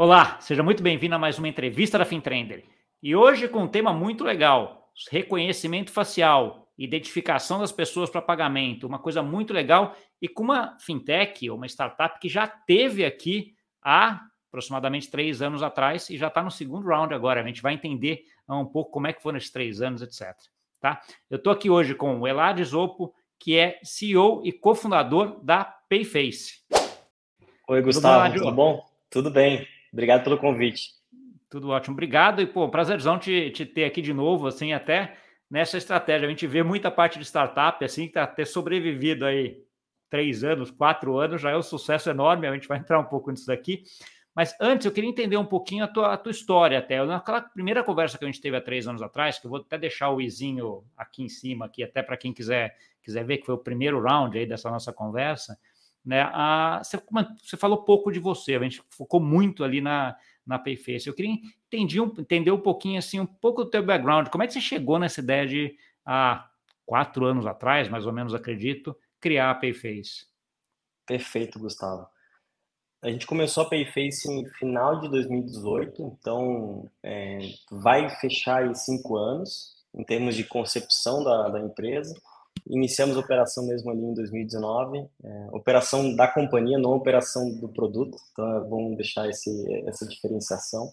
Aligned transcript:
Olá, 0.00 0.38
seja 0.40 0.62
muito 0.62 0.80
bem-vindo 0.80 1.16
a 1.16 1.18
mais 1.18 1.40
uma 1.40 1.48
entrevista 1.48 1.98
da 1.98 2.04
FinTrender. 2.04 2.64
E 3.02 3.16
hoje 3.16 3.48
com 3.48 3.64
um 3.64 3.66
tema 3.66 3.92
muito 3.92 4.22
legal: 4.22 4.92
reconhecimento 5.10 5.90
facial, 5.90 6.68
identificação 6.78 7.58
das 7.58 7.72
pessoas 7.72 8.08
para 8.08 8.22
pagamento, 8.22 8.86
uma 8.86 9.00
coisa 9.00 9.24
muito 9.24 9.52
legal 9.52 9.96
e 10.22 10.28
com 10.28 10.44
uma 10.44 10.78
fintech 10.78 11.50
ou 11.50 11.56
uma 11.56 11.66
startup 11.66 12.20
que 12.20 12.28
já 12.28 12.46
teve 12.46 13.04
aqui 13.04 13.56
há 13.82 14.20
aproximadamente 14.46 15.10
três 15.10 15.42
anos 15.42 15.64
atrás 15.64 16.08
e 16.10 16.16
já 16.16 16.28
está 16.28 16.44
no 16.44 16.50
segundo 16.52 16.86
round 16.86 17.12
agora. 17.12 17.42
A 17.42 17.46
gente 17.48 17.60
vai 17.60 17.74
entender 17.74 18.22
um 18.48 18.66
pouco 18.66 18.92
como 18.92 19.08
é 19.08 19.12
que 19.12 19.20
foram 19.20 19.36
esses 19.36 19.50
três 19.50 19.82
anos, 19.82 20.00
etc. 20.00 20.32
Tá? 20.80 21.02
Eu 21.28 21.38
estou 21.38 21.52
aqui 21.52 21.68
hoje 21.68 21.96
com 21.96 22.20
o 22.20 22.28
Elad 22.28 22.62
Zopo, 22.62 23.12
que 23.36 23.56
é 23.58 23.80
CEO 23.82 24.42
e 24.44 24.52
cofundador 24.52 25.40
da 25.42 25.64
Payface. 25.64 26.60
Oi, 27.66 27.82
Gustavo, 27.82 28.32
tudo 28.32 28.52
bom? 28.52 28.86
Tudo 29.10 29.28
bem. 29.28 29.66
Obrigado 29.92 30.24
pelo 30.24 30.38
convite. 30.38 30.90
Tudo 31.48 31.70
ótimo, 31.70 31.94
obrigado. 31.94 32.42
E, 32.42 32.46
pô, 32.46 32.68
prazerzão 32.68 33.18
te, 33.18 33.50
te 33.50 33.64
ter 33.64 33.84
aqui 33.84 34.02
de 34.02 34.12
novo, 34.12 34.46
assim, 34.46 34.72
até 34.72 35.16
nessa 35.50 35.78
estratégia. 35.78 36.26
A 36.26 36.30
gente 36.30 36.46
vê 36.46 36.62
muita 36.62 36.90
parte 36.90 37.18
de 37.18 37.24
startup, 37.24 37.82
assim, 37.84 38.02
que 38.02 38.08
está 38.08 38.26
ter 38.26 38.46
sobrevivido 38.46 39.24
aí 39.24 39.56
três 40.10 40.44
anos, 40.44 40.70
quatro 40.70 41.18
anos, 41.18 41.40
já 41.40 41.50
é 41.50 41.56
um 41.56 41.62
sucesso 41.62 42.10
enorme. 42.10 42.46
A 42.46 42.52
gente 42.52 42.68
vai 42.68 42.78
entrar 42.78 42.98
um 42.98 43.04
pouco 43.04 43.30
nisso 43.30 43.46
daqui. 43.46 43.82
Mas 44.34 44.54
antes, 44.60 44.86
eu 44.86 44.92
queria 44.92 45.10
entender 45.10 45.36
um 45.36 45.44
pouquinho 45.44 45.84
a 45.84 45.88
tua, 45.88 46.12
a 46.12 46.16
tua 46.16 46.30
história 46.30 46.78
até. 46.78 47.04
Naquela 47.04 47.40
primeira 47.40 47.82
conversa 47.82 48.16
que 48.16 48.24
a 48.24 48.28
gente 48.28 48.40
teve 48.40 48.56
há 48.56 48.60
três 48.60 48.86
anos 48.86 49.02
atrás, 49.02 49.38
que 49.38 49.46
eu 49.46 49.50
vou 49.50 49.60
até 49.60 49.76
deixar 49.76 50.10
o 50.10 50.20
izinho 50.20 50.84
aqui 50.96 51.24
em 51.24 51.28
cima, 51.28 51.66
aqui, 51.66 51.82
até 51.82 52.02
para 52.02 52.16
quem 52.16 52.32
quiser, 52.32 52.76
quiser 53.02 53.24
ver, 53.24 53.38
que 53.38 53.46
foi 53.46 53.56
o 53.56 53.58
primeiro 53.58 54.00
round 54.00 54.38
aí 54.38 54.46
dessa 54.46 54.70
nossa 54.70 54.92
conversa, 54.92 55.58
né? 56.08 56.22
A, 56.32 56.80
você, 56.82 56.98
você, 57.42 57.56
falou 57.58 57.84
pouco 57.84 58.10
de 58.10 58.18
você, 58.18 58.54
a 58.54 58.62
gente 58.62 58.82
focou 58.88 59.20
muito 59.20 59.62
ali 59.62 59.82
na, 59.82 60.16
na 60.46 60.58
Payface. 60.58 61.06
Eu 61.06 61.12
queria 61.12 61.36
entender, 61.70 62.00
entender 62.18 62.50
um 62.50 62.60
pouquinho, 62.60 62.98
assim, 62.98 63.20
um 63.20 63.26
pouco 63.26 63.62
do 63.62 63.70
teu 63.70 63.84
background. 63.84 64.28
Como 64.28 64.42
é 64.42 64.46
que 64.46 64.54
você 64.54 64.60
chegou 64.60 64.98
nessa 64.98 65.20
ideia 65.20 65.46
de, 65.46 65.76
há 66.06 66.48
quatro 66.86 67.26
anos 67.26 67.44
atrás, 67.44 67.90
mais 67.90 68.06
ou 68.06 68.12
menos, 68.14 68.34
acredito, 68.34 68.96
criar 69.20 69.50
a 69.50 69.54
Payface? 69.54 70.24
Perfeito, 71.06 71.58
Gustavo. 71.58 72.06
A 73.02 73.10
gente 73.10 73.26
começou 73.26 73.64
a 73.64 73.68
Payface 73.68 74.32
em 74.32 74.48
final 74.52 75.00
de 75.00 75.10
2018, 75.10 76.16
então 76.18 76.90
é, 77.02 77.38
vai 77.70 78.08
fechar 78.16 78.62
aí 78.62 78.74
cinco 78.74 79.14
anos 79.18 79.76
em 79.94 80.02
termos 80.02 80.34
de 80.34 80.44
concepção 80.44 81.22
da, 81.22 81.50
da 81.50 81.60
empresa. 81.60 82.18
Iniciamos 82.68 83.16
a 83.16 83.20
operação 83.20 83.66
mesmo 83.66 83.90
ali 83.90 84.02
em 84.02 84.14
2019, 84.14 84.98
é, 84.98 85.48
operação 85.52 86.14
da 86.14 86.28
companhia, 86.28 86.78
não 86.78 86.92
operação 86.92 87.50
do 87.58 87.68
produto, 87.68 88.16
então 88.32 88.56
é 88.56 88.60
bom 88.60 88.94
deixar 88.94 89.28
esse, 89.28 89.50
essa 89.86 90.06
diferenciação. 90.06 90.92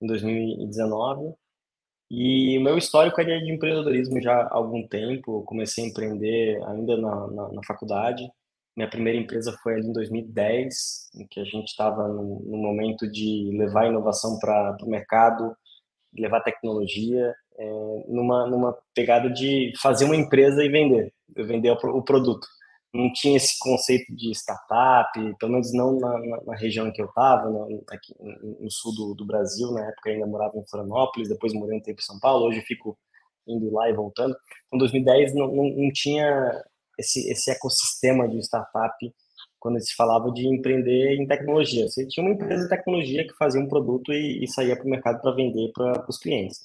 Em 0.00 0.06
2019. 0.06 1.32
E 2.10 2.58
o 2.58 2.60
meu 2.60 2.76
histórico 2.76 3.20
é 3.20 3.24
de 3.24 3.52
empreendedorismo 3.52 4.20
já 4.20 4.34
há 4.34 4.54
algum 4.54 4.86
tempo, 4.86 5.44
comecei 5.44 5.84
a 5.84 5.88
empreender 5.88 6.62
ainda 6.66 6.96
na, 6.96 7.26
na, 7.28 7.52
na 7.52 7.62
faculdade, 7.64 8.28
minha 8.76 8.88
primeira 8.88 9.18
empresa 9.18 9.52
foi 9.62 9.74
ali 9.74 9.86
em 9.86 9.92
2010, 9.92 11.10
em 11.14 11.26
que 11.26 11.40
a 11.40 11.44
gente 11.44 11.68
estava 11.68 12.08
no, 12.08 12.40
no, 12.40 12.56
momento 12.56 13.10
de 13.10 13.54
levar 13.56 13.86
inovação 13.86 14.38
para 14.38 14.76
o 14.82 14.88
mercado, 14.88 15.54
levar 16.16 16.40
tecnologia, 16.40 17.34
é, 17.62 18.04
numa, 18.08 18.46
numa 18.48 18.76
pegada 18.92 19.30
de 19.30 19.72
fazer 19.80 20.04
uma 20.04 20.16
empresa 20.16 20.64
e 20.64 20.68
vender, 20.68 21.12
vender 21.28 21.70
o, 21.70 21.98
o, 21.98 22.02
produto. 22.02 22.44
Não 22.92 23.12
tinha 23.12 23.36
esse 23.36 23.56
conceito 23.58 24.12
de 24.14 24.32
startup, 24.32 25.12
pelo 25.38 25.52
menos 25.52 25.72
não 25.72 25.96
na, 25.98 26.18
na, 26.18 26.42
na 26.44 26.56
região 26.56 26.88
em 26.88 26.92
que 26.92 27.00
eu 27.00 27.06
estava, 27.06 27.48
aqui 27.90 28.14
no 28.60 28.70
sul 28.70 28.92
do, 28.94 29.14
do, 29.14 29.24
Brasil. 29.24 29.70
Na 29.70 29.88
época 29.88 30.10
ainda 30.10 30.26
morava 30.26 30.58
em 30.58 30.66
Florianópolis, 30.66 31.28
depois 31.28 31.54
morei 31.54 31.78
um 31.78 31.82
tempo 31.82 32.00
em 32.00 32.04
São 32.04 32.18
Paulo. 32.18 32.46
Hoje 32.46 32.60
fico 32.62 32.98
indo 33.46 33.72
lá 33.72 33.88
e 33.88 33.94
voltando. 33.94 34.36
Em 34.72 34.78
2010 34.78 35.34
não, 35.34 35.46
não, 35.46 35.68
não 35.70 35.92
tinha 35.92 36.62
esse, 36.98 37.30
esse 37.30 37.50
ecossistema 37.50 38.28
de 38.28 38.40
startup 38.40 39.14
quando 39.58 39.80
se 39.80 39.94
falava 39.94 40.30
de 40.32 40.46
empreender 40.48 41.14
em 41.14 41.26
tecnologia. 41.26 41.88
Você 41.88 42.04
tinha 42.06 42.26
uma 42.26 42.34
empresa 42.34 42.64
de 42.64 42.68
tecnologia 42.68 43.24
que 43.24 43.34
fazia 43.34 43.60
um 43.60 43.68
produto 43.68 44.12
e, 44.12 44.42
e 44.42 44.48
saía 44.48 44.74
para 44.74 44.84
o 44.84 44.90
mercado 44.90 45.22
para 45.22 45.30
vender 45.30 45.70
para 45.72 46.04
os 46.08 46.18
clientes. 46.18 46.60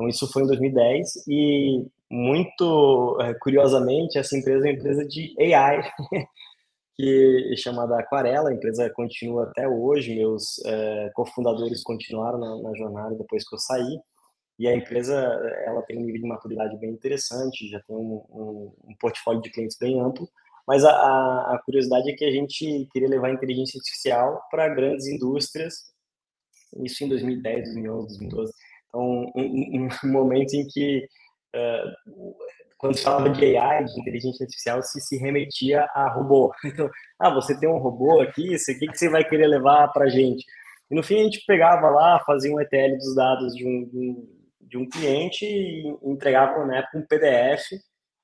Então, 0.00 0.08
isso 0.08 0.26
foi 0.32 0.44
em 0.44 0.46
2010 0.46 1.28
e, 1.28 1.86
muito 2.10 3.18
é, 3.20 3.34
curiosamente, 3.34 4.18
essa 4.18 4.34
empresa 4.34 4.66
é 4.66 4.70
uma 4.70 4.78
empresa 4.78 5.06
de 5.06 5.34
AI, 5.38 5.82
que 6.96 7.50
é 7.52 7.56
chamada 7.56 7.98
Aquarela. 7.98 8.48
A 8.48 8.54
empresa 8.54 8.88
continua 8.94 9.44
até 9.44 9.68
hoje, 9.68 10.14
meus 10.14 10.58
é, 10.64 11.10
cofundadores 11.14 11.82
continuaram 11.82 12.38
na, 12.38 12.62
na, 12.62 12.74
jornada 12.74 13.14
depois 13.14 13.46
que 13.46 13.54
eu 13.54 13.58
saí. 13.58 14.00
E 14.58 14.66
a 14.66 14.74
empresa 14.74 15.14
ela 15.66 15.82
tem 15.82 15.98
um 15.98 16.06
nível 16.06 16.22
de 16.22 16.28
maturidade 16.28 16.78
bem 16.78 16.90
interessante, 16.90 17.68
já 17.68 17.80
tem 17.80 17.94
um, 17.94 18.24
um, 18.30 18.72
um 18.88 18.94
portfólio 18.98 19.42
de 19.42 19.50
clientes 19.50 19.76
bem 19.78 20.00
amplo. 20.00 20.26
Mas 20.66 20.82
a, 20.82 20.92
a, 20.92 21.54
a 21.56 21.62
curiosidade 21.62 22.10
é 22.10 22.14
que 22.14 22.24
a 22.24 22.30
gente 22.30 22.88
queria 22.90 23.08
levar 23.08 23.28
a 23.28 23.34
inteligência 23.34 23.76
artificial 23.76 24.40
para 24.50 24.74
grandes 24.74 25.06
indústrias, 25.08 25.74
isso 26.84 27.04
em 27.04 27.08
2010, 27.08 27.64
2011, 27.64 28.06
2012 28.18 28.52
então, 28.90 29.32
um, 29.34 29.86
um 29.86 29.88
momento 30.12 30.54
em 30.54 30.66
que, 30.66 31.06
uh, 31.54 32.34
quando 32.76 32.96
se 32.96 33.04
falava 33.04 33.30
de 33.30 33.56
AI, 33.56 33.84
de 33.84 34.00
inteligência 34.00 34.44
artificial, 34.44 34.82
se 34.82 35.00
se 35.00 35.16
remetia 35.16 35.86
a 35.94 36.10
robô. 36.12 36.52
Então, 36.64 36.90
ah, 37.18 37.30
você 37.30 37.58
tem 37.58 37.68
um 37.68 37.78
robô 37.78 38.20
aqui, 38.20 38.54
o 38.54 38.78
que, 38.78 38.86
que 38.86 38.98
você 38.98 39.08
vai 39.08 39.24
querer 39.24 39.46
levar 39.46 39.88
para 39.88 40.06
a 40.06 40.08
gente? 40.10 40.44
E 40.90 40.94
no 40.94 41.02
fim, 41.02 41.20
a 41.20 41.24
gente 41.24 41.44
pegava 41.46 41.88
lá, 41.88 42.18
fazia 42.26 42.52
um 42.52 42.60
ETL 42.60 42.96
dos 42.96 43.14
dados 43.14 43.54
de 43.54 43.66
um, 43.66 44.28
de 44.60 44.76
um 44.76 44.88
cliente 44.88 45.44
e 45.44 45.86
entregava 46.02 46.62
época 46.74 46.98
um 46.98 47.06
PDF 47.06 47.64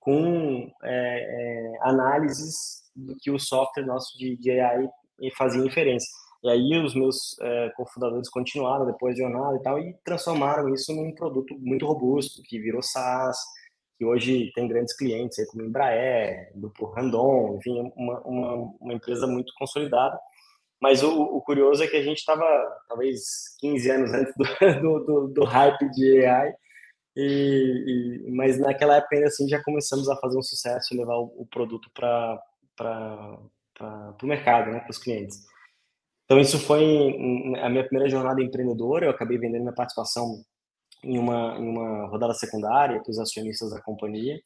com 0.01 0.71
é, 0.83 1.19
é, 1.19 1.73
análises 1.83 2.83
do 2.95 3.15
que 3.17 3.31
o 3.31 3.39
software 3.39 3.85
nosso 3.85 4.17
de, 4.17 4.37
de 4.37 4.59
AI 4.59 4.89
fazia 5.37 5.65
inferência. 5.65 6.09
E 6.45 6.51
aí 6.51 6.79
os 6.85 6.95
meus 6.95 7.39
é, 7.41 7.71
cofundadores 7.77 8.29
continuaram 8.29 8.87
depois 8.87 9.15
de 9.15 9.23
jornada 9.23 9.57
e 9.57 9.63
tal 9.63 9.79
e 9.79 9.95
transformaram 10.05 10.73
isso 10.73 10.95
num 10.95 11.15
produto 11.15 11.55
muito 11.59 11.87
robusto, 11.87 12.43
que 12.43 12.59
virou 12.59 12.83
SaaS, 12.83 13.37
que 13.99 14.05
hoje 14.05 14.53
tem 14.55 14.69
grandes 14.69 14.95
clientes 14.95 15.45
como 15.51 15.65
Embraer, 15.65 16.53
Grupo 16.55 16.87
Randon, 16.87 17.57
enfim, 17.57 17.93
uma, 17.97 18.21
uma, 18.21 18.55
uma 18.81 18.95
empresa 18.95 19.27
muito 19.27 19.53
consolidada. 19.59 20.19
Mas 20.81 21.03
o, 21.03 21.11
o, 21.11 21.41
curioso 21.41 21.83
é 21.83 21.87
que 21.87 21.97
a 21.97 22.03
gente 22.03 22.19
estava 22.19 22.45
talvez 22.87 23.57
15 23.61 23.91
anos 23.91 24.13
antes 24.13 24.35
do, 24.83 25.01
do, 25.01 25.29
do 25.29 25.45
hype 25.45 25.91
de 25.91 26.27
AI, 26.27 26.55
e, 27.17 28.25
e, 28.27 28.31
mas 28.31 28.59
naquela 28.59 28.97
época 28.97 29.17
ainda 29.17 29.29
assim 29.29 29.49
já 29.49 29.63
começamos 29.63 30.07
a 30.09 30.17
fazer 30.17 30.37
um 30.37 30.43
sucesso 30.43 30.93
e 30.93 30.99
levar 30.99 31.17
o, 31.17 31.33
o 31.39 31.47
produto 31.47 31.91
para 31.95 32.39
o 34.23 34.27
mercado, 34.27 34.71
né, 34.71 34.81
para 34.81 34.91
os 34.91 34.99
clientes. 34.99 35.47
Então, 36.27 36.41
isso 36.41 36.59
foi 36.59 37.17
a 37.63 37.69
minha 37.71 37.85
primeira 37.85 38.11
jornada 38.11 38.43
empreendedora. 38.43 39.07
Eu 39.07 39.11
acabei 39.11 39.39
vendendo 39.39 39.63
minha 39.63 39.75
participação 39.75 40.43
em 41.05 41.19
uma, 41.19 41.57
em 41.57 41.69
uma 41.69 42.09
rodada 42.09 42.35
secundária 42.35 43.01
para 43.01 43.11
os 43.11 43.19
acionistas 43.19 43.71
da 43.71 43.81
companhia. 43.81 44.37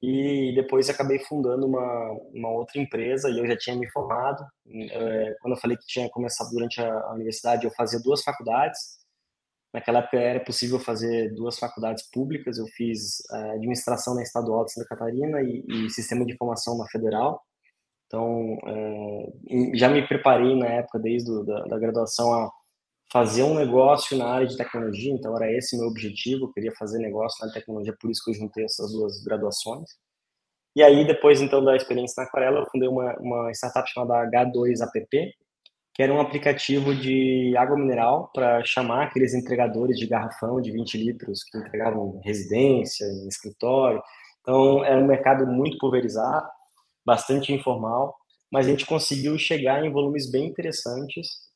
E 0.00 0.52
depois 0.54 0.88
acabei 0.88 1.18
fundando 1.18 1.66
uma, 1.66 2.12
uma 2.32 2.50
outra 2.50 2.80
empresa 2.80 3.28
e 3.28 3.38
eu 3.38 3.46
já 3.46 3.56
tinha 3.56 3.76
me 3.76 3.90
formado. 3.90 4.44
É, 4.66 5.34
quando 5.40 5.54
eu 5.54 5.60
falei 5.60 5.76
que 5.76 5.86
tinha 5.86 6.08
começado 6.08 6.50
durante 6.50 6.80
a, 6.80 7.12
universidade, 7.12 7.64
eu 7.64 7.70
fazia 7.72 8.00
duas 8.00 8.22
faculdades. 8.22 8.78
Naquela 9.74 9.98
época 9.98 10.16
era 10.16 10.40
possível 10.40 10.78
fazer 10.78 11.34
duas 11.34 11.58
faculdades 11.58 12.08
públicas. 12.10 12.58
Eu 12.58 12.66
fiz 12.68 13.18
é, 13.32 13.50
administração 13.52 14.14
na 14.14 14.22
Estadual 14.22 14.64
de 14.64 14.72
Santa 14.72 14.88
Catarina 14.88 15.42
e, 15.42 15.64
e 15.68 15.90
sistema 15.90 16.24
de 16.24 16.32
informação 16.32 16.78
na 16.78 16.86
Federal. 16.86 17.42
Então, 18.08 18.58
é, 18.66 19.76
já 19.76 19.88
me 19.90 20.06
preparei 20.08 20.56
na 20.56 20.66
época, 20.66 20.98
desde 20.98 21.30
do, 21.30 21.44
da, 21.44 21.64
da, 21.64 21.78
graduação, 21.78 22.32
a 22.32 22.50
fazer 23.12 23.42
um 23.42 23.54
negócio 23.54 24.16
na 24.16 24.26
área 24.26 24.46
de 24.46 24.56
tecnologia. 24.56 25.12
Então, 25.12 25.36
era 25.36 25.52
esse 25.52 25.76
meu 25.76 25.86
objetivo. 25.86 26.46
Eu 26.46 26.52
queria 26.52 26.72
fazer 26.72 26.98
negócio 26.98 27.46
na 27.46 27.52
tecnologia, 27.52 27.94
por 28.00 28.10
isso 28.10 28.24
que 28.24 28.30
eu 28.30 28.34
juntei 28.34 28.64
essas 28.64 28.92
duas 28.92 29.22
graduações. 29.22 29.90
E 30.74 30.82
aí, 30.82 31.06
depois, 31.06 31.42
então, 31.42 31.62
da 31.62 31.76
experiência 31.76 32.22
na 32.22 32.26
Aquarela, 32.26 32.60
eu 32.60 32.66
fundei 32.70 32.88
uma, 32.88 33.14
uma 33.18 33.50
startup 33.52 33.88
chamada 33.90 34.26
H2app, 34.30 35.32
que 35.92 36.02
era 36.02 36.12
um 36.12 36.20
aplicativo 36.20 36.94
de 36.94 37.54
água 37.58 37.76
mineral 37.76 38.30
para 38.32 38.64
chamar 38.64 39.04
aqueles 39.04 39.34
entregadores 39.34 39.98
de 39.98 40.06
garrafão 40.06 40.60
de 40.60 40.70
20 40.70 40.96
litros 40.96 41.42
que 41.44 41.58
entregavam 41.58 42.20
residência, 42.24 43.04
escritório. 43.28 44.00
Então, 44.40 44.82
era 44.82 44.98
um 44.98 45.06
mercado 45.06 45.46
muito 45.46 45.76
pulverizado 45.78 46.48
bastante 47.08 47.54
informal, 47.54 48.14
mas 48.52 48.66
a 48.66 48.70
gente 48.70 48.84
conseguiu 48.84 49.38
chegar 49.38 49.82
em 49.82 49.90
volumes 49.90 50.30
bem 50.30 50.46
interessantes. 50.46 51.48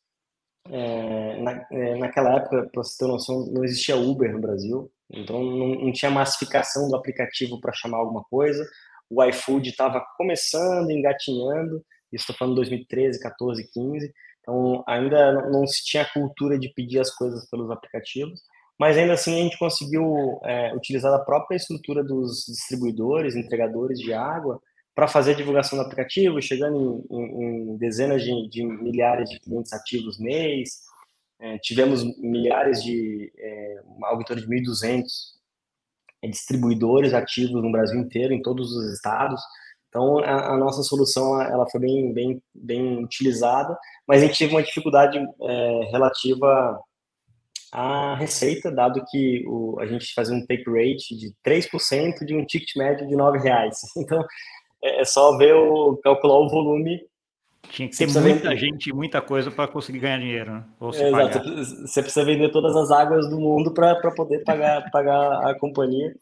É, 0.70 1.42
na, 1.42 1.66
é, 1.70 1.96
naquela 1.96 2.36
época, 2.36 2.70
para 2.72 2.82
você 2.82 2.96
ter 2.96 3.06
noção, 3.06 3.46
não 3.52 3.62
existia 3.64 3.96
Uber 3.96 4.32
no 4.32 4.40
Brasil, 4.40 4.90
então 5.10 5.42
não, 5.42 5.74
não 5.74 5.92
tinha 5.92 6.10
massificação 6.10 6.88
do 6.88 6.96
aplicativo 6.96 7.60
para 7.60 7.74
chamar 7.74 7.98
alguma 7.98 8.24
coisa. 8.24 8.66
O 9.10 9.22
iFood 9.24 9.68
estava 9.68 10.02
começando, 10.16 10.90
engatinhando, 10.90 11.84
estou 12.10 12.34
falando 12.34 12.56
2013, 12.56 13.20
14, 13.20 13.68
15. 13.70 14.12
Então, 14.40 14.82
ainda 14.88 15.50
não 15.50 15.66
se 15.66 15.84
tinha 15.84 16.02
a 16.02 16.12
cultura 16.12 16.58
de 16.58 16.72
pedir 16.72 16.98
as 16.98 17.10
coisas 17.14 17.48
pelos 17.50 17.70
aplicativos, 17.70 18.40
mas 18.78 18.96
ainda 18.96 19.12
assim 19.12 19.38
a 19.38 19.42
gente 19.42 19.58
conseguiu 19.58 20.40
é, 20.44 20.74
utilizar 20.74 21.12
a 21.12 21.24
própria 21.24 21.56
estrutura 21.56 22.02
dos 22.02 22.46
distribuidores, 22.48 23.36
entregadores 23.36 23.98
de 23.98 24.14
água, 24.14 24.60
para 24.94 25.08
fazer 25.08 25.34
divulgação 25.34 25.78
do 25.78 25.84
aplicativo, 25.84 26.40
chegando 26.40 27.04
em, 27.10 27.16
em, 27.16 27.72
em 27.72 27.76
dezenas 27.76 28.22
de, 28.22 28.48
de, 28.48 28.64
milhares 28.64 29.30
de 29.30 29.40
clientes 29.40 29.72
ativos 29.72 30.18
mês. 30.18 30.80
É, 31.40 31.58
tivemos 31.58 32.04
milhares 32.18 32.82
de, 32.82 33.32
é, 33.36 33.82
de 34.36 34.46
1.200 34.46 35.04
é, 36.22 36.28
distribuidores 36.28 37.14
ativos 37.14 37.62
no 37.62 37.72
Brasil 37.72 37.98
inteiro, 37.98 38.32
em 38.32 38.42
todos 38.42 38.70
os 38.72 38.92
estados. 38.92 39.40
Então, 39.88 40.20
a, 40.20 40.54
a 40.54 40.56
nossa 40.56 40.82
solução 40.82 41.40
ela 41.40 41.68
foi 41.68 41.80
bem, 41.80 42.12
bem, 42.14 42.42
bem 42.54 43.04
utilizada, 43.04 43.76
mas 44.06 44.22
a 44.22 44.26
gente 44.26 44.38
teve 44.38 44.54
uma 44.54 44.62
dificuldade 44.62 45.18
é, 45.18 45.90
relativa 45.90 46.80
à 47.70 48.14
receita, 48.14 48.70
dado 48.70 49.04
que 49.10 49.44
o, 49.46 49.78
a 49.80 49.86
gente 49.86 50.14
fazia 50.14 50.34
um 50.34 50.46
take 50.46 50.64
rate 50.66 51.14
de 51.16 51.34
3% 51.44 52.24
de 52.24 52.34
um 52.34 52.44
ticket 52.46 52.74
médio 52.76 53.06
de 53.06 53.14
R$ 53.14 53.38
reais. 53.38 53.78
Então, 53.96 54.24
é, 54.82 55.00
é 55.00 55.04
só 55.04 55.36
ver 55.36 55.54
o 55.54 55.96
calcular 55.98 56.38
o 56.38 56.48
volume. 56.48 57.00
Tinha 57.70 57.88
que 57.88 57.96
ter 57.96 58.06
muita 58.06 58.48
vender. 58.48 58.56
gente, 58.56 58.92
muita 58.92 59.22
coisa 59.22 59.50
para 59.50 59.70
conseguir 59.70 60.00
ganhar 60.00 60.18
dinheiro, 60.18 60.52
né? 60.52 60.64
Ou 60.80 60.92
se 60.92 61.02
Exato. 61.02 61.38
Pagar. 61.38 61.64
Você 61.64 62.02
precisa 62.02 62.24
vender 62.24 62.50
todas 62.50 62.74
as 62.76 62.90
águas 62.90 63.28
do 63.30 63.38
mundo 63.38 63.72
para 63.72 64.10
poder 64.14 64.42
pagar, 64.44 64.82
pagar 64.90 65.48
a 65.48 65.58
companhia. 65.58 66.14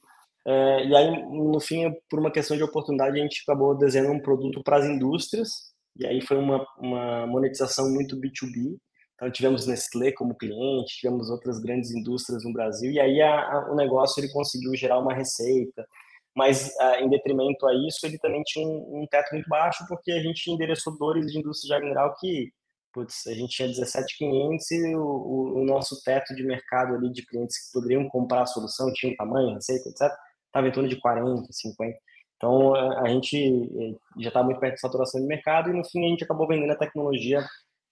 É, 0.46 0.86
e 0.86 0.94
aí, 0.94 1.10
no 1.10 1.58
fim, 1.60 1.92
por 2.08 2.18
uma 2.18 2.30
questão 2.30 2.56
de 2.56 2.62
oportunidade, 2.62 3.18
a 3.18 3.22
gente 3.22 3.42
acabou 3.42 3.76
desenhando 3.76 4.12
um 4.12 4.20
produto 4.20 4.62
para 4.62 4.76
as 4.76 4.86
indústrias. 4.86 5.70
E 5.96 6.06
aí 6.06 6.20
foi 6.20 6.36
uma, 6.36 6.64
uma 6.78 7.26
monetização 7.26 7.90
muito 7.90 8.16
B2B. 8.16 8.76
Então, 9.14 9.30
tivemos 9.30 9.66
Nestlé 9.66 10.12
como 10.12 10.36
cliente, 10.36 10.96
tivemos 10.98 11.28
outras 11.30 11.58
grandes 11.58 11.90
indústrias 11.90 12.44
no 12.44 12.52
Brasil. 12.52 12.90
E 12.92 13.00
aí 13.00 13.20
a, 13.20 13.52
a, 13.52 13.72
o 13.72 13.74
negócio 13.74 14.20
ele 14.20 14.32
conseguiu 14.32 14.74
gerar 14.74 14.98
uma 14.98 15.12
receita 15.12 15.86
mas 16.34 16.74
ah, 16.78 17.00
em 17.00 17.08
detrimento 17.08 17.66
a 17.66 17.74
isso, 17.74 18.06
ele 18.06 18.18
também 18.18 18.42
tinha 18.44 18.66
um, 18.66 19.02
um, 19.02 19.06
teto 19.06 19.32
muito 19.32 19.48
baixo, 19.48 19.84
porque 19.88 20.12
a 20.12 20.22
gente 20.22 20.50
endereçou 20.50 20.96
dores 20.96 21.26
de 21.32 21.38
indústria 21.38 21.76
de 21.78 21.82
mineral 21.82 22.14
que, 22.18 22.52
putz, 22.92 23.26
a 23.26 23.34
gente 23.34 23.56
tinha 23.56 23.68
17,500 23.68 24.70
e 24.70 24.94
o, 24.94 25.02
o, 25.02 25.60
o, 25.60 25.64
nosso 25.64 26.02
teto 26.04 26.34
de 26.34 26.44
mercado 26.44 26.94
ali 26.94 27.10
de 27.12 27.26
clientes 27.26 27.66
que 27.66 27.72
poderiam 27.72 28.08
comprar 28.08 28.42
a 28.42 28.46
solução, 28.46 28.92
tinha 28.92 29.12
um 29.12 29.16
tamanho, 29.16 29.54
receita, 29.54 29.88
etc., 29.88 30.12
estava 30.46 30.68
em 30.68 30.72
torno 30.72 30.88
de 30.88 31.00
40, 31.00 31.46
50. 31.50 31.98
Então, 32.36 32.74
a, 32.74 33.02
a 33.02 33.08
gente 33.08 33.36
eh, 33.36 33.94
já 34.18 34.28
estava 34.28 34.46
muito 34.46 34.60
perto 34.60 34.74
de 34.74 34.80
saturação 34.80 35.20
de 35.20 35.26
mercado 35.26 35.70
e, 35.70 35.72
no 35.74 35.84
fim, 35.84 36.06
a 36.06 36.08
gente 36.08 36.24
acabou 36.24 36.48
vendendo 36.48 36.72
a 36.72 36.76
tecnologia 36.76 37.44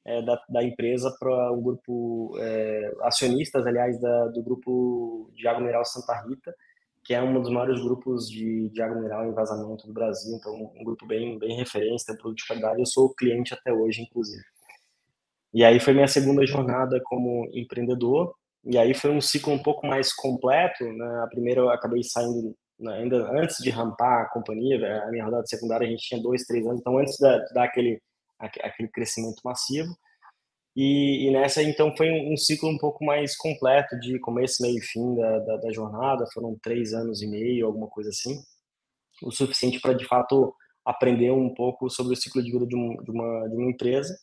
é, 0.07 0.23
da, 0.23 0.41
da, 0.49 0.65
empresa 0.65 1.15
para 1.21 1.53
um 1.53 1.61
grupo 1.61 2.35
é, 2.41 2.93
acionistas, 3.03 3.67
aliás, 3.67 4.01
da, 4.01 4.29
do 4.29 4.43
grupo 4.43 5.31
água 5.47 5.61
mineral 5.61 5.85
Santa 5.85 6.15
Rita, 6.27 6.55
que 7.09 7.15
é 7.15 7.23
um 7.23 7.41
dos 7.41 7.51
maiores 7.51 7.81
grupos 7.81 8.29
de, 8.29 8.69
de 8.69 8.83
água 8.83 8.97
mineral 8.97 9.27
em 9.27 9.33
vazamento 9.33 9.87
do 9.87 9.95
Brasil, 9.95 10.37
então 10.37 10.53
um 10.79 10.85
grupo 10.85 11.07
bem, 11.07 11.39
bem 11.39 11.57
referência, 11.57 12.09
tem 12.09 12.21
produto 12.21 12.37
de 12.37 12.47
qualidade, 12.47 12.81
eu 12.81 12.85
sou 12.85 13.15
cliente 13.15 13.55
até 13.55 13.73
hoje, 13.73 14.03
inclusive. 14.03 14.45
E 15.55 15.65
aí 15.65 15.81
foi 15.81 15.95
minha 15.95 16.07
segunda 16.07 16.45
jornada 16.45 17.01
como 17.05 17.49
empreendedor, 17.55 18.35
e 18.63 18.77
aí 18.77 18.93
foi 18.93 19.11
um 19.11 19.23
ciclo 19.23 19.55
um 19.55 19.63
pouco 19.63 19.87
mais 19.87 20.13
completo, 20.13 20.85
né? 20.85 21.23
a 21.25 21.27
primeira 21.29 21.63
eu 21.63 21.71
acabei 21.71 22.03
saindo 22.03 22.55
né, 22.79 22.99
ainda 22.99 23.27
antes 23.41 23.57
de 23.57 23.71
rampar 23.71 24.25
a 24.25 24.29
companhia, 24.29 24.77
a 25.05 25.11
minha 25.11 25.25
rodada 25.25 25.47
secundária 25.47 25.87
a 25.87 25.91
gente 25.91 26.07
tinha 26.07 26.23
dois, 26.23 26.43
três 26.43 26.67
anos, 26.67 26.79
então 26.79 26.99
antes 26.99 27.15
de 27.15 27.55
dar 27.55 27.65
aquele, 27.65 28.03
aquele 28.39 28.89
crescimento 28.91 29.41
massivo, 29.43 29.97
e, 30.81 31.27
e, 31.27 31.31
nessa, 31.33 31.61
então, 31.61 31.93
foi 31.97 32.09
um, 32.09 32.35
um, 32.35 32.37
ciclo 32.37 32.69
um 32.69 32.79
pouco 32.79 33.05
mais 33.05 33.37
completo 33.37 33.99
de 33.99 34.17
começo, 34.21 34.63
meio 34.63 34.79
e 34.79 34.81
fim 34.81 35.17
da, 35.17 35.39
da, 35.41 35.57
da, 35.57 35.73
jornada. 35.73 36.25
Foram 36.33 36.57
três 36.63 36.93
anos 36.93 37.21
e 37.21 37.27
meio, 37.27 37.67
alguma 37.67 37.89
coisa 37.89 38.11
assim. 38.11 38.41
O 39.21 39.33
suficiente 39.33 39.81
para, 39.81 39.93
de 39.93 40.05
fato, 40.05 40.55
aprender 40.85 41.33
um 41.33 41.53
pouco 41.53 41.91
sobre 41.91 42.13
o 42.13 42.17
ciclo 42.17 42.41
de 42.41 42.53
vida 42.53 42.65
de, 42.65 42.77
um, 42.77 42.97
de, 43.03 43.11
uma, 43.11 43.49
de 43.49 43.57
uma 43.57 43.69
empresa. 43.69 44.17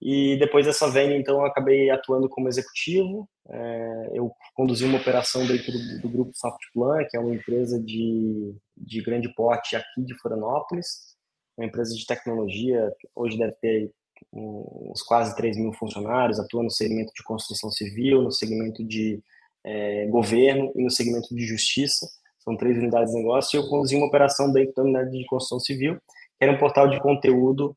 E 0.00 0.36
depois 0.36 0.66
dessa 0.66 0.90
venda, 0.90 1.14
então, 1.14 1.36
eu 1.36 1.46
acabei 1.46 1.90
atuando 1.90 2.28
como 2.28 2.48
executivo. 2.48 3.28
É, 3.48 4.10
eu 4.14 4.32
conduzi 4.56 4.84
uma 4.84 4.98
operação 4.98 5.46
dentro 5.46 5.70
do, 5.70 6.00
do 6.00 6.08
grupo 6.08 6.32
Softplan, 6.34 7.06
que 7.08 7.16
é 7.16 7.20
uma 7.20 7.36
empresa 7.36 7.80
de, 7.80 8.52
de 8.76 9.00
grande 9.00 9.32
porte 9.32 9.76
aqui 9.76 10.02
de 10.04 10.18
Florianópolis. 10.18 11.16
Uma 11.56 11.68
empresa 11.68 11.94
de 11.94 12.04
tecnologia, 12.04 12.92
hoje 13.14 13.38
deve 13.38 13.54
ter 13.60 13.92
uns 14.32 15.02
quase 15.02 15.34
3 15.36 15.56
mil 15.56 15.72
funcionários, 15.72 16.38
atua 16.38 16.62
no 16.62 16.70
segmento 16.70 17.12
de 17.14 17.22
construção 17.22 17.70
civil, 17.70 18.22
no 18.22 18.32
segmento 18.32 18.84
de 18.84 19.22
é, 19.64 20.06
governo 20.06 20.72
e 20.74 20.82
no 20.82 20.90
segmento 20.90 21.34
de 21.34 21.46
justiça. 21.46 22.06
São 22.38 22.56
três 22.56 22.76
unidades 22.76 23.12
de 23.12 23.18
negócio. 23.18 23.56
E 23.56 23.62
eu 23.62 23.68
conduzi 23.68 23.94
uma 23.94 24.06
operação 24.06 24.52
dentro 24.52 24.74
da 24.74 24.82
unidade 24.82 25.10
de 25.10 25.24
construção 25.26 25.60
civil, 25.60 25.94
que 25.94 26.44
era 26.44 26.52
um 26.52 26.58
portal 26.58 26.88
de 26.88 27.00
conteúdo 27.00 27.76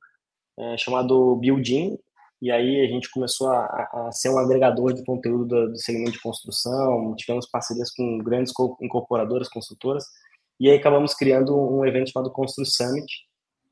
é, 0.58 0.78
chamado 0.78 1.36
Building. 1.36 1.98
E 2.42 2.52
aí 2.52 2.82
a 2.82 2.88
gente 2.88 3.10
começou 3.12 3.50
a, 3.50 3.90
a 3.94 4.12
ser 4.12 4.30
um 4.30 4.38
agregador 4.38 4.94
de 4.94 5.04
conteúdo 5.04 5.46
do, 5.46 5.72
do, 5.72 5.78
segmento 5.78 6.12
de 6.12 6.22
construção. 6.22 7.16
Tivemos 7.16 7.48
parcerias 7.48 7.92
com 7.92 8.18
grandes 8.20 8.54
incorporadoras, 8.82 9.50
construtoras. 9.50 10.06
E 10.60 10.70
aí 10.70 10.78
acabamos 10.78 11.14
criando 11.14 11.56
um 11.56 11.86
evento 11.86 12.12
chamado 12.12 12.32
Constru 12.32 12.66
Summit, 12.66 13.06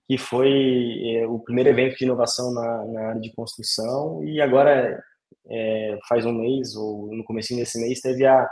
que 0.08 0.18
foi 0.18 1.16
é, 1.16 1.28
o 1.28 1.40
primeiro 1.40 1.70
evento 1.70 1.98
de 1.98 2.06
inovação 2.06 2.54
na, 2.54 2.86
na 2.86 3.02
área 3.10 3.22
de 3.22 3.34
construção. 3.34 4.24
E 4.24 4.42
agora 4.42 5.02
é, 5.50 5.98
faz 6.08 6.26
um 6.26 6.34
mês 6.34 6.76
ou 6.76 7.16
no 7.16 7.24
começo 7.24 7.56
desse 7.56 7.80
mês 7.80 8.02
teve 8.02 8.26
a, 8.26 8.48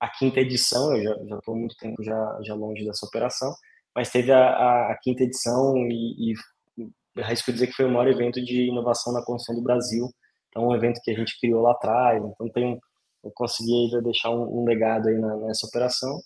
a 0.00 0.08
quinta 0.18 0.40
edição. 0.40 0.96
Eu 0.96 1.26
já 1.28 1.38
estou 1.38 1.56
muito 1.56 1.76
tempo 1.76 2.02
já 2.02 2.38
já 2.42 2.54
longe 2.54 2.84
dessa 2.84 3.06
operação 3.06 3.52
mas 3.98 4.12
teve 4.12 4.30
a, 4.30 4.38
a, 4.38 4.92
a 4.92 4.98
quinta 5.02 5.24
edição 5.24 5.76
e, 5.88 6.32
e 6.32 7.20
arrisco 7.20 7.52
dizer 7.52 7.66
que 7.66 7.72
foi 7.72 7.84
o 7.84 7.90
maior 7.90 8.06
evento 8.06 8.40
de 8.40 8.68
inovação 8.68 9.12
na 9.12 9.24
construção 9.24 9.56
do 9.56 9.62
Brasil. 9.62 10.08
Então 10.48 10.68
um 10.68 10.74
evento 10.74 11.00
que 11.02 11.10
a 11.10 11.14
gente 11.14 11.36
criou 11.40 11.62
lá 11.62 11.72
atrás. 11.72 12.22
Então 12.24 12.48
tem 12.48 12.78
eu 13.24 13.32
consegui 13.34 13.90
deixar 14.04 14.30
um, 14.30 14.60
um 14.60 14.64
legado 14.64 15.08
aí 15.08 15.18
na, 15.18 15.36
nessa 15.38 15.66
operação. 15.66 16.16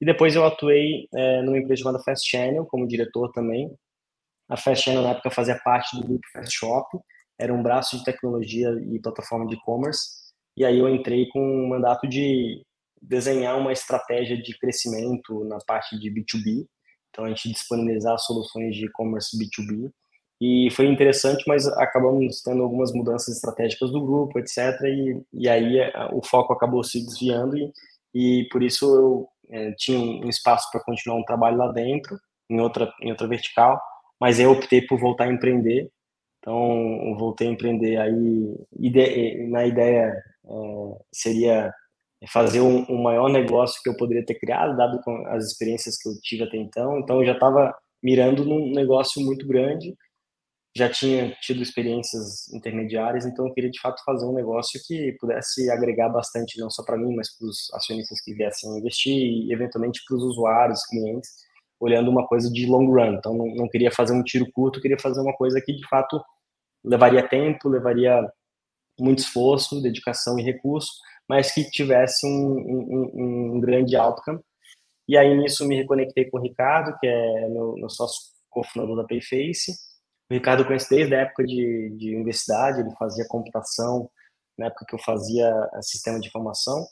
E 0.00 0.06
depois 0.06 0.36
eu 0.36 0.44
atuei 0.44 1.08
é, 1.12 1.42
numa 1.42 1.58
empresa 1.58 1.82
chamada 1.82 2.02
Fast 2.04 2.30
Channel 2.30 2.64
como 2.66 2.86
diretor 2.86 3.32
também 3.32 3.76
a 4.48 4.56
Fast 4.56 4.84
Channel, 4.84 5.02
na 5.02 5.10
época, 5.10 5.30
fazia 5.30 5.58
parte 5.64 5.96
do 5.96 6.06
grupo 6.06 6.26
Fast 6.32 6.56
Shop, 6.56 6.98
era 7.38 7.52
um 7.52 7.62
braço 7.62 7.98
de 7.98 8.04
tecnologia 8.04 8.70
e 8.90 9.00
plataforma 9.00 9.46
de 9.46 9.54
e-commerce. 9.54 10.26
E 10.56 10.64
aí 10.64 10.78
eu 10.78 10.88
entrei 10.88 11.28
com 11.28 11.40
um 11.40 11.68
mandato 11.68 12.08
de 12.08 12.62
desenhar 13.00 13.58
uma 13.58 13.72
estratégia 13.72 14.40
de 14.40 14.56
crescimento 14.58 15.44
na 15.44 15.58
parte 15.66 15.98
de 15.98 16.10
B2B. 16.10 16.66
Então, 17.10 17.24
a 17.24 17.28
gente 17.28 17.50
disponibilizar 17.50 18.18
soluções 18.18 18.74
de 18.74 18.86
e-commerce 18.86 19.36
B2B. 19.36 19.90
E 20.40 20.70
foi 20.70 20.86
interessante, 20.86 21.44
mas 21.46 21.66
acabamos 21.66 22.42
tendo 22.42 22.62
algumas 22.62 22.92
mudanças 22.92 23.36
estratégicas 23.36 23.90
do 23.90 24.04
grupo, 24.04 24.38
etc. 24.38 24.58
E, 24.84 25.22
e 25.32 25.48
aí 25.48 25.78
o 26.12 26.22
foco 26.22 26.52
acabou 26.52 26.84
se 26.84 27.04
desviando 27.04 27.56
e, 27.56 27.72
e 28.14 28.48
por 28.50 28.62
isso 28.62 28.84
eu 28.94 29.28
é, 29.50 29.72
tinha 29.72 29.98
um 29.98 30.28
espaço 30.28 30.70
para 30.70 30.82
continuar 30.82 31.18
um 31.18 31.24
trabalho 31.24 31.56
lá 31.56 31.72
dentro, 31.72 32.18
em 32.50 32.60
outra, 32.60 32.92
em 33.00 33.10
outra 33.10 33.26
vertical 33.26 33.80
mas 34.20 34.40
eu 34.40 34.50
optei 34.50 34.82
por 34.82 34.98
voltar 34.98 35.24
a 35.24 35.32
empreender. 35.32 35.90
Então, 36.38 37.16
voltei 37.18 37.48
a 37.48 37.50
empreender 37.50 37.96
aí, 37.96 38.56
ide 38.78 39.48
na 39.48 39.66
ideia 39.66 40.12
é, 40.44 40.98
seria 41.12 41.72
fazer 42.28 42.60
um, 42.60 42.86
um, 42.88 43.02
maior 43.02 43.28
negócio 43.28 43.80
que 43.82 43.90
eu 43.90 43.96
poderia 43.96 44.24
ter 44.24 44.36
criado, 44.36 44.76
dado 44.76 45.00
as 45.28 45.44
experiências 45.44 45.96
que 45.98 46.08
eu 46.08 46.12
tive 46.22 46.44
até 46.44 46.56
então. 46.56 46.98
Então, 46.98 47.20
eu 47.20 47.26
já 47.26 47.32
estava 47.32 47.74
mirando 48.02 48.44
num 48.44 48.70
negócio 48.72 49.22
muito 49.22 49.46
grande, 49.46 49.94
já 50.76 50.88
tinha 50.90 51.34
tido 51.40 51.62
experiências 51.62 52.52
intermediárias, 52.52 53.26
então 53.26 53.46
eu 53.46 53.54
queria 53.54 53.70
de 53.70 53.80
fato 53.80 54.02
fazer 54.04 54.26
um 54.26 54.34
negócio 54.34 54.80
que 54.86 55.16
pudesse 55.18 55.70
agregar 55.70 56.10
bastante, 56.10 56.60
não 56.60 56.70
só 56.70 56.84
para 56.84 56.98
mim, 56.98 57.14
mas 57.14 57.36
para 57.36 57.48
os 57.48 57.68
acionistas 57.74 58.20
que 58.20 58.34
viessem 58.34 58.78
investir 58.78 59.16
e, 59.16 59.52
eventualmente, 59.52 60.02
para 60.06 60.16
os 60.16 60.22
usuários, 60.22 60.84
clientes 60.86 61.30
olhando 61.80 62.10
uma 62.10 62.26
coisa 62.26 62.50
de 62.50 62.66
long 62.66 62.86
run. 62.86 63.14
Então, 63.14 63.34
não, 63.34 63.46
não 63.54 63.68
queria 63.68 63.90
fazer 63.90 64.12
um 64.12 64.22
tiro 64.22 64.50
curto, 64.52 64.80
queria 64.80 64.98
fazer 64.98 65.20
uma 65.20 65.34
coisa 65.34 65.60
que, 65.60 65.72
de 65.72 65.86
fato, 65.88 66.22
levaria 66.84 67.26
tempo, 67.26 67.68
levaria 67.68 68.20
muito 68.98 69.18
esforço, 69.18 69.82
dedicação 69.82 70.38
e 70.38 70.42
recurso, 70.42 70.92
mas 71.28 71.52
que 71.52 71.68
tivesse 71.70 72.26
um, 72.26 72.30
um, 72.30 73.56
um 73.56 73.60
grande 73.60 73.96
outcome. 73.96 74.40
E 75.08 75.16
aí, 75.16 75.36
nisso, 75.36 75.66
me 75.66 75.76
reconectei 75.76 76.30
com 76.30 76.38
o 76.38 76.42
Ricardo, 76.42 76.96
que 76.98 77.06
é 77.06 77.48
meu, 77.48 77.74
meu 77.74 77.88
sócio 77.88 78.20
cofundador 78.50 78.96
da 78.96 79.04
Payface. 79.04 79.72
O 80.30 80.34
Ricardo 80.34 80.64
eu 80.64 80.68
desde 80.88 81.14
a 81.14 81.20
época 81.20 81.44
de, 81.44 81.94
de 81.96 82.14
universidade, 82.16 82.80
ele 82.80 82.90
fazia 82.98 83.26
computação 83.28 84.10
na 84.58 84.66
época 84.66 84.86
que 84.88 84.94
eu 84.94 84.98
fazia 84.98 85.52
sistema 85.82 86.18
de 86.18 86.28
informação 86.28 86.86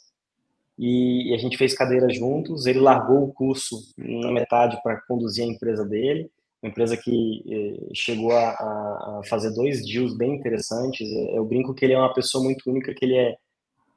e, 0.78 1.32
a 1.34 1.38
gente 1.38 1.56
fez 1.56 1.74
cadeira 1.74 2.08
juntos. 2.12 2.66
Ele 2.66 2.80
largou 2.80 3.24
o 3.24 3.32
curso 3.32 3.76
na 3.96 4.32
metade 4.32 4.80
para 4.82 5.00
conduzir 5.02 5.44
a 5.44 5.48
empresa 5.48 5.84
dele. 5.84 6.30
uma 6.62 6.70
empresa 6.70 6.96
que 6.96 7.44
eh, 7.48 7.94
chegou 7.94 8.32
a, 8.32 8.50
a, 8.50 9.20
fazer 9.28 9.52
dois 9.52 9.84
deals 9.84 10.16
bem 10.16 10.34
interessantes. 10.34 11.08
Eu 11.34 11.44
brinco 11.44 11.74
que 11.74 11.84
ele 11.84 11.94
é 11.94 11.98
uma 11.98 12.14
pessoa 12.14 12.42
muito 12.42 12.68
única, 12.70 12.94
que 12.94 13.04
ele 13.04 13.16
é 13.16 13.36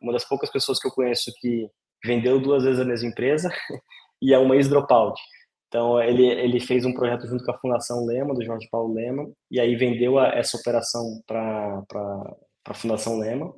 uma 0.01 0.13
das 0.13 0.25
poucas 0.25 0.51
pessoas 0.51 0.79
que 0.79 0.88
eu 0.88 0.91
conheço 0.91 1.31
que 1.39 1.69
vendeu 2.05 2.39
duas 2.39 2.63
vezes 2.63 2.79
a 2.79 2.86
mesma 2.86 3.10
empresa 3.10 3.51
e 4.22 4.34
é 4.34 4.38
uma 4.38 4.55
ex-dropout. 4.55 5.19
Então, 5.67 6.01
ele, 6.01 6.25
ele 6.25 6.60
fez 6.60 6.86
um 6.86 6.93
projeto 6.93 7.27
junto 7.27 7.43
com 7.43 7.51
a 7.51 7.57
Fundação 7.57 8.05
Lema, 8.05 8.34
do 8.34 8.43
Jorge 8.43 8.67
Paulo 8.72 8.93
Lema, 8.93 9.29
e 9.51 9.60
aí 9.60 9.75
vendeu 9.75 10.17
a, 10.17 10.29
essa 10.29 10.57
operação 10.57 11.22
para 11.27 11.84
a 12.65 12.74
Fundação 12.74 13.19
Lema. 13.19 13.53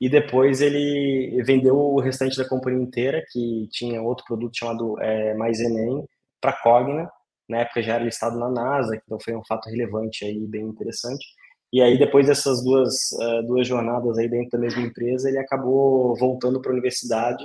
E 0.00 0.08
depois 0.08 0.60
ele 0.60 1.42
vendeu 1.44 1.76
o 1.76 2.00
restante 2.00 2.36
da 2.36 2.48
companhia 2.48 2.82
inteira, 2.82 3.24
que 3.30 3.68
tinha 3.70 4.02
outro 4.02 4.24
produto 4.26 4.56
chamado 4.56 5.00
é, 5.00 5.34
Mais 5.34 5.60
Enem, 5.60 6.04
para 6.40 6.50
a 6.50 6.62
Cogna. 6.62 7.10
Na 7.48 7.58
época 7.58 7.82
já 7.82 7.94
era 7.94 8.04
listado 8.04 8.38
na 8.38 8.50
NASA, 8.50 8.96
então 8.96 9.18
foi 9.20 9.34
um 9.34 9.44
fato 9.44 9.68
relevante 9.68 10.24
aí, 10.24 10.46
bem 10.46 10.62
interessante. 10.66 11.24
E 11.72 11.80
aí, 11.82 11.98
depois 11.98 12.26
dessas 12.26 12.62
duas, 12.62 13.12
uh, 13.12 13.46
duas 13.46 13.66
jornadas 13.66 14.18
aí 14.18 14.28
dentro 14.28 14.50
da 14.52 14.58
mesma 14.58 14.82
empresa, 14.82 15.28
ele 15.28 15.38
acabou 15.38 16.16
voltando 16.16 16.60
para 16.60 16.70
a 16.70 16.74
universidade 16.74 17.44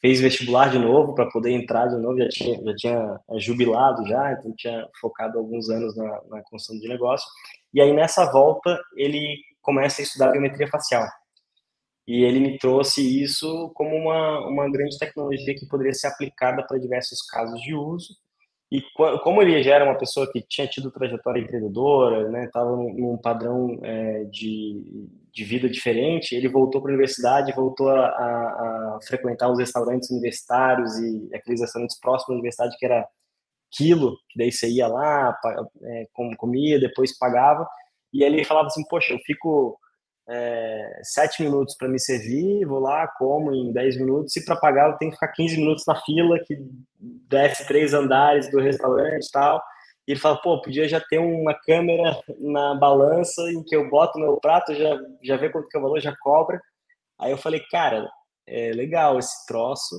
fez 0.00 0.20
vestibular 0.20 0.70
de 0.70 0.78
novo 0.78 1.14
para 1.14 1.28
poder 1.30 1.50
entrar 1.50 1.86
de 1.86 1.96
novo, 1.96 2.18
já 2.18 2.28
tinha, 2.28 2.62
já 2.62 2.74
tinha 2.76 3.20
é, 3.30 3.38
jubilado 3.40 4.06
já, 4.06 4.32
então 4.32 4.52
tinha 4.56 4.86
focado 5.00 5.38
alguns 5.38 5.68
anos 5.68 5.96
na, 5.96 6.20
na 6.28 6.42
construção 6.42 6.78
de 6.78 6.88
negócio. 6.88 7.26
E 7.72 7.80
aí 7.80 7.92
nessa 7.92 8.30
volta 8.30 8.78
ele 8.96 9.36
começa 9.60 10.00
a 10.00 10.04
estudar 10.04 10.30
biometria 10.30 10.68
facial. 10.68 11.04
E 12.06 12.22
ele 12.22 12.38
me 12.38 12.56
trouxe 12.58 13.22
isso 13.22 13.70
como 13.74 13.96
uma, 13.96 14.46
uma 14.46 14.70
grande 14.70 14.96
tecnologia 14.96 15.54
que 15.54 15.66
poderia 15.66 15.92
ser 15.92 16.06
aplicada 16.06 16.64
para 16.64 16.78
diversos 16.78 17.20
casos 17.22 17.60
de 17.60 17.74
uso. 17.74 18.14
E 18.70 18.82
como 19.22 19.40
ele 19.42 19.62
já 19.62 19.76
era 19.76 19.84
uma 19.84 19.98
pessoa 19.98 20.30
que 20.30 20.42
tinha 20.42 20.66
tido 20.66 20.90
trajetória 20.90 21.40
empreendedora, 21.40 22.28
né, 22.28 22.46
estava 22.46 22.76
num, 22.76 23.16
padrão 23.16 23.78
é, 23.82 24.24
de, 24.24 25.08
de 25.32 25.44
vida 25.44 25.68
diferente, 25.68 26.34
ele 26.34 26.48
voltou 26.48 26.80
para 26.80 26.90
a 26.90 26.94
universidade, 26.94 27.54
voltou 27.54 27.88
a, 27.88 28.06
a, 28.06 28.96
a, 28.96 28.98
frequentar 29.06 29.50
os 29.50 29.58
restaurantes 29.58 30.10
universitários 30.10 30.98
e 30.98 31.30
aqueles 31.32 31.60
restaurantes 31.60 31.98
próximos 32.00 32.28
da 32.28 32.34
universidade 32.34 32.76
que 32.76 32.84
era 32.86 33.06
quilo, 33.70 34.16
que 34.28 34.38
daí 34.38 34.50
você 34.50 34.68
ia 34.68 34.88
lá, 34.88 35.36
é, 35.84 36.06
comia, 36.36 36.80
depois 36.80 37.16
pagava, 37.16 37.68
e 38.12 38.24
ele 38.24 38.44
falava 38.44 38.66
assim, 38.66 38.84
poxa, 38.88 39.12
eu 39.12 39.18
fico 39.20 39.78
é, 40.28 41.00
sete 41.02 41.42
minutos 41.42 41.76
para 41.76 41.88
me 41.88 41.98
servir, 41.98 42.66
vou 42.66 42.80
lá, 42.80 43.06
como 43.06 43.54
em 43.54 43.72
dez 43.72 43.96
minutos, 43.96 44.36
e 44.36 44.44
para 44.44 44.56
pagar 44.56 44.90
eu 44.90 44.98
tenho 44.98 45.10
que 45.10 45.16
ficar 45.16 45.28
15 45.28 45.56
minutos 45.56 45.84
na 45.86 45.94
fila, 46.02 46.38
que 46.44 46.58
desce 46.98 47.66
três 47.66 47.94
andares 47.94 48.50
do 48.50 48.60
restaurante 48.60 49.26
e 49.26 49.30
tal. 49.30 49.62
E 50.06 50.12
ele 50.12 50.20
fala, 50.20 50.40
pô, 50.40 50.60
podia 50.60 50.88
já 50.88 51.00
ter 51.00 51.18
uma 51.18 51.54
câmera 51.54 52.20
na 52.38 52.74
balança 52.74 53.42
em 53.50 53.62
que 53.62 53.74
eu 53.74 53.88
boto 53.88 54.18
meu 54.18 54.36
prato, 54.38 54.74
já, 54.74 54.98
já 55.22 55.36
vê 55.36 55.50
quanto 55.50 55.68
que 55.68 55.76
é 55.76 55.80
o 55.80 55.82
valor, 55.82 56.00
já 56.00 56.14
cobra. 56.20 56.60
Aí 57.18 57.30
eu 57.30 57.38
falei, 57.38 57.60
cara, 57.70 58.08
é 58.46 58.72
legal 58.72 59.18
esse 59.18 59.46
troço, 59.46 59.96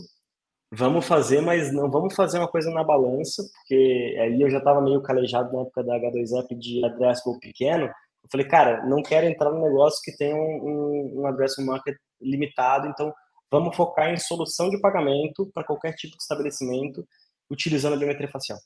vamos 0.72 1.06
fazer, 1.06 1.42
mas 1.42 1.74
não 1.74 1.90
vamos 1.90 2.16
fazer 2.16 2.38
uma 2.40 2.48
coisa 2.48 2.70
na 2.72 2.84
balança, 2.84 3.44
porque 3.54 4.18
aí 4.20 4.42
eu 4.42 4.50
já 4.50 4.60
estava 4.60 4.82
meio 4.82 5.02
calejado 5.02 5.54
na 5.54 5.62
época 5.62 5.84
da 5.84 5.96
H2App 5.96 6.58
de 6.58 6.86
addressable 6.86 7.40
pequeno, 7.40 7.90
eu 8.28 8.30
falei, 8.30 8.48
cara, 8.48 8.86
não 8.86 9.02
quero 9.02 9.26
entrar 9.26 9.50
no 9.50 9.62
negócio 9.62 10.02
que 10.04 10.16
tem 10.16 10.34
um, 10.34 10.38
um, 10.38 11.22
um 11.22 11.28
addressable 11.28 11.66
market 11.66 11.96
limitado, 12.22 12.88
então 12.88 13.14
vamos 13.50 13.76
focar 13.76 14.12
em 14.12 14.18
solução 14.18 14.70
de 14.70 14.80
pagamento 14.82 15.50
para 15.54 15.64
qualquer 15.64 15.94
tipo 15.94 16.18
de 16.18 16.22
estabelecimento 16.22 17.08
utilizando 17.50 17.94
a 17.94 17.98
biometria 17.98 18.30
facial. 18.30 18.60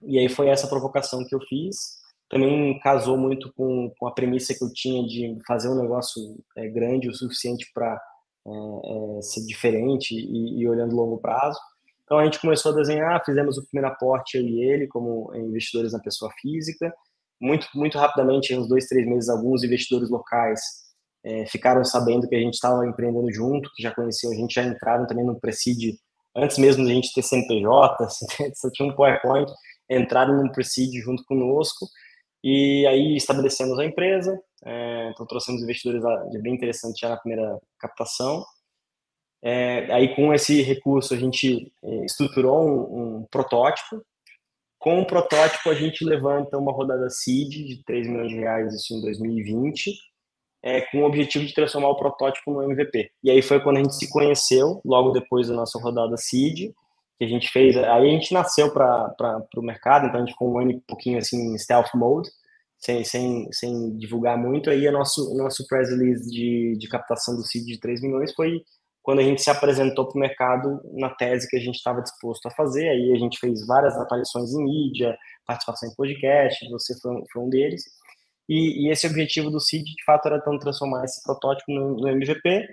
E 0.00 0.18
aí 0.18 0.28
foi 0.28 0.48
essa 0.48 0.68
provocação 0.68 1.24
que 1.26 1.34
eu 1.34 1.40
fiz. 1.40 1.98
Também 2.28 2.78
casou 2.78 3.18
muito 3.18 3.52
com, 3.54 3.92
com 3.98 4.06
a 4.06 4.12
premissa 4.12 4.54
que 4.54 4.62
eu 4.62 4.72
tinha 4.72 5.04
de 5.06 5.36
fazer 5.46 5.68
um 5.68 5.80
negócio 5.80 6.22
é, 6.56 6.68
grande 6.68 7.08
o 7.08 7.14
suficiente 7.14 7.68
para 7.74 8.00
é, 8.46 8.50
é, 8.50 9.22
ser 9.22 9.44
diferente 9.44 10.14
e, 10.14 10.60
e 10.60 10.68
olhando 10.68 10.94
longo 10.94 11.18
prazo. 11.18 11.58
Então 12.04 12.18
a 12.18 12.24
gente 12.24 12.40
começou 12.40 12.70
a 12.70 12.76
desenhar, 12.76 13.24
fizemos 13.24 13.58
o 13.58 13.66
primeiro 13.66 13.92
aporte 13.92 14.36
eu 14.36 14.44
e 14.44 14.62
ele 14.62 14.86
como 14.86 15.34
investidores 15.34 15.92
na 15.92 15.98
pessoa 15.98 16.30
física 16.40 16.94
muito, 17.44 17.68
muito 17.74 17.98
rapidamente, 17.98 18.56
uns 18.56 18.66
dois, 18.66 18.86
três 18.86 19.06
meses, 19.06 19.28
alguns 19.28 19.62
investidores 19.62 20.08
locais 20.08 20.60
é, 21.22 21.46
ficaram 21.46 21.84
sabendo 21.84 22.26
que 22.26 22.34
a 22.34 22.40
gente 22.40 22.54
estava 22.54 22.86
empreendendo 22.86 23.30
junto, 23.30 23.70
que 23.74 23.82
já 23.82 23.94
conheciam 23.94 24.32
a 24.32 24.34
gente, 24.34 24.54
já 24.54 24.64
entraram 24.64 25.06
também 25.06 25.24
no 25.24 25.38
Preside, 25.38 25.98
antes 26.34 26.56
mesmo 26.56 26.84
da 26.84 26.90
gente 26.90 27.12
ter 27.12 27.22
CNPJ, 27.22 28.08
só 28.54 28.70
tinha 28.72 28.88
um 28.88 28.96
PowerPoint, 28.96 29.52
entraram 29.90 30.42
no 30.42 30.50
Preside 30.52 31.00
junto 31.00 31.22
conosco, 31.24 31.86
e 32.42 32.86
aí 32.86 33.14
estabelecemos 33.14 33.78
a 33.78 33.84
empresa, 33.84 34.38
é, 34.64 35.10
então 35.10 35.26
trouxemos 35.26 35.62
investidores 35.62 36.02
de 36.30 36.38
bem 36.40 36.54
interessante 36.54 37.00
já 37.00 37.10
na 37.10 37.16
primeira 37.18 37.58
captação, 37.78 38.42
é, 39.42 39.92
aí 39.92 40.16
com 40.16 40.32
esse 40.32 40.62
recurso 40.62 41.12
a 41.12 41.18
gente 41.18 41.70
é, 41.82 42.04
estruturou 42.06 42.66
um, 42.66 43.18
um 43.18 43.26
protótipo 43.30 44.02
com 44.84 45.00
o 45.00 45.06
protótipo, 45.06 45.70
a 45.70 45.74
gente 45.74 46.04
levanta 46.04 46.58
uma 46.58 46.70
rodada 46.70 47.08
seed 47.08 47.48
de 47.48 47.82
3 47.86 48.06
milhões 48.06 48.28
de 48.28 48.34
reais, 48.34 48.74
isso 48.74 48.92
em 48.92 49.00
2020, 49.00 49.90
é, 50.62 50.82
com 50.82 50.98
o 50.98 51.06
objetivo 51.06 51.46
de 51.46 51.54
transformar 51.54 51.88
o 51.88 51.96
protótipo 51.96 52.52
no 52.52 52.62
MVP. 52.62 53.10
E 53.22 53.30
aí 53.30 53.40
foi 53.40 53.60
quando 53.60 53.78
a 53.78 53.82
gente 53.82 53.94
se 53.94 54.10
conheceu, 54.10 54.82
logo 54.84 55.12
depois 55.12 55.48
da 55.48 55.54
nossa 55.54 55.80
rodada 55.80 56.18
seed, 56.18 56.70
que 57.18 57.24
a 57.24 57.26
gente 57.26 57.50
fez. 57.50 57.74
Aí 57.78 57.86
a 57.86 58.10
gente 58.10 58.34
nasceu 58.34 58.70
para 58.70 59.46
o 59.56 59.62
mercado, 59.62 60.06
então 60.06 60.16
a 60.16 60.20
gente 60.22 60.32
ficou 60.32 60.52
um 60.52 60.58
ano 60.58 60.72
e 60.72 60.80
pouquinho 60.86 61.16
assim 61.16 61.54
em 61.54 61.58
stealth 61.58 61.94
mode, 61.94 62.28
sem, 62.76 63.02
sem, 63.04 63.48
sem 63.52 63.96
divulgar 63.96 64.36
muito. 64.36 64.68
Aí 64.68 64.86
o 64.86 64.92
nosso, 64.92 65.34
nosso 65.34 65.66
press 65.66 65.88
release 65.88 66.30
de, 66.30 66.76
de 66.76 66.88
captação 66.88 67.34
do 67.34 67.42
seed 67.42 67.64
de 67.64 67.80
3 67.80 68.02
milhões 68.02 68.34
foi 68.34 68.60
quando 69.04 69.18
a 69.18 69.22
gente 69.22 69.42
se 69.42 69.50
apresentou 69.50 70.08
para 70.08 70.16
o 70.16 70.20
mercado 70.20 70.80
na 70.94 71.10
tese 71.10 71.46
que 71.46 71.58
a 71.58 71.60
gente 71.60 71.74
estava 71.74 72.00
disposto 72.00 72.46
a 72.46 72.50
fazer. 72.50 72.88
Aí 72.88 73.12
a 73.12 73.18
gente 73.18 73.38
fez 73.38 73.64
várias 73.66 73.94
aparições 73.98 74.54
em 74.54 74.64
mídia, 74.64 75.14
participação 75.46 75.90
em 75.90 75.94
podcast, 75.94 76.66
você 76.70 76.98
foi, 76.98 77.22
foi 77.30 77.42
um 77.42 77.50
deles. 77.50 77.84
E, 78.48 78.86
e, 78.86 78.90
esse 78.90 79.06
objetivo 79.06 79.50
do 79.50 79.60
CID, 79.60 79.84
de 79.84 80.04
fato, 80.06 80.26
era 80.26 80.38
então 80.38 80.58
transformar 80.58 81.04
esse 81.04 81.22
protótipo 81.22 81.70
no, 81.70 81.96
no 81.96 82.08
MVP. 82.08 82.66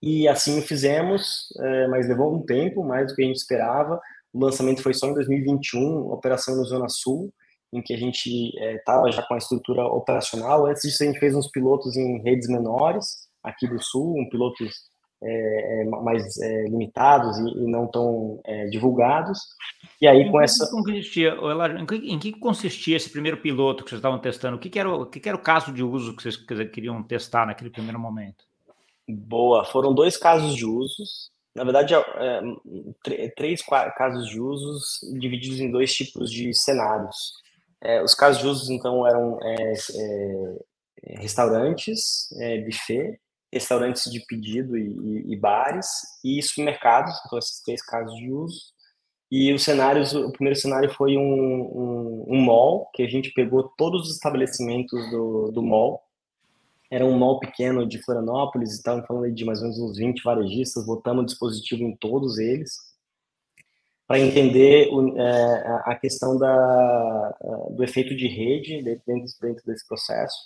E 0.00 0.28
assim 0.28 0.60
o 0.60 0.62
fizemos, 0.62 1.48
é, 1.58 1.88
mas 1.88 2.08
levou 2.08 2.32
um 2.32 2.46
tempo, 2.46 2.84
mais 2.84 3.08
do 3.08 3.16
que 3.16 3.22
a 3.22 3.26
gente 3.26 3.36
esperava. 3.36 4.00
O 4.32 4.44
lançamento 4.44 4.80
foi 4.84 4.94
só 4.94 5.08
em 5.08 5.14
2021, 5.14 6.12
operação 6.12 6.54
no 6.54 6.64
Zona 6.64 6.88
Sul, 6.88 7.34
em 7.72 7.82
que 7.82 7.92
a 7.92 7.98
gente 7.98 8.52
estava 8.76 9.08
é, 9.08 9.12
já 9.12 9.22
com 9.22 9.34
a 9.34 9.38
estrutura 9.38 9.84
operacional. 9.84 10.66
Antes 10.66 10.82
disso, 10.82 11.02
a 11.02 11.06
gente 11.06 11.18
fez 11.18 11.34
uns 11.34 11.48
pilotos 11.48 11.96
em 11.96 12.22
redes 12.22 12.48
menores, 12.48 13.28
aqui 13.42 13.66
do 13.66 13.82
Sul, 13.82 14.16
um 14.16 14.28
pilotos 14.28 14.89
é, 15.22 15.82
é, 15.82 15.84
mais 15.84 16.38
é, 16.38 16.62
limitados 16.64 17.36
e, 17.38 17.58
e, 17.58 17.70
não 17.70 17.86
tão 17.86 18.40
é, 18.44 18.66
divulgados. 18.68 19.38
E 20.00 20.08
aí 20.08 20.22
em 20.22 20.30
com 20.30 20.40
essa. 20.40 20.66
Consistia, 20.70 21.36
em 22.04 22.18
que 22.18 22.32
consistia 22.32 22.96
esse 22.96 23.10
primeiro 23.10 23.36
piloto 23.36 23.84
que 23.84 23.90
vocês 23.90 23.98
estavam 23.98 24.18
testando? 24.18 24.56
O 24.56 24.58
que, 24.58 24.70
que 24.70 24.78
era, 24.78 24.90
o 24.90 25.04
que, 25.04 25.20
que 25.20 25.28
era 25.28 25.36
o 25.36 25.42
caso 25.42 25.72
de 25.72 25.82
uso 25.82 26.16
que 26.16 26.22
vocês 26.22 26.36
queriam 26.70 27.02
testar 27.02 27.46
naquele 27.46 27.68
primeiro 27.68 28.00
momento? 28.00 28.46
Boa, 29.06 29.64
foram 29.64 29.92
dois 29.92 30.16
casos 30.16 30.54
de 30.54 30.64
usos. 30.64 31.30
Na 31.54 31.64
verdade, 31.64 31.92
é, 31.94 33.28
três 33.36 33.60
casos 33.62 34.26
de 34.26 34.40
usos 34.40 35.00
divididos 35.18 35.60
em 35.60 35.70
dois 35.70 35.92
tipos 35.92 36.30
de 36.30 36.54
cenários. 36.54 37.34
É, 37.82 38.02
os 38.02 38.14
casos 38.14 38.40
de 38.40 38.48
usos, 38.48 38.70
então, 38.70 39.06
eram 39.06 39.38
restaurantes, 41.18 42.28
buffet, 42.64 43.18
restaurantes 43.52 44.10
de 44.10 44.20
pedido 44.20 44.76
e, 44.76 44.82
e, 44.82 45.32
e, 45.32 45.36
bares 45.36 45.86
e 46.24 46.40
supermercados, 46.42 47.14
então 47.26 47.38
esses 47.38 47.62
três 47.62 47.82
casos 47.82 48.14
de 48.16 48.30
uso. 48.30 48.60
E 49.30 49.52
os 49.52 49.62
cenários, 49.62 50.12
o 50.12 50.32
primeiro 50.32 50.58
cenário 50.58 50.92
foi 50.92 51.16
um, 51.16 51.22
um, 51.22 52.24
um 52.28 52.40
mall, 52.40 52.90
que 52.92 53.02
a 53.02 53.08
gente 53.08 53.32
pegou 53.32 53.72
todos 53.76 54.08
os 54.08 54.14
estabelecimentos 54.14 55.08
do, 55.10 55.52
do 55.52 55.62
mall. 55.62 56.02
Era 56.90 57.06
um 57.06 57.16
mall 57.16 57.38
pequeno 57.38 57.86
de 57.86 58.02
Florianópolis, 58.02 58.72
estavam 58.72 59.04
falando 59.04 59.32
de 59.32 59.44
mais 59.44 59.60
ou 59.60 59.68
menos 59.68 59.80
uns 59.80 59.96
20 59.98 60.22
varejistas, 60.22 60.84
botamos 60.84 61.22
o 61.22 61.26
dispositivo 61.26 61.84
em 61.84 61.94
todos 61.96 62.38
eles, 62.38 62.76
para 64.04 64.18
entender 64.18 64.88
o, 64.92 65.16
é, 65.16 65.82
a 65.84 65.94
questão 65.94 66.36
da, 66.36 67.38
do 67.70 67.84
efeito 67.84 68.16
de 68.16 68.26
rede 68.26 68.82
dentro, 68.82 69.24
dentro 69.40 69.64
desse 69.64 69.86
processo, 69.86 70.36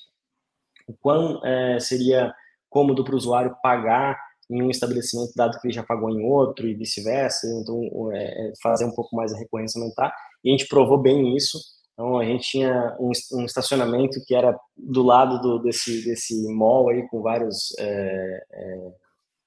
o 0.86 0.92
quão 0.92 1.40
é, 1.42 1.80
seria 1.80 2.34
cômodo 2.74 3.04
para 3.04 3.14
o 3.14 3.16
usuário 3.16 3.56
pagar 3.62 4.18
em 4.50 4.60
um 4.60 4.68
estabelecimento, 4.68 5.32
dado 5.36 5.58
que 5.60 5.68
ele 5.68 5.72
já 5.72 5.84
pagou 5.84 6.10
em 6.10 6.24
outro 6.24 6.66
e 6.66 6.74
vice-versa, 6.74 7.46
então 7.46 8.12
é, 8.12 8.48
é, 8.48 8.52
fazer 8.60 8.84
um 8.84 8.90
pouco 8.90 9.14
mais 9.14 9.32
a 9.32 9.38
recorrência 9.38 9.80
aumentar. 9.80 10.12
E 10.42 10.48
a 10.48 10.52
gente 10.52 10.66
provou 10.66 10.98
bem 10.98 11.36
isso. 11.36 11.56
Então 11.92 12.18
a 12.18 12.24
gente 12.24 12.50
tinha 12.50 12.96
um, 12.98 13.12
um 13.34 13.44
estacionamento 13.44 14.18
que 14.26 14.34
era 14.34 14.58
do 14.76 15.04
lado 15.04 15.40
do, 15.40 15.60
desse 15.60 16.04
desse 16.04 16.52
mall 16.52 16.88
aí 16.88 17.06
com 17.08 17.22
vários 17.22 17.72
é, 17.78 18.44
é, 18.50 18.90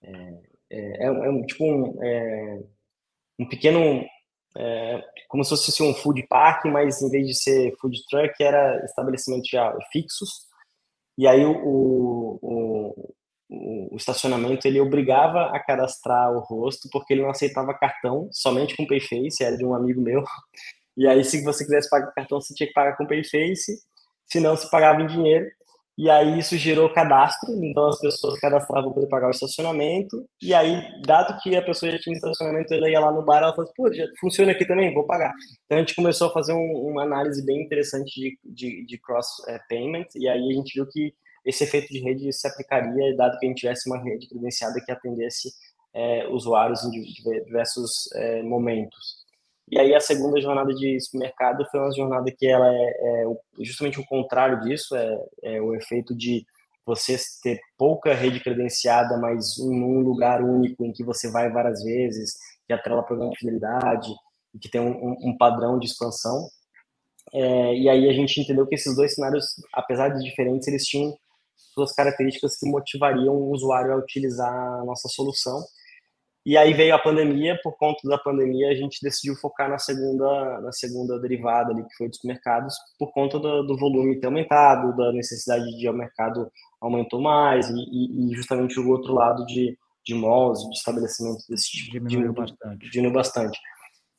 é, 0.03 0.39
é, 0.71 1.07
é 1.07 1.45
tipo 1.45 1.65
um, 1.65 2.63
um 3.37 3.49
pequeno 3.49 4.05
como 5.27 5.43
se 5.43 5.49
fosse 5.51 5.83
um 5.83 5.93
food 5.93 6.25
park, 6.27 6.65
mas 6.65 7.01
em 7.01 7.09
vez 7.09 7.27
de 7.27 7.35
ser 7.35 7.75
food 7.79 8.01
truck, 8.09 8.33
era 8.41 8.83
estabelecimento 8.85 9.47
já 9.51 9.75
fixos. 9.91 10.47
E 11.17 11.27
aí 11.27 11.43
o, 11.43 11.51
o, 11.51 12.39
o, 13.49 13.95
estacionamento 13.95 14.67
ele 14.67 14.79
obrigava 14.79 15.45
a 15.55 15.59
cadastrar 15.59 16.31
o 16.31 16.39
rosto, 16.39 16.89
porque 16.91 17.13
ele 17.13 17.21
não 17.21 17.29
aceitava 17.29 17.73
cartão, 17.73 18.29
somente 18.31 18.75
com 18.75 18.85
Payface, 18.85 19.43
era 19.43 19.57
de 19.57 19.65
um 19.65 19.73
amigo 19.73 20.01
meu. 20.01 20.23
E 20.95 21.07
aí, 21.07 21.23
se 21.23 21.43
você 21.43 21.63
quisesse 21.63 21.89
pagar 21.89 22.11
cartão, 22.13 22.41
você 22.41 22.53
tinha 22.53 22.67
que 22.67 22.73
pagar 22.73 22.97
com 22.97 23.05
Payface, 23.05 23.79
senão 24.25 24.55
se 24.57 24.69
pagava 24.69 25.01
em 25.01 25.07
dinheiro. 25.07 25.45
E 25.97 26.11
aí 26.11 26.37
isso 26.37 26.55
gerou 26.57 26.93
cadastro, 26.93 27.51
então 27.65 27.87
as 27.87 27.99
pessoas 27.99 28.39
cadastravam 28.39 28.93
para 28.93 29.07
pagar 29.07 29.27
o 29.27 29.31
estacionamento. 29.31 30.27
E 30.39 30.53
aí, 30.53 30.79
dado 31.03 31.39
que 31.41 31.55
a 31.55 31.61
pessoa 31.61 31.91
já 31.91 31.97
tinha 31.97 32.15
estacionamento, 32.15 32.71
ela 32.71 32.87
ia 32.87 32.99
lá 32.99 33.11
no 33.11 33.25
bar, 33.25 33.41
ela 33.41 33.55
falou, 33.55 33.71
pô, 33.75 33.91
já 33.91 34.05
funciona 34.19 34.51
aqui 34.51 34.63
também, 34.63 34.93
vou 34.93 35.07
pagar. 35.07 35.33
Então 35.65 35.77
a 35.77 35.81
gente 35.81 35.95
começou 35.95 36.29
a 36.29 36.33
fazer 36.33 36.53
um, 36.53 36.87
uma 36.91 37.01
análise 37.01 37.43
bem 37.43 37.63
interessante 37.63 38.11
de, 38.13 38.37
de, 38.43 38.85
de 38.85 38.97
cross 38.99 39.25
é, 39.47 39.59
payment, 39.67 40.05
e 40.15 40.29
aí 40.29 40.51
a 40.51 40.53
gente 40.53 40.75
viu 40.75 40.87
que 40.87 41.15
esse 41.47 41.63
efeito 41.63 41.87
de 41.87 41.99
rede 41.99 42.31
se 42.33 42.45
aplicaria, 42.45 43.15
dado 43.15 43.39
que 43.39 43.45
a 43.45 43.49
gente 43.49 43.59
tivesse 43.59 43.89
uma 43.89 44.03
rede 44.03 44.27
credenciada 44.27 44.81
que 44.85 44.91
atendesse 44.91 45.49
é, 45.93 46.27
usuários 46.27 46.83
em 46.83 46.91
diversos 46.91 48.11
é, 48.15 48.43
momentos. 48.43 49.25
E 49.69 49.79
aí 49.79 49.95
a 49.95 49.99
segunda 50.01 50.41
jornada 50.41 50.73
de 50.73 50.99
supermercado 50.99 51.65
foi 51.71 51.79
uma 51.79 51.95
jornada 51.95 52.29
que 52.37 52.45
ela 52.45 52.67
é, 52.69 52.79
é 52.79 53.25
justamente 53.61 53.97
o 53.99 54.05
contrário 54.05 54.59
disso, 54.61 54.93
é, 54.95 55.17
é, 55.43 55.61
o 55.61 55.73
efeito 55.73 56.15
de 56.15 56.45
você 56.85 57.17
ter 57.41 57.59
pouca 57.77 58.13
rede 58.13 58.41
credenciada, 58.41 59.17
mas 59.17 59.57
um, 59.59 59.99
lugar 60.01 60.41
único 60.41 60.85
em 60.85 60.91
que 60.91 61.03
você 61.03 61.31
vai 61.31 61.49
várias 61.49 61.81
vezes, 61.83 62.33
que 62.65 62.73
atrela 62.73 63.03
programa 63.03 63.31
de 63.31 63.39
fidelidade, 63.39 64.09
que 64.61 64.69
tem 64.69 64.81
um, 64.81 65.15
um 65.21 65.37
padrão 65.37 65.79
de 65.79 65.85
expansão. 65.85 66.49
É, 67.33 67.75
e 67.75 67.89
aí 67.89 68.09
a 68.09 68.13
gente 68.13 68.39
entendeu 68.39 68.65
que 68.67 68.75
esses 68.75 68.95
dois 68.95 69.15
cenários, 69.15 69.45
apesar 69.73 70.09
de 70.09 70.23
diferentes, 70.23 70.67
eles 70.67 70.85
tinham 70.85 71.17
suas 71.77 71.93
características 71.93 72.57
que 72.57 72.67
motivariam 72.67 73.35
o 73.35 73.51
usuário 73.51 73.93
a 73.93 73.97
utilizar 73.97 74.51
a 74.51 74.83
nossa 74.83 75.07
solução. 75.07 75.63
E 76.43 76.57
aí 76.57 76.73
veio 76.73 76.95
a 76.95 76.99
pandemia, 76.99 77.59
por 77.61 77.77
conta 77.77 78.07
da 78.07 78.17
pandemia 78.17 78.69
a 78.69 78.73
gente 78.73 78.99
decidiu 79.03 79.35
focar 79.35 79.69
na 79.69 79.77
segunda, 79.77 80.61
na 80.61 80.71
segunda 80.71 81.19
derivada 81.19 81.71
ali, 81.71 81.83
que 81.83 81.95
foi 81.97 82.07
dos 82.07 82.21
mercados, 82.23 82.73
por 82.97 83.11
conta 83.11 83.37
do, 83.37 83.63
do 83.63 83.77
volume 83.77 84.19
ter 84.19 84.27
aumentado, 84.27 84.95
da 84.95 85.11
necessidade 85.11 85.65
de 85.77 85.89
o 85.89 85.93
mercado 85.93 86.49
aumentou 86.81 87.21
mais, 87.21 87.69
e, 87.69 87.73
e, 87.73 88.35
justamente 88.35 88.79
o 88.79 88.89
outro 88.89 89.13
lado 89.13 89.45
de, 89.45 89.77
de 90.05 90.15
malls, 90.15 90.61
de 90.69 90.77
estabelecimento 90.77 91.43
desse 91.49 91.69
tipo, 91.69 91.91
diminuiu 91.91 92.31
de, 92.31 92.39
bastante. 92.39 92.89
Diminuiu 92.91 93.13
bastante. 93.13 93.59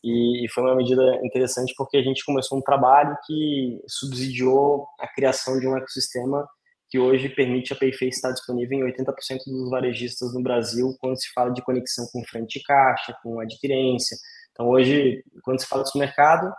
E, 0.05 0.45
e 0.45 0.51
foi 0.51 0.65
uma 0.65 0.77
medida 0.77 1.03
interessante 1.25 1.73
porque 1.79 1.97
a 1.97 2.03
gente 2.03 2.25
começou 2.27 2.59
um 2.59 2.63
trabalho 2.63 3.17
que 3.27 3.81
subsidiou 3.89 4.87
a 5.01 5.09
criação 5.09 5.59
de 5.59 5.67
um 5.67 5.77
ecossistema 5.77 6.47
que 6.91 6.99
hoje 6.99 7.29
permite 7.29 7.73
a 7.73 7.77
Payface 7.77 8.09
estar 8.09 8.33
disponível 8.33 8.79
em 8.79 8.93
80% 8.93 9.39
dos 9.47 9.71
varejistas 9.71 10.33
no 10.33 10.43
Brasil 10.43 10.97
quando 11.01 11.21
se 11.21 11.31
fala 11.33 11.53
de 11.53 11.63
conexão 11.63 12.07
com 12.13 12.25
frente 12.25 12.59
de 12.59 12.65
caixa, 12.65 13.15
com 13.23 13.41
adquirência. 13.41 14.17
Então, 14.53 14.69
hoje, 14.69 15.23
quando 15.43 15.61
se 15.61 15.67
fala 15.67 15.85
de 15.85 15.99
mercado, 15.99 16.51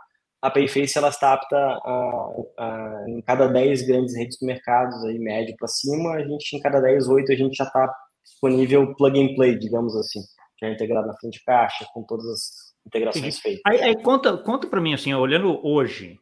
a 0.42 0.50
Payface 0.50 0.98
ela 0.98 1.10
está 1.10 1.34
apta 1.34 1.58
a, 1.58 2.32
a, 2.58 3.06
em 3.10 3.22
cada 3.22 3.48
10 3.48 3.82
grandes 3.88 4.16
redes 4.16 4.38
de 4.38 4.46
mercados, 4.46 5.04
aí, 5.04 5.20
médio 5.20 5.56
para 5.58 5.68
cima, 5.68 6.14
a 6.14 6.24
gente, 6.24 6.56
em 6.56 6.60
cada 6.60 6.80
10, 6.80 7.08
8, 7.10 7.32
a 7.32 7.36
gente 7.36 7.56
já 7.56 7.66
está 7.66 7.94
disponível 8.24 8.96
plug 8.96 9.20
and 9.20 9.36
play, 9.36 9.58
digamos 9.58 9.96
assim, 9.96 10.22
já 10.62 10.68
é 10.68 10.74
integrado 10.74 11.08
na 11.08 11.18
frente 11.18 11.40
de 11.40 11.44
caixa, 11.44 11.86
com 11.94 12.04
todas 12.04 12.26
as 12.28 12.42
integrações 12.86 13.40
feitas. 13.40 13.62
Aí, 13.66 13.82
aí 13.82 14.02
conta, 14.02 14.38
conta 14.38 14.68
para 14.68 14.80
mim, 14.80 14.94
assim, 14.94 15.14
olhando 15.14 15.60
hoje, 15.66 16.18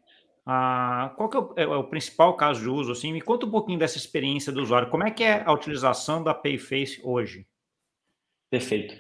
ah, 0.50 1.14
qual 1.18 1.28
que 1.28 1.36
é 1.36 1.40
o, 1.42 1.54
é, 1.58 1.64
é 1.64 1.76
o, 1.76 1.84
principal 1.84 2.34
caso 2.38 2.62
de 2.62 2.70
uso? 2.70 2.94
Assim, 2.94 3.12
me 3.12 3.20
conta 3.20 3.46
um 3.46 3.52
pouquinho 3.52 3.78
dessa 3.78 3.98
experiência 3.98 4.50
do 4.50 4.62
usuário. 4.62 4.90
Como 4.90 5.04
é 5.04 5.12
que 5.12 5.22
é 5.22 5.44
a 5.46 5.52
utilização 5.52 6.24
da 6.24 6.34
Payface 6.34 7.02
hoje? 7.04 7.46
Perfeito. 8.50 8.96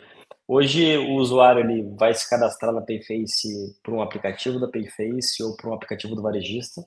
Hoje 0.45 0.97
o 0.97 1.13
usuário 1.13 1.61
ele 1.61 1.83
vai 1.95 2.13
se 2.13 2.29
cadastrar 2.29 2.73
na 2.73 2.81
Payface 2.81 3.79
por 3.81 3.93
um 3.93 4.01
aplicativo 4.01 4.59
da 4.59 4.67
Payface 4.67 5.41
ou 5.41 5.55
por 5.55 5.69
um 5.69 5.73
aplicativo 5.73 6.15
do 6.15 6.21
varejista. 6.21 6.85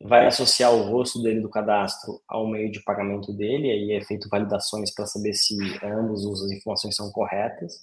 Vai 0.00 0.28
associar 0.28 0.72
o 0.72 0.84
rosto 0.84 1.20
dele 1.20 1.40
do 1.40 1.50
cadastro 1.50 2.20
ao 2.28 2.46
meio 2.46 2.70
de 2.70 2.80
pagamento 2.84 3.32
dele, 3.32 3.68
aí 3.68 3.92
é 3.94 4.00
feito 4.04 4.28
validações 4.28 4.94
para 4.94 5.06
saber 5.06 5.32
se 5.34 5.56
ambos 5.82 6.24
as 6.24 6.52
informações 6.52 6.94
são 6.94 7.10
corretas. 7.10 7.80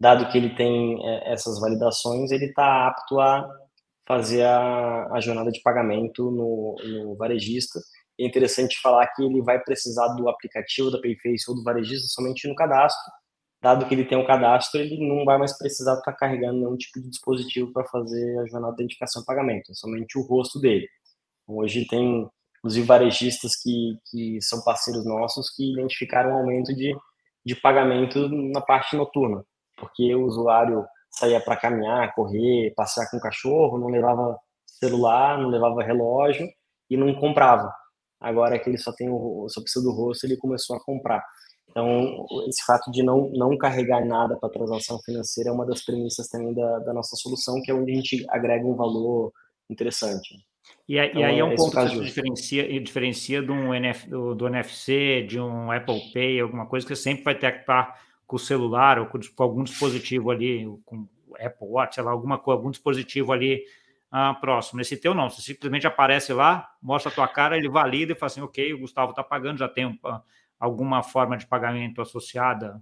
Dado 0.00 0.28
que 0.32 0.38
ele 0.38 0.56
tem 0.56 1.00
é, 1.06 1.32
essas 1.32 1.60
validações, 1.60 2.32
ele 2.32 2.46
está 2.46 2.88
apto 2.88 3.20
a 3.20 3.67
fazer 4.08 4.42
a, 4.42 5.06
a 5.12 5.20
jornada 5.20 5.50
de 5.50 5.60
pagamento 5.60 6.30
no, 6.30 6.76
no 6.82 7.14
varejista. 7.14 7.78
É 8.18 8.26
interessante 8.26 8.80
falar 8.80 9.06
que 9.08 9.22
ele 9.22 9.42
vai 9.42 9.62
precisar 9.62 10.08
do 10.14 10.28
aplicativo 10.28 10.90
da 10.90 10.98
Payface 10.98 11.44
ou 11.48 11.54
do 11.54 11.62
varejista 11.62 12.08
somente 12.08 12.48
no 12.48 12.54
cadastro. 12.54 13.12
Dado 13.60 13.86
que 13.86 13.94
ele 13.94 14.06
tem 14.06 14.16
um 14.16 14.26
cadastro, 14.26 14.80
ele 14.80 15.06
não 15.06 15.24
vai 15.24 15.36
mais 15.36 15.56
precisar 15.58 15.94
estar 15.94 16.12
carregando 16.14 16.58
nenhum 16.58 16.76
tipo 16.76 17.00
de 17.00 17.10
dispositivo 17.10 17.72
para 17.72 17.84
fazer 17.84 18.38
a 18.38 18.46
jornada 18.46 18.74
de 18.76 18.82
identificação 18.82 19.22
e 19.22 19.26
pagamento, 19.26 19.70
é 19.70 19.74
somente 19.74 20.16
o 20.16 20.22
rosto 20.22 20.60
dele. 20.60 20.88
Hoje 21.46 21.86
tem, 21.86 22.28
inclusive, 22.58 22.86
varejistas 22.86 23.56
que, 23.60 23.98
que 24.10 24.40
são 24.40 24.62
parceiros 24.62 25.04
nossos 25.04 25.50
que 25.50 25.72
identificaram 25.72 26.30
um 26.30 26.38
aumento 26.38 26.72
de, 26.74 26.96
de 27.44 27.56
pagamento 27.56 28.28
na 28.28 28.60
parte 28.60 28.96
noturna, 28.96 29.44
porque 29.76 30.14
o 30.14 30.24
usuário 30.24 30.84
saía 31.10 31.40
para 31.40 31.56
caminhar, 31.56 32.14
correr, 32.14 32.72
passear 32.76 33.10
com 33.10 33.16
o 33.16 33.20
cachorro, 33.20 33.78
não 33.78 33.88
levava 33.88 34.38
celular, 34.66 35.38
não 35.38 35.48
levava 35.48 35.82
relógio 35.82 36.46
e 36.88 36.96
não 36.96 37.14
comprava. 37.14 37.72
Agora 38.20 38.58
que 38.58 38.68
ele 38.68 38.78
só 38.78 38.92
tem 38.92 39.08
o, 39.08 39.46
só 39.48 39.60
precisa 39.60 39.84
do 39.84 39.92
rosto, 39.92 40.26
ele 40.26 40.36
começou 40.36 40.76
a 40.76 40.84
comprar. 40.84 41.24
Então, 41.70 42.26
esse 42.48 42.64
fato 42.64 42.90
de 42.90 43.02
não, 43.02 43.30
não 43.34 43.56
carregar 43.56 44.04
nada 44.04 44.36
para 44.36 44.48
transação 44.48 44.98
financeira 45.04 45.50
é 45.50 45.52
uma 45.52 45.66
das 45.66 45.84
premissas 45.84 46.28
também 46.28 46.54
da, 46.54 46.78
da 46.80 46.94
nossa 46.94 47.14
solução, 47.16 47.60
que 47.62 47.70
é 47.70 47.74
onde 47.74 47.92
a 47.92 47.94
gente 47.94 48.26
agrega 48.30 48.66
um 48.66 48.74
valor 48.74 49.32
interessante. 49.70 50.34
E, 50.88 50.98
então, 50.98 51.20
e 51.20 51.24
aí 51.24 51.38
é 51.38 51.44
um 51.44 51.54
ponto 51.54 51.76
que 51.76 52.00
diferencia, 52.00 52.80
diferencia 52.80 53.42
um 53.42 53.74
NF, 53.74 54.08
do, 54.08 54.34
do, 54.34 54.46
NFC, 54.46 55.24
de 55.28 55.38
um 55.38 55.70
Apple 55.70 56.12
Pay, 56.12 56.40
alguma 56.40 56.66
coisa 56.66 56.86
que 56.86 56.94
você 56.94 57.02
sempre 57.02 57.24
vai 57.24 57.38
ter 57.38 57.52
que 57.52 57.60
estar 57.60 57.94
com 58.28 58.36
o 58.36 58.38
celular 58.38 58.98
ou 59.00 59.06
com, 59.06 59.18
com 59.34 59.42
algum 59.42 59.64
dispositivo 59.64 60.30
ali, 60.30 60.64
com 60.84 61.08
Apple 61.40 61.66
Watch, 61.66 61.94
sei 61.94 62.04
lá, 62.04 62.12
alguma 62.12 62.40
algum 62.44 62.70
dispositivo 62.70 63.32
ali 63.32 63.64
ah, 64.10 64.34
próximo. 64.34 64.78
Nesse 64.78 64.98
teu 64.98 65.14
não, 65.14 65.30
você 65.30 65.40
simplesmente 65.40 65.86
aparece 65.86 66.32
lá, 66.32 66.70
mostra 66.80 67.10
a 67.10 67.14
tua 67.14 67.26
cara, 67.26 67.56
ele 67.56 67.70
valida 67.70 68.12
e 68.12 68.14
fala 68.14 68.26
assim, 68.30 68.42
ok, 68.42 68.74
o 68.74 68.80
Gustavo 68.80 69.10
está 69.10 69.24
pagando, 69.24 69.58
já 69.58 69.68
tem 69.68 69.86
um, 69.86 69.98
alguma 70.60 71.02
forma 71.02 71.38
de 71.38 71.46
pagamento 71.46 72.02
associada, 72.02 72.80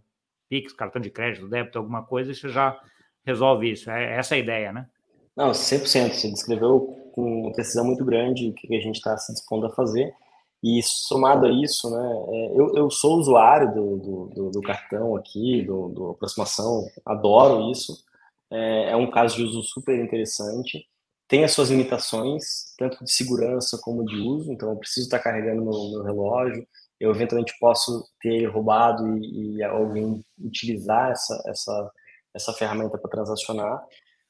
Pix, 0.49 0.73
cartão 0.73 1.01
de 1.01 1.11
crédito, 1.11 1.49
débito, 1.49 1.79
alguma 1.79 2.03
coisa, 2.05 2.33
e 2.33 2.35
você 2.35 2.49
já 2.49 2.79
resolve 3.25 3.71
isso. 3.71 3.89
É 3.91 4.17
essa 4.17 4.35
a 4.35 4.39
ideia, 4.39 4.73
né? 4.73 4.87
Não, 5.37 5.51
100%. 5.51 6.13
Você 6.13 6.31
descreveu 6.31 7.11
com 7.13 7.53
precisão 7.53 7.85
muito 7.85 8.05
grande 8.05 8.49
o 8.49 8.53
que 8.53 8.75
a 8.77 8.81
gente 8.81 8.97
está 8.97 9.17
se 9.17 9.33
dispondo 9.33 9.67
a 9.67 9.71
fazer. 9.71 10.13
E 10.63 10.81
somado 10.83 11.47
a 11.47 11.51
isso, 11.51 11.91
né, 11.91 12.25
é, 12.29 12.61
eu, 12.61 12.75
eu 12.75 12.91
sou 12.91 13.19
usuário 13.19 13.75
do, 13.75 13.97
do, 14.35 14.51
do 14.51 14.61
cartão 14.63 15.15
aqui, 15.17 15.63
do, 15.63 15.89
do, 15.91 16.11
aproximação, 16.11 16.87
adoro 17.05 17.71
isso. 17.71 18.05
É, 18.51 18.91
é 18.93 18.97
um 18.97 19.11
caso 19.11 19.37
de 19.37 19.43
uso 19.43 19.63
super 19.63 19.99
interessante. 19.99 20.87
Tem 21.29 21.45
as 21.45 21.53
suas 21.53 21.71
limitações, 21.71 22.75
tanto 22.79 23.05
de 23.05 23.11
segurança 23.11 23.79
como 23.83 24.05
de 24.05 24.17
uso, 24.17 24.53
então 24.53 24.71
eu 24.71 24.77
preciso 24.77 25.07
estar 25.07 25.19
carregando 25.19 25.63
meu, 25.63 25.91
meu 25.91 26.03
relógio, 26.03 26.67
eu 26.99 27.11
eventualmente 27.11 27.55
posso 27.61 28.09
ter 28.21 28.47
roubado 28.47 29.19
e, 29.19 29.57
e 29.57 29.63
alguém 29.63 30.25
utilizar 30.39 31.11
essa, 31.11 31.43
essa, 31.47 31.91
essa 32.35 32.53
ferramenta 32.55 32.97
para 32.97 33.11
transacionar. 33.11 33.85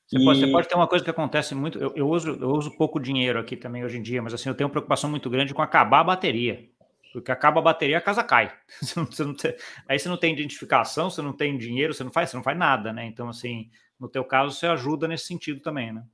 Você, 0.06 0.18
e... 0.18 0.24
pode, 0.24 0.40
você, 0.40 0.46
pode, 0.46 0.68
ter 0.68 0.74
uma 0.76 0.86
coisa 0.86 1.04
que 1.04 1.10
acontece 1.10 1.54
muito. 1.54 1.78
Eu, 1.78 1.92
eu, 1.96 2.08
uso, 2.08 2.30
eu 2.30 2.50
uso 2.50 2.76
pouco 2.76 3.00
dinheiro 3.00 3.38
aqui 3.38 3.56
também 3.56 3.84
hoje 3.84 3.98
em 3.98 4.02
dia, 4.02 4.22
mas 4.22 4.32
assim, 4.32 4.48
eu 4.48 4.54
tenho 4.54 4.66
uma 4.66 4.72
preocupação 4.72 5.10
muito 5.10 5.28
grande 5.28 5.52
com 5.52 5.62
acabar 5.62 6.00
a 6.00 6.04
bateria. 6.04 6.68
Porque 7.12 7.32
acaba 7.32 7.60
a 7.60 7.62
bateria, 7.62 7.96
a 7.96 8.00
casa 8.00 8.22
cai. 8.22 8.52
Você 8.80 9.00
não, 9.00 9.06
você 9.06 9.24
não 9.24 9.34
tem, 9.34 9.54
aí 9.88 9.98
você 9.98 10.08
não 10.08 10.18
tem 10.18 10.34
identificação, 10.34 11.08
você 11.08 11.22
não 11.22 11.32
tem 11.32 11.56
dinheiro, 11.56 11.94
você 11.94 12.04
não 12.04 12.10
faz, 12.10 12.28
você 12.28 12.36
não 12.36 12.44
faz 12.44 12.58
nada, 12.58 12.92
né? 12.92 13.06
Então, 13.06 13.28
assim, 13.30 13.70
no 13.98 14.06
teu 14.06 14.22
caso, 14.22 14.54
você 14.54 14.66
ajuda 14.66 15.08
nesse 15.08 15.24
sentido 15.24 15.60
também, 15.60 15.94
né? 15.94 16.04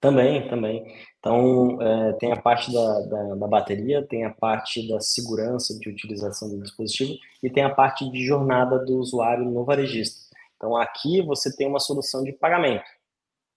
Também, 0.00 0.48
também. 0.48 0.96
Então, 1.18 1.80
é, 1.80 2.12
tem 2.14 2.32
a 2.32 2.40
parte 2.40 2.72
da, 2.72 3.00
da, 3.00 3.34
da, 3.34 3.46
bateria, 3.46 4.06
tem 4.06 4.24
a 4.24 4.30
parte 4.30 4.86
da 4.88 5.00
segurança 5.00 5.78
de 5.78 5.88
utilização 5.88 6.48
do 6.48 6.62
dispositivo 6.62 7.12
e 7.42 7.50
tem 7.50 7.64
a 7.64 7.74
parte 7.74 8.10
de 8.10 8.24
jornada 8.24 8.78
do 8.78 8.98
usuário 8.98 9.44
no 9.44 9.64
varejista. 9.64 10.34
Então, 10.56 10.76
aqui 10.76 11.20
você 11.22 11.54
tem 11.54 11.66
uma 11.66 11.80
solução 11.80 12.22
de 12.22 12.32
pagamento. 12.32 12.84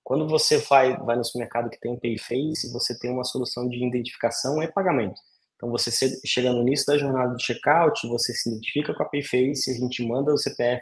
Quando 0.09 0.27
você 0.27 0.57
vai, 0.57 0.97
vai 0.97 1.15
no 1.15 1.23
supermercado 1.23 1.69
que 1.69 1.79
tem 1.79 1.95
Payface, 1.95 2.73
você 2.73 2.97
tem 2.97 3.11
uma 3.11 3.23
solução 3.23 3.69
de 3.69 3.77
identificação 3.77 4.59
e 4.63 4.67
pagamento. 4.67 5.21
Então, 5.55 5.69
você 5.69 5.91
chega 6.25 6.51
no 6.51 6.61
início 6.61 6.87
da 6.87 6.97
jornada 6.97 7.35
de 7.35 7.45
checkout, 7.45 8.07
você 8.07 8.33
se 8.33 8.49
identifica 8.49 8.91
com 8.91 9.03
a 9.03 9.05
Payface, 9.05 9.69
a 9.69 9.75
gente 9.75 10.03
manda 10.03 10.33
o 10.33 10.37
CPF 10.39 10.81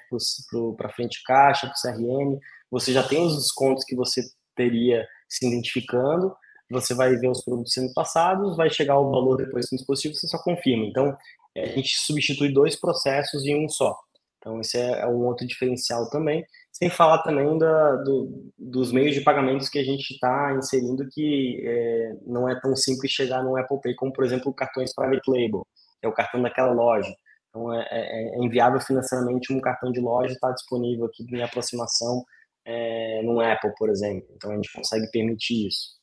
para 0.78 0.94
frente 0.94 1.22
caixa, 1.26 1.68
para 1.68 1.76
o 1.76 1.94
CRM, 1.94 2.40
você 2.72 2.94
já 2.94 3.04
tem 3.04 3.22
os 3.22 3.36
descontos 3.36 3.84
que 3.84 3.98
você 3.98 4.22
teria 4.56 5.06
se 5.28 5.46
identificando, 5.46 6.34
você 6.72 6.94
vai 6.94 7.14
ver 7.18 7.28
os 7.28 7.44
produtos 7.44 7.74
sendo 7.74 7.94
passados, 7.94 8.56
vai 8.56 8.70
chegar 8.70 8.98
o 8.98 9.12
valor 9.12 9.36
depois 9.36 9.70
no 9.70 9.78
dispositivo, 9.78 10.16
você 10.16 10.28
só 10.30 10.42
confirma. 10.42 10.86
Então, 10.86 11.18
é, 11.54 11.66
a 11.66 11.76
gente 11.76 11.98
substitui 11.98 12.54
dois 12.54 12.78
processos 12.78 13.44
em 13.44 13.62
um 13.62 13.68
só. 13.68 13.94
Então, 14.38 14.62
esse 14.62 14.78
é, 14.78 15.02
é 15.02 15.08
um 15.08 15.26
outro 15.26 15.46
diferencial 15.46 16.10
também. 16.10 16.46
Sem 16.78 16.92
falar 16.92 17.24
também 17.24 17.58
da, 17.58 17.96
do, 18.04 18.52
dos 18.56 18.92
meios 18.92 19.16
de 19.16 19.22
pagamentos 19.22 19.68
que 19.68 19.80
a 19.80 19.84
gente 19.84 20.12
está 20.12 20.54
inserindo, 20.54 21.10
que 21.10 21.60
é, 21.66 22.18
não 22.24 22.48
é 22.48 22.60
tão 22.60 22.76
simples 22.76 23.12
chegar 23.12 23.42
no 23.44 23.58
Apple 23.58 23.82
Pay, 23.82 23.96
como, 23.96 24.14
por 24.14 24.24
exemplo, 24.24 24.54
cartões 24.54 24.94
private 24.94 25.28
label, 25.28 25.66
que 26.00 26.06
é 26.06 26.08
o 26.08 26.14
cartão 26.14 26.40
daquela 26.40 26.72
loja. 26.72 27.12
Então, 27.50 27.74
é, 27.74 27.88
é, 27.90 28.36
é 28.36 28.46
inviável 28.46 28.80
financeiramente 28.80 29.52
um 29.52 29.60
cartão 29.60 29.92
de 29.92 30.00
loja 30.00 30.34
estar 30.34 30.52
disponível 30.52 31.06
aqui 31.06 31.26
em 31.28 31.42
aproximação 31.42 32.24
é, 32.64 33.24
no 33.24 33.42
Apple, 33.42 33.74
por 33.76 33.90
exemplo. 33.90 34.28
Então, 34.36 34.52
a 34.52 34.56
gente 34.56 34.72
consegue 34.72 35.10
permitir 35.10 35.70
isso. 35.70 35.98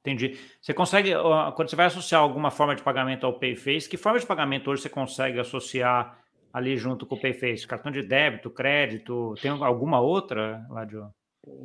Entendi. 0.00 0.38
Você 0.62 0.72
consegue, 0.72 1.10
quando 1.56 1.68
você 1.68 1.74
vai 1.74 1.86
associar 1.86 2.20
alguma 2.20 2.52
forma 2.52 2.76
de 2.76 2.84
pagamento 2.84 3.26
ao 3.26 3.36
PayFace, 3.36 3.88
que 3.88 3.96
forma 3.96 4.20
de 4.20 4.26
pagamento 4.26 4.70
hoje 4.70 4.82
você 4.82 4.88
consegue 4.88 5.40
associar 5.40 6.16
ali 6.52 6.76
junto 6.76 7.06
com 7.06 7.14
o 7.14 7.20
PayFace? 7.20 7.66
Cartão 7.66 7.92
de 7.92 8.02
débito, 8.02 8.50
crédito, 8.50 9.34
tem 9.40 9.50
alguma 9.50 10.00
outra, 10.00 10.66
Ladio? 10.70 11.08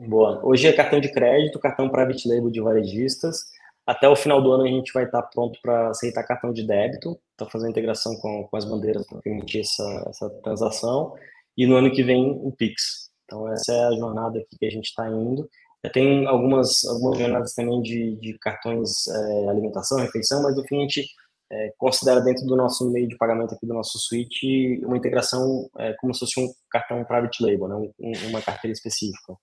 Boa. 0.07 0.39
Hoje 0.43 0.67
é 0.67 0.73
cartão 0.73 0.99
de 0.99 1.11
crédito, 1.11 1.59
cartão 1.59 1.89
private 1.89 2.27
label 2.27 2.49
de 2.49 2.61
varejistas. 2.61 3.45
Até 3.85 4.07
o 4.07 4.15
final 4.15 4.41
do 4.41 4.51
ano 4.51 4.63
a 4.63 4.67
gente 4.67 4.93
vai 4.93 5.03
estar 5.03 5.21
pronto 5.23 5.59
para 5.61 5.89
aceitar 5.89 6.23
cartão 6.23 6.53
de 6.53 6.65
débito, 6.65 7.19
está 7.31 7.45
fazendo 7.51 7.71
integração 7.71 8.15
com, 8.15 8.47
com 8.47 8.57
as 8.57 8.63
bandeiras 8.63 9.05
para 9.05 9.19
permitir 9.21 9.59
essa, 9.59 10.05
essa 10.07 10.29
transação. 10.41 11.13
E 11.57 11.67
no 11.67 11.75
ano 11.75 11.91
que 11.91 12.01
vem 12.01 12.39
o 12.41 12.51
Pix. 12.51 13.09
Então 13.25 13.51
essa 13.51 13.73
é 13.73 13.85
a 13.85 13.91
jornada 13.91 14.41
que 14.57 14.65
a 14.65 14.69
gente 14.69 14.85
está 14.85 15.07
indo. 15.09 15.49
Tem 15.91 16.25
algumas, 16.27 16.85
algumas 16.85 17.19
jornadas 17.19 17.53
também 17.53 17.81
de, 17.81 18.15
de 18.15 18.37
cartões 18.39 19.05
é, 19.07 19.49
alimentação, 19.49 19.97
refeição, 19.99 20.41
mas 20.41 20.55
no 20.55 20.63
fim 20.65 20.77
a 20.77 20.81
gente 20.81 21.05
é, 21.53 21.73
considera 21.77 22.19
dentro 22.19 22.45
do 22.45 22.55
nosso 22.55 22.89
meio 22.91 23.07
de 23.07 23.15
pagamento 23.15 23.53
aqui 23.53 23.65
do 23.65 23.73
nosso 23.73 23.99
suite 23.99 24.81
uma 24.83 24.97
integração 24.97 25.69
é, 25.77 25.93
como 25.99 26.13
se 26.13 26.21
fosse 26.21 26.39
um 26.39 26.47
cartão 26.69 27.03
private 27.05 27.43
label, 27.43 27.67
né? 27.67 27.75
Um, 27.99 28.29
uma 28.29 28.41
carteira 28.41 28.73
específica. 28.73 29.35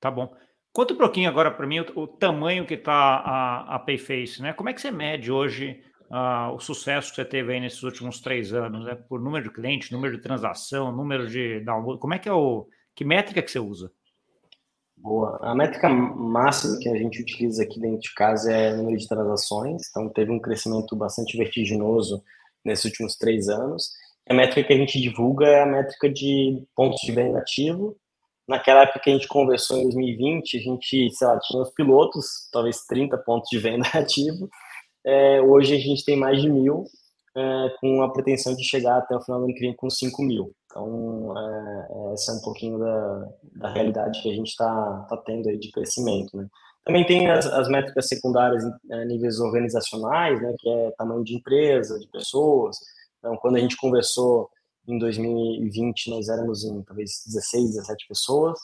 Tá 0.00 0.10
bom. 0.10 0.34
Conta 0.72 0.94
um 0.94 0.98
pouquinho 0.98 1.28
agora 1.28 1.50
para 1.50 1.66
mim 1.66 1.80
o, 1.80 2.00
o, 2.00 2.06
tamanho 2.06 2.66
que 2.66 2.74
está 2.74 2.92
a, 2.92 3.76
a 3.76 3.78
Payface, 3.78 4.42
né? 4.42 4.52
Como 4.52 4.68
é 4.68 4.74
que 4.74 4.80
você 4.80 4.90
mede 4.90 5.30
hoje 5.30 5.80
uh, 6.10 6.52
o 6.54 6.58
sucesso 6.58 7.10
que 7.10 7.16
você 7.16 7.24
teve 7.24 7.52
aí 7.52 7.60
nesses 7.60 7.82
últimos 7.82 8.20
três 8.20 8.52
anos, 8.52 8.84
né? 8.84 8.96
Por 8.96 9.20
número 9.20 9.44
de 9.44 9.52
clientes, 9.52 9.90
número 9.90 10.16
de 10.16 10.22
transação, 10.22 10.90
número 10.90 11.28
de 11.28 11.60
download, 11.60 12.00
como 12.00 12.14
é 12.14 12.18
que 12.18 12.28
é 12.28 12.32
o... 12.32 12.66
Que 12.94 13.04
métrica 13.04 13.40
que 13.40 13.50
você 13.50 13.60
usa? 13.60 13.92
Boa. 15.00 15.38
A 15.42 15.54
métrica 15.54 15.88
máxima 15.88 16.78
que 16.80 16.88
a 16.88 16.96
gente 16.96 17.22
utiliza 17.22 17.62
aqui 17.62 17.80
dentro 17.80 18.00
de 18.00 18.14
casa 18.14 18.52
é 18.52 18.74
número 18.74 18.96
de 18.96 19.08
transações. 19.08 19.88
Então, 19.90 20.08
teve 20.08 20.30
um 20.30 20.40
crescimento 20.40 20.96
bastante 20.96 21.36
vertiginoso 21.36 22.22
nesses 22.64 22.84
últimos 22.86 23.16
três 23.16 23.48
anos. 23.48 23.92
A 24.28 24.34
métrica 24.34 24.66
que 24.66 24.72
a 24.72 24.76
gente 24.76 25.00
divulga 25.00 25.46
é 25.46 25.62
a 25.62 25.66
métrica 25.66 26.10
de 26.10 26.62
pontos 26.74 27.00
de 27.00 27.12
venda 27.12 27.38
ativo. 27.38 27.96
Naquela 28.46 28.82
época 28.82 29.00
que 29.00 29.10
a 29.10 29.12
gente 29.12 29.28
conversou 29.28 29.78
em 29.78 29.84
2020, 29.84 30.56
a 30.56 30.60
gente, 30.60 31.10
sei 31.12 31.26
lá, 31.26 31.38
tinha 31.38 31.62
os 31.62 31.70
pilotos, 31.70 32.48
talvez 32.52 32.84
30 32.86 33.16
pontos 33.18 33.48
de 33.50 33.58
venda 33.58 33.86
ativo. 33.94 34.48
É, 35.06 35.40
hoje 35.40 35.74
a 35.74 35.78
gente 35.78 36.04
tem 36.04 36.16
mais 36.16 36.40
de 36.42 36.50
mil, 36.50 36.84
é, 37.38 37.74
com 37.80 38.02
a 38.02 38.12
pretensão 38.12 38.54
de 38.54 38.64
chegar 38.64 38.98
até 38.98 39.16
o 39.16 39.20
final 39.20 39.40
do 39.40 39.44
ano 39.44 39.54
que 39.54 39.60
vem 39.60 39.74
com 39.76 39.88
5 39.88 40.22
mil. 40.22 40.52
Então, 40.66 41.34
é, 41.38 42.12
essa 42.14 42.32
é 42.32 42.34
um 42.34 42.40
pouquinho 42.40 42.78
da, 42.78 43.28
da 43.56 43.72
realidade 43.72 44.20
que 44.20 44.30
a 44.30 44.34
gente 44.34 44.48
está 44.48 45.06
tá 45.08 45.16
tendo 45.18 45.48
aí 45.48 45.58
de 45.58 45.70
crescimento, 45.70 46.36
né? 46.36 46.48
Também 46.84 47.04
tem 47.04 47.30
as, 47.30 47.44
as 47.46 47.68
métricas 47.68 48.08
secundárias 48.08 48.64
em 48.64 48.72
é, 48.90 49.04
níveis 49.04 49.38
organizacionais, 49.40 50.40
né, 50.40 50.54
que 50.58 50.68
é 50.70 50.90
tamanho 50.92 51.22
de 51.22 51.34
empresa, 51.34 51.98
de 51.98 52.08
pessoas. 52.08 52.78
Então, 53.18 53.36
quando 53.36 53.56
a 53.56 53.60
gente 53.60 53.76
conversou 53.76 54.48
em 54.86 54.98
2020, 54.98 56.10
nós 56.10 56.30
éramos 56.30 56.64
em 56.64 56.82
talvez 56.82 57.22
16, 57.26 57.74
17 57.74 58.06
pessoas. 58.08 58.58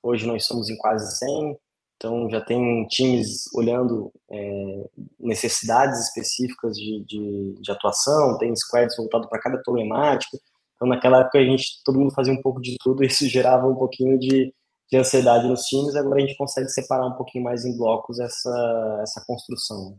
Hoje 0.00 0.24
nós 0.24 0.46
somos 0.46 0.70
em 0.70 0.76
quase 0.76 1.16
100. 1.18 1.58
Então, 1.98 2.30
já 2.30 2.40
tem 2.40 2.86
times 2.86 3.52
olhando 3.52 4.12
é, 4.30 4.88
necessidades 5.18 5.98
específicas 6.06 6.76
de, 6.76 7.04
de, 7.04 7.54
de, 7.60 7.72
atuação, 7.72 8.38
tem 8.38 8.54
squads 8.54 8.96
voltados 8.96 9.28
para 9.28 9.40
cada 9.40 9.58
problemática. 9.58 10.38
Então, 10.76 10.86
naquela 10.86 11.22
época, 11.22 11.38
a 11.38 11.44
gente, 11.44 11.82
todo 11.84 11.98
mundo 11.98 12.14
fazia 12.14 12.32
um 12.32 12.40
pouco 12.40 12.60
de 12.60 12.76
tudo, 12.78 13.02
e 13.02 13.08
isso 13.08 13.28
gerava 13.28 13.66
um 13.66 13.74
pouquinho 13.74 14.16
de, 14.16 14.54
de 14.88 14.96
ansiedade 14.96 15.48
nos 15.48 15.62
times. 15.64 15.96
Agora 15.96 16.18
a 16.18 16.20
gente 16.20 16.36
consegue 16.36 16.68
separar 16.68 17.04
um 17.04 17.16
pouquinho 17.16 17.42
mais 17.42 17.64
em 17.64 17.76
blocos 17.76 18.20
essa, 18.20 19.00
essa 19.02 19.24
construção. 19.26 19.98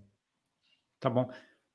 Tá 1.02 1.10
bom. 1.10 1.30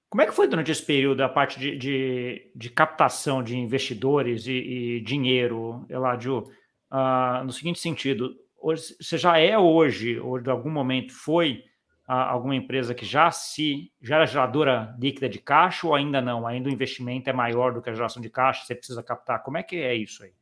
Como 0.08 0.22
é 0.22 0.26
que 0.26 0.32
foi 0.32 0.48
durante 0.48 0.70
esse 0.70 0.82
período 0.82 1.22
a 1.22 1.28
parte 1.28 1.60
de, 1.60 1.76
de, 1.76 2.50
de 2.54 2.70
captação 2.70 3.42
de 3.42 3.58
investidores 3.58 4.46
e, 4.46 4.52
e 4.52 5.00
dinheiro, 5.02 5.84
Eladio? 5.90 6.44
Uh, 6.90 7.44
no 7.44 7.52
seguinte 7.52 7.80
sentido, 7.80 8.34
você 8.64 9.18
já 9.18 9.38
é 9.38 9.58
hoje, 9.58 10.18
ou 10.18 10.40
de 10.40 10.50
algum 10.50 10.70
momento 10.70 11.12
foi, 11.12 11.62
alguma 12.06 12.54
empresa 12.54 12.94
que 12.94 13.04
já 13.04 13.30
se 13.30 13.90
já 14.00 14.16
era 14.16 14.26
geradora 14.26 14.94
líquida 14.98 15.28
de 15.28 15.38
caixa 15.38 15.86
ou 15.86 15.94
ainda 15.94 16.20
não? 16.20 16.46
Ainda 16.46 16.68
o 16.68 16.72
investimento 16.72 17.28
é 17.28 17.32
maior 17.32 17.72
do 17.72 17.82
que 17.82 17.90
a 17.90 17.94
geração 17.94 18.22
de 18.22 18.30
caixa, 18.30 18.64
você 18.64 18.74
precisa 18.74 19.02
captar. 19.02 19.42
Como 19.42 19.56
é 19.56 19.62
que 19.62 19.76
é 19.76 19.94
isso 19.94 20.22
aí? 20.22 20.32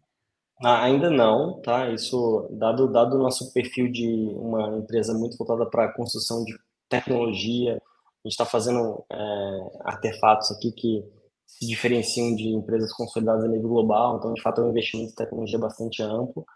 Ah, 0.64 0.84
ainda 0.84 1.10
não, 1.10 1.60
tá? 1.60 1.88
Isso, 1.90 2.48
dado, 2.52 2.86
dado 2.86 3.16
o 3.16 3.22
nosso 3.22 3.52
perfil 3.52 3.90
de 3.90 4.06
uma 4.36 4.78
empresa 4.78 5.12
muito 5.12 5.36
voltada 5.36 5.66
para 5.66 5.92
construção 5.92 6.44
de 6.44 6.56
tecnologia, 6.88 7.72
a 7.74 8.28
gente 8.28 8.34
está 8.34 8.44
fazendo 8.44 9.04
é, 9.10 9.16
artefatos 9.84 10.52
aqui 10.52 10.70
que 10.70 11.04
se 11.44 11.66
diferenciam 11.66 12.36
de 12.36 12.48
empresas 12.48 12.92
consolidadas 12.92 13.44
a 13.44 13.48
nível 13.48 13.68
global, 13.68 14.16
então, 14.16 14.32
de 14.32 14.40
fato, 14.40 14.60
é 14.60 14.64
um 14.64 14.70
investimento 14.70 15.12
em 15.12 15.14
tecnologia 15.14 15.58
bastante 15.58 16.02
amplo. 16.02 16.46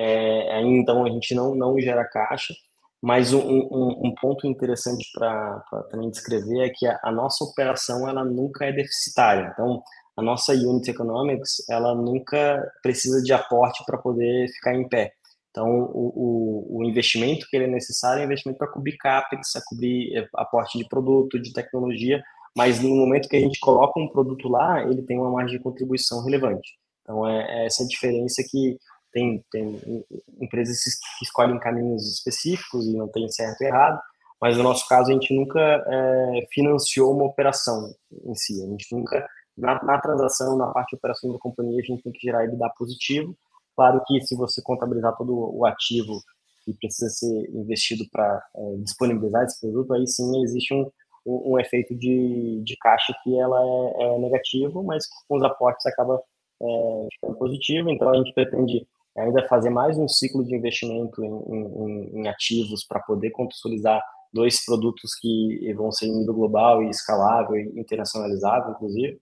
É, 0.00 0.60
então, 0.62 1.04
a 1.04 1.10
gente 1.10 1.34
não, 1.34 1.56
não 1.56 1.76
gera 1.80 2.04
caixa, 2.04 2.54
mas 3.02 3.32
um, 3.32 3.40
um, 3.40 4.00
um 4.04 4.14
ponto 4.14 4.46
interessante 4.46 5.04
para 5.12 5.60
também 5.90 6.08
descrever 6.08 6.60
é 6.60 6.70
que 6.70 6.86
a, 6.86 7.00
a, 7.02 7.10
nossa 7.10 7.42
operação 7.44 8.08
ela 8.08 8.24
nunca 8.24 8.64
é 8.64 8.72
deficitária. 8.72 9.50
Então, 9.52 9.82
a 10.16 10.22
nossa 10.22 10.52
unit 10.52 10.88
economics 10.88 11.68
ela 11.68 11.96
nunca 11.96 12.64
precisa 12.80 13.20
de 13.20 13.32
aporte 13.32 13.82
para 13.84 13.98
poder 13.98 14.46
ficar 14.50 14.74
em 14.76 14.88
pé. 14.88 15.12
Então, 15.50 15.68
o, 15.68 16.68
o, 16.70 16.78
o 16.78 16.84
investimento 16.84 17.46
que 17.50 17.56
ele 17.56 17.64
é 17.64 17.68
necessário 17.68 18.20
é 18.22 18.24
investimento 18.24 18.58
para 18.58 18.70
cobrir 18.70 18.96
capex, 18.98 19.52
para 19.52 19.62
cobrir 19.66 20.16
eh, 20.16 20.28
aporte 20.36 20.78
de 20.78 20.86
produto, 20.88 21.40
de 21.40 21.52
tecnologia, 21.52 22.22
mas 22.56 22.80
no 22.80 22.90
momento 22.90 23.28
que 23.28 23.36
a 23.36 23.40
gente 23.40 23.58
coloca 23.58 23.98
um 23.98 24.08
produto 24.08 24.48
lá, 24.48 24.82
ele 24.84 25.02
tem 25.02 25.18
uma 25.18 25.30
margem 25.30 25.56
de 25.56 25.62
contribuição 25.62 26.22
relevante. 26.22 26.78
Então, 27.02 27.26
é, 27.26 27.62
é 27.62 27.66
essa 27.66 27.84
diferença 27.86 28.44
que 28.48 28.76
tem, 29.12 29.44
tem 29.50 30.04
empresas 30.40 30.78
que 30.82 31.24
escolhem 31.24 31.58
caminhos 31.58 32.06
específicos 32.06 32.86
e 32.86 32.96
não 32.96 33.08
tem 33.08 33.28
certo 33.28 33.62
e 33.62 33.66
errado, 33.66 34.00
mas 34.40 34.56
no 34.56 34.62
nosso 34.62 34.86
caso 34.88 35.10
a 35.10 35.12
gente 35.12 35.34
nunca 35.34 35.60
é, 35.60 36.46
financiou 36.52 37.14
uma 37.14 37.24
operação 37.24 37.92
em 38.24 38.34
si, 38.34 38.62
a 38.62 38.66
gente 38.66 38.94
nunca, 38.94 39.26
na, 39.56 39.82
na, 39.82 40.00
transação, 40.00 40.56
na 40.56 40.68
parte 40.68 40.90
de 40.90 40.96
operação 40.96 41.32
da 41.32 41.38
companhia, 41.38 41.80
a 41.80 41.84
gente 41.84 42.02
tem 42.02 42.12
que 42.12 42.20
gerar 42.20 42.44
EBITDA 42.44 42.70
positivo, 42.78 43.36
claro 43.74 44.00
que 44.06 44.20
se 44.20 44.36
você 44.36 44.62
contabilizar 44.62 45.16
todo 45.16 45.32
o 45.34 45.66
ativo 45.66 46.20
que 46.64 46.74
precisa 46.74 47.08
ser 47.10 47.50
investido 47.50 48.04
para 48.12 48.42
é, 48.54 48.76
disponibilizar 48.78 49.44
esse 49.44 49.60
produto, 49.60 49.92
aí 49.94 50.06
sim 50.06 50.42
existe 50.42 50.72
um, 50.74 50.90
um, 51.26 51.54
um 51.54 51.58
efeito 51.58 51.94
de, 51.94 52.62
de 52.62 52.76
caixa 52.76 53.12
que 53.24 53.38
ela 53.38 53.58
é, 53.60 54.04
é 54.04 54.18
negativo, 54.18 54.82
mas 54.84 55.04
com 55.26 55.36
os 55.36 55.42
aportes 55.42 55.84
acaba 55.86 56.20
é, 56.62 57.08
ficando 57.14 57.38
positivo, 57.38 57.90
então 57.90 58.10
a 58.10 58.16
gente 58.16 58.32
pretende 58.32 58.86
ainda 59.20 59.46
fazer 59.48 59.70
mais 59.70 59.98
um 59.98 60.08
ciclo 60.08 60.44
de 60.44 60.54
investimento 60.54 61.22
em, 61.24 61.28
em, 61.28 62.20
em 62.20 62.28
ativos 62.28 62.84
para 62.84 63.00
poder 63.00 63.30
consolidar 63.30 64.02
dois 64.32 64.64
produtos 64.64 65.14
que 65.14 65.72
vão 65.74 65.90
ser 65.90 66.06
em 66.06 66.18
nível 66.18 66.34
global 66.34 66.82
e 66.82 66.90
escalável 66.90 67.56
e 67.56 67.80
internacionalizável, 67.80 68.72
inclusive. 68.72 69.20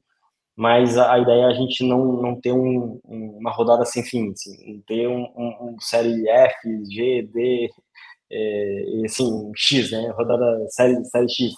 Mas 0.56 0.96
a, 0.96 1.12
a 1.12 1.18
ideia 1.18 1.42
é 1.42 1.46
a 1.46 1.52
gente 1.52 1.84
não, 1.84 2.20
não 2.22 2.40
ter 2.40 2.52
um, 2.52 2.98
uma 3.04 3.52
rodada 3.52 3.84
sem 3.84 4.02
fim, 4.02 4.32
assim, 4.32 4.82
ter 4.86 5.06
um, 5.06 5.24
um, 5.36 5.68
um, 5.68 5.80
série 5.80 6.26
F, 6.28 6.84
G, 6.90 7.28
D, 7.32 7.70
é, 8.32 9.02
assim, 9.04 9.52
X, 9.54 9.90
né? 9.90 10.08
Rodada 10.16 10.66
série, 10.70 11.04
série 11.04 11.28
X. 11.28 11.52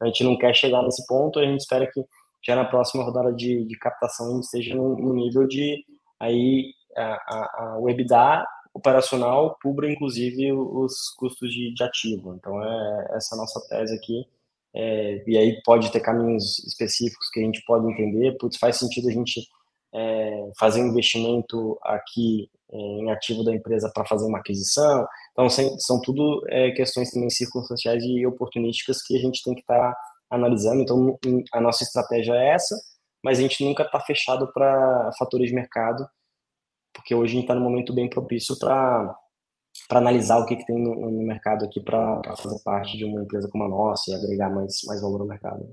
A 0.00 0.06
gente 0.06 0.24
não 0.24 0.38
quer 0.38 0.54
chegar 0.54 0.82
nesse 0.82 1.06
ponto, 1.06 1.38
a 1.38 1.44
gente 1.44 1.60
espera 1.60 1.86
que 1.92 2.02
já 2.46 2.56
na 2.56 2.64
próxima 2.64 3.04
rodada 3.04 3.32
de, 3.34 3.64
de 3.66 3.78
captação 3.78 4.40
esteja 4.40 4.74
no 4.74 5.12
nível 5.12 5.46
de 5.46 5.84
aí 6.20 6.72
a, 6.96 7.74
a, 7.74 7.78
o 7.78 7.88
EBITDA 7.88 8.44
operacional 8.74 9.56
cubra 9.62 9.90
inclusive 9.90 10.52
os 10.52 11.10
custos 11.18 11.52
de, 11.52 11.72
de 11.74 11.82
ativo. 11.82 12.34
Então 12.34 12.62
é 12.62 13.16
essa 13.16 13.34
é 13.34 13.38
a 13.38 13.40
nossa 13.40 13.60
tese 13.68 13.94
aqui. 13.94 14.26
É, 14.74 15.24
e 15.26 15.36
aí 15.36 15.60
pode 15.64 15.90
ter 15.90 16.00
caminhos 16.00 16.58
específicos 16.60 17.28
que 17.30 17.40
a 17.40 17.42
gente 17.42 17.62
pode 17.66 17.90
entender, 17.90 18.36
putz, 18.38 18.58
faz 18.58 18.76
sentido 18.76 19.08
a 19.08 19.12
gente 19.12 19.40
é, 19.94 20.50
fazer 20.58 20.82
um 20.82 20.88
investimento 20.88 21.78
aqui 21.82 22.50
em 22.70 23.10
ativo 23.10 23.42
da 23.42 23.54
empresa 23.54 23.90
para 23.92 24.04
fazer 24.04 24.26
uma 24.26 24.38
aquisição. 24.38 25.06
Então, 25.32 25.48
são 25.48 26.00
tudo 26.02 26.44
é, 26.48 26.70
questões 26.72 27.10
também 27.10 27.30
circunstanciais 27.30 28.02
e 28.04 28.26
oportunísticas 28.26 29.02
que 29.02 29.16
a 29.16 29.20
gente 29.20 29.42
tem 29.42 29.54
que 29.54 29.60
estar 29.60 29.92
tá 29.92 29.96
analisando. 30.30 30.82
Então, 30.82 31.18
a 31.52 31.60
nossa 31.60 31.82
estratégia 31.82 32.34
é 32.34 32.54
essa, 32.54 32.76
mas 33.24 33.38
a 33.38 33.42
gente 33.42 33.64
nunca 33.64 33.84
está 33.84 33.98
fechado 34.00 34.52
para 34.52 35.10
fatores 35.18 35.48
de 35.48 35.54
mercado, 35.54 36.06
porque 36.98 37.14
hoje 37.14 37.32
a 37.32 37.34
gente 37.36 37.44
está 37.44 37.54
num 37.54 37.62
momento 37.62 37.94
bem 37.94 38.10
propício 38.10 38.58
para 38.58 39.16
para 39.86 39.98
analisar 39.98 40.38
o 40.38 40.46
que, 40.46 40.56
que 40.56 40.66
tem 40.66 40.76
no, 40.76 41.10
no 41.10 41.22
mercado 41.22 41.64
aqui 41.64 41.80
para 41.80 42.20
fazer 42.36 42.60
parte 42.64 42.96
de 42.96 43.04
uma 43.04 43.22
empresa 43.22 43.48
como 43.48 43.64
a 43.64 43.68
nossa 43.68 44.10
e 44.10 44.14
agregar 44.14 44.50
mais, 44.50 44.82
mais 44.86 45.00
valor 45.00 45.20
ao 45.20 45.26
mercado. 45.26 45.64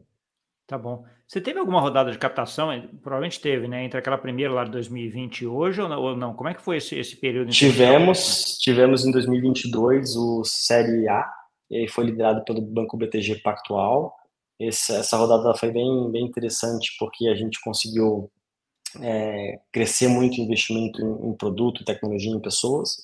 Tá 0.67 0.77
bom. 0.77 1.03
Você 1.27 1.41
teve 1.41 1.59
alguma 1.59 1.81
rodada 1.81 2.11
de 2.11 2.17
captação? 2.17 2.69
Provavelmente 3.01 3.41
teve, 3.41 3.67
né? 3.67 3.83
Entre 3.83 3.97
aquela 3.97 4.17
primeira 4.17 4.53
lá 4.53 4.63
de 4.63 4.71
2020 4.71 5.41
e 5.41 5.47
hoje 5.47 5.81
ou 5.81 6.15
não? 6.15 6.33
Como 6.35 6.49
é 6.49 6.53
que 6.53 6.61
foi 6.61 6.77
esse, 6.77 6.97
esse 6.97 7.15
período? 7.15 7.51
Tivemos, 7.51 8.57
tivemos 8.59 9.05
em 9.05 9.11
2022 9.11 10.15
o 10.15 10.43
Série 10.43 11.07
A, 11.07 11.27
e 11.69 11.87
foi 11.87 12.05
liderado 12.05 12.43
pelo 12.45 12.61
Banco 12.61 12.97
BTG 12.97 13.41
Pactual. 13.41 14.15
Essa, 14.59 14.97
essa 14.97 15.17
rodada 15.17 15.53
foi 15.55 15.71
bem, 15.71 16.11
bem 16.11 16.25
interessante 16.25 16.95
porque 16.97 17.27
a 17.27 17.35
gente 17.35 17.59
conseguiu 17.61 18.31
é, 19.01 19.59
crescer 19.71 20.07
muito 20.07 20.39
investimento 20.39 21.01
em, 21.01 21.29
em 21.29 21.33
produto, 21.33 21.85
tecnologia, 21.85 22.31
em 22.31 22.41
pessoas. 22.41 22.97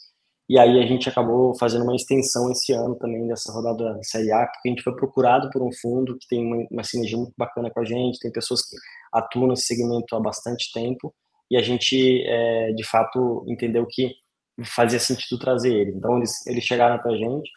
E 0.50 0.60
aí 0.60 0.82
a 0.82 0.86
gente 0.86 1.08
acabou 1.08 1.58
fazendo 1.58 1.84
uma 1.84 1.96
extensão 1.96 2.52
esse 2.52 2.74
ano 2.74 2.96
também 2.96 3.26
dessa 3.28 3.54
rodada 3.54 3.98
Série 4.04 4.32
A, 4.32 4.46
porque 4.46 4.68
a 4.68 4.72
gente 4.72 4.84
foi 4.84 4.96
procurado 4.96 5.50
por 5.50 5.62
um 5.62 5.72
fundo 5.72 6.18
que 6.18 6.28
tem 6.28 6.46
uma, 6.46 6.68
uma 6.70 6.84
sinergia 6.84 7.18
muito 7.18 7.34
bacana 7.38 7.70
com 7.72 7.80
a 7.80 7.86
gente, 7.86 8.20
tem 8.20 8.32
pessoas 8.32 8.62
que 8.62 8.76
atuam 9.14 9.48
nesse 9.48 9.64
segmento 9.64 10.14
há 10.16 10.20
bastante 10.20 10.72
tempo, 10.74 11.14
e 11.50 11.56
a 11.56 11.62
gente, 11.62 12.22
é, 12.26 12.74
de 12.74 12.84
fato, 12.84 13.46
entendeu 13.48 13.86
que 13.90 14.14
fazia 14.66 15.00
sentido 15.00 15.40
trazer 15.40 15.74
eles. 15.74 15.96
Então, 15.96 16.18
eles, 16.18 16.46
eles 16.46 16.64
chegaram 16.64 16.98
para 16.98 17.12
a 17.14 17.18
gente, 17.18 17.50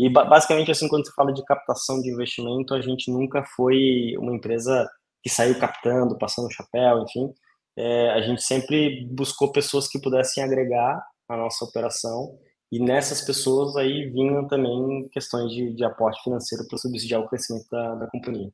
e 0.00 0.08
basicamente, 0.08 0.70
assim, 0.70 0.86
quando 0.88 1.06
se 1.06 1.14
fala 1.14 1.32
de 1.32 1.44
captação 1.44 2.00
de 2.00 2.10
investimento, 2.10 2.72
a 2.72 2.80
gente 2.80 3.10
nunca 3.10 3.44
foi 3.44 4.16
uma 4.16 4.34
empresa 4.34 4.88
que 5.22 5.28
saiu 5.28 5.58
captando, 5.58 6.16
passando 6.16 6.52
chapéu, 6.52 7.02
enfim. 7.02 7.32
É, 7.80 8.10
a 8.10 8.20
gente 8.20 8.42
sempre 8.42 9.06
buscou 9.06 9.52
pessoas 9.52 9.86
que 9.86 10.00
pudessem 10.00 10.42
agregar 10.42 11.00
a 11.28 11.36
nossa 11.36 11.64
operação. 11.64 12.36
E 12.72 12.80
nessas 12.80 13.22
pessoas 13.22 13.76
aí 13.76 14.10
vinham 14.10 14.48
também 14.48 15.08
questões 15.10 15.52
de, 15.52 15.72
de 15.72 15.84
aporte 15.84 16.20
financeiro 16.24 16.66
para 16.66 16.76
subsidiar 16.76 17.20
o 17.20 17.28
crescimento 17.28 17.68
da, 17.70 17.94
da 17.94 18.06
companhia. 18.08 18.50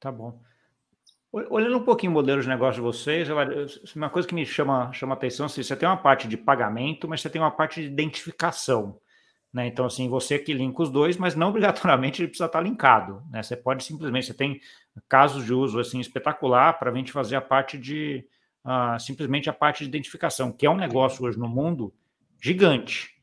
Tá 0.00 0.10
bom. 0.10 0.40
Olhando 1.32 1.78
um 1.78 1.84
pouquinho 1.84 2.10
o 2.10 2.14
modelo 2.14 2.42
de 2.42 2.48
negócio 2.48 2.74
de 2.74 2.80
vocês, 2.80 3.28
uma 3.94 4.10
coisa 4.10 4.26
que 4.26 4.34
me 4.34 4.44
chama, 4.44 4.92
chama 4.92 5.14
atenção, 5.14 5.46
assim, 5.46 5.62
você 5.62 5.76
tem 5.76 5.88
uma 5.88 5.96
parte 5.96 6.26
de 6.26 6.36
pagamento, 6.36 7.08
mas 7.08 7.20
você 7.20 7.30
tem 7.30 7.40
uma 7.40 7.50
parte 7.50 7.80
de 7.80 7.86
identificação. 7.86 9.00
Né? 9.54 9.68
Então, 9.68 9.86
assim, 9.86 10.08
você 10.08 10.36
que 10.36 10.52
linka 10.52 10.82
os 10.82 10.90
dois, 10.90 11.16
mas 11.16 11.36
não 11.36 11.48
obrigatoriamente 11.50 12.20
ele 12.20 12.28
precisa 12.28 12.46
estar 12.46 12.60
linkado. 12.60 13.22
Né? 13.30 13.40
Você 13.40 13.56
pode 13.56 13.84
simplesmente, 13.84 14.26
você 14.26 14.34
tem 14.34 14.60
casos 15.08 15.44
de 15.44 15.54
uso 15.54 15.78
assim 15.78 16.00
espetacular 16.00 16.76
para 16.76 16.90
a 16.90 16.94
gente 16.94 17.12
fazer 17.12 17.36
a 17.36 17.40
parte 17.40 17.78
de, 17.78 18.26
uh, 18.64 18.98
simplesmente 18.98 19.48
a 19.48 19.52
parte 19.52 19.84
de 19.84 19.88
identificação, 19.88 20.50
que 20.50 20.66
é 20.66 20.70
um 20.70 20.76
negócio 20.76 21.24
hoje 21.24 21.38
no 21.38 21.48
mundo 21.48 21.94
gigante. 22.42 23.14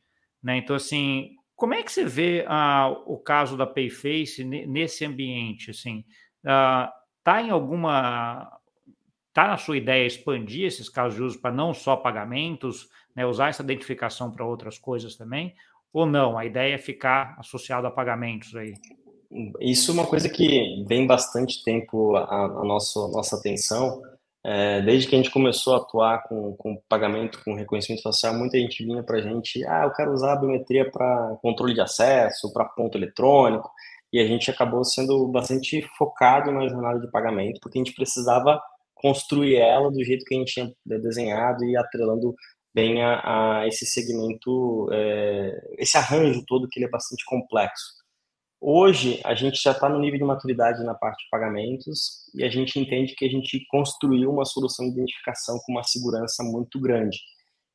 Né? 0.41 0.58
Então, 0.58 0.74
assim, 0.74 1.36
como 1.54 1.74
é 1.74 1.84
que 1.84 1.91
você 1.91 2.06
vê 2.06 2.46
uh, 2.48 3.04
o 3.06 3.17
caso 3.17 3.58
da 3.58 3.67
Payface 3.67 4.44
nesse 4.44 5.04
ambiente? 5.04 5.72
Assim, 5.72 6.06
uh, 6.46 7.41
em 7.41 7.50
alguma. 7.50 8.58
Está 9.30 9.48
na 9.48 9.56
sua 9.56 9.78
ideia 9.78 10.06
expandir 10.06 10.65
esses 10.65 10.89
casos 10.89 11.15
de 11.15 11.24
uso 11.24 11.39
para 11.39 11.54
não 11.54 11.74
só 11.74 11.96
pagamentos, 11.96 12.89
né, 13.15 13.26
usar 13.26 13.48
essa 13.48 13.63
identificação 13.63 14.30
para 14.30 14.46
outras 14.46 14.78
coisas 14.78 15.15
também? 15.15 15.56
Ou 15.93 16.06
não? 16.06 16.38
A 16.38 16.45
ideia 16.45 16.75
é 16.75 16.77
ficar 16.77 17.36
associado 17.38 17.86
a 17.86 17.91
pagamentos 17.91 18.56
aí? 18.56 18.73
Isso 19.60 19.91
é 19.91 19.93
uma 19.93 20.08
coisa 20.08 20.30
que 20.30 20.84
vem 20.88 21.08
bastante 21.08 21.63
tempo 21.63 22.15
a, 22.15 22.45
a 22.45 22.63
nosso, 22.65 23.08
nossa 23.10 23.38
atenção. 23.38 24.01
É, 24.43 24.82
desde 24.82 25.08
que 25.08 25.15
a 25.15 25.17
gente 25.17 25.30
começou 25.30 25.75
a 25.75 25.77
atuar 25.77 26.23
com, 26.23 26.56
com 26.56 26.82
pagamento, 26.89 27.43
com 27.43 27.54
reconhecimento 27.54 28.01
facial, 28.01 28.34
muita 28.34 28.58
gente 28.58 28.84
vinha 28.84 29.04
para 29.04 29.17
a 29.17 29.21
gente, 29.21 29.63
ah, 29.67 29.84
eu 29.84 29.91
quero 29.91 30.12
usar 30.12 30.34
a 30.34 30.36
biometria 30.36 30.89
para 30.89 31.38
controle 31.41 31.75
de 31.75 31.82
acesso, 31.82 32.51
para 32.51 32.65
ponto 32.65 32.97
eletrônico, 32.97 33.69
e 34.12 34.19
a 34.19 34.25
gente 34.25 34.49
acabou 34.49 34.84
sendo 34.84 35.27
bastante 35.27 35.82
focado 35.95 36.51
na 36.51 36.67
jornada 36.67 36.99
de 36.99 37.10
pagamento, 37.12 37.60
porque 37.62 37.77
a 37.77 37.84
gente 37.84 37.93
precisava 37.93 38.60
construir 38.95 39.56
ela 39.56 39.91
do 39.91 40.04
jeito 40.04 40.25
que 40.25 40.36
a 40.36 40.39
gente 40.39 40.54
tinha 40.54 40.73
desenhado 40.86 41.63
e 41.63 41.77
atrelando 41.77 42.36
bem 42.74 43.04
a, 43.04 43.62
a 43.62 43.68
esse 43.68 43.86
segmento, 43.86 44.90
é, 44.92 45.76
esse 45.78 45.98
arranjo 45.98 46.44
todo 46.48 46.68
que 46.70 46.80
ele 46.80 46.86
é 46.86 46.90
bastante 46.90 47.24
complexo. 47.26 48.02
Hoje, 48.64 49.20
a 49.26 49.34
gente 49.34 49.60
já 49.62 49.72
está 49.72 49.90
no 49.90 50.00
nível 50.00 50.20
de 50.20 50.24
maturidade 50.24 50.84
na 50.84 50.94
parte 50.94 51.24
de 51.24 51.30
pagamentos 51.32 52.30
e 52.36 52.44
a 52.44 52.50
gente 52.50 52.80
entende 52.80 53.16
que 53.16 53.26
a 53.26 53.30
gente 53.30 53.66
construiu 53.70 54.32
uma 54.32 54.46
solução 54.46 54.86
de 54.86 54.94
identificação 54.94 55.60
com 55.66 55.72
uma 55.72 55.84
segurança 55.84 56.44
muito 56.44 56.80
grande. 56.80 57.18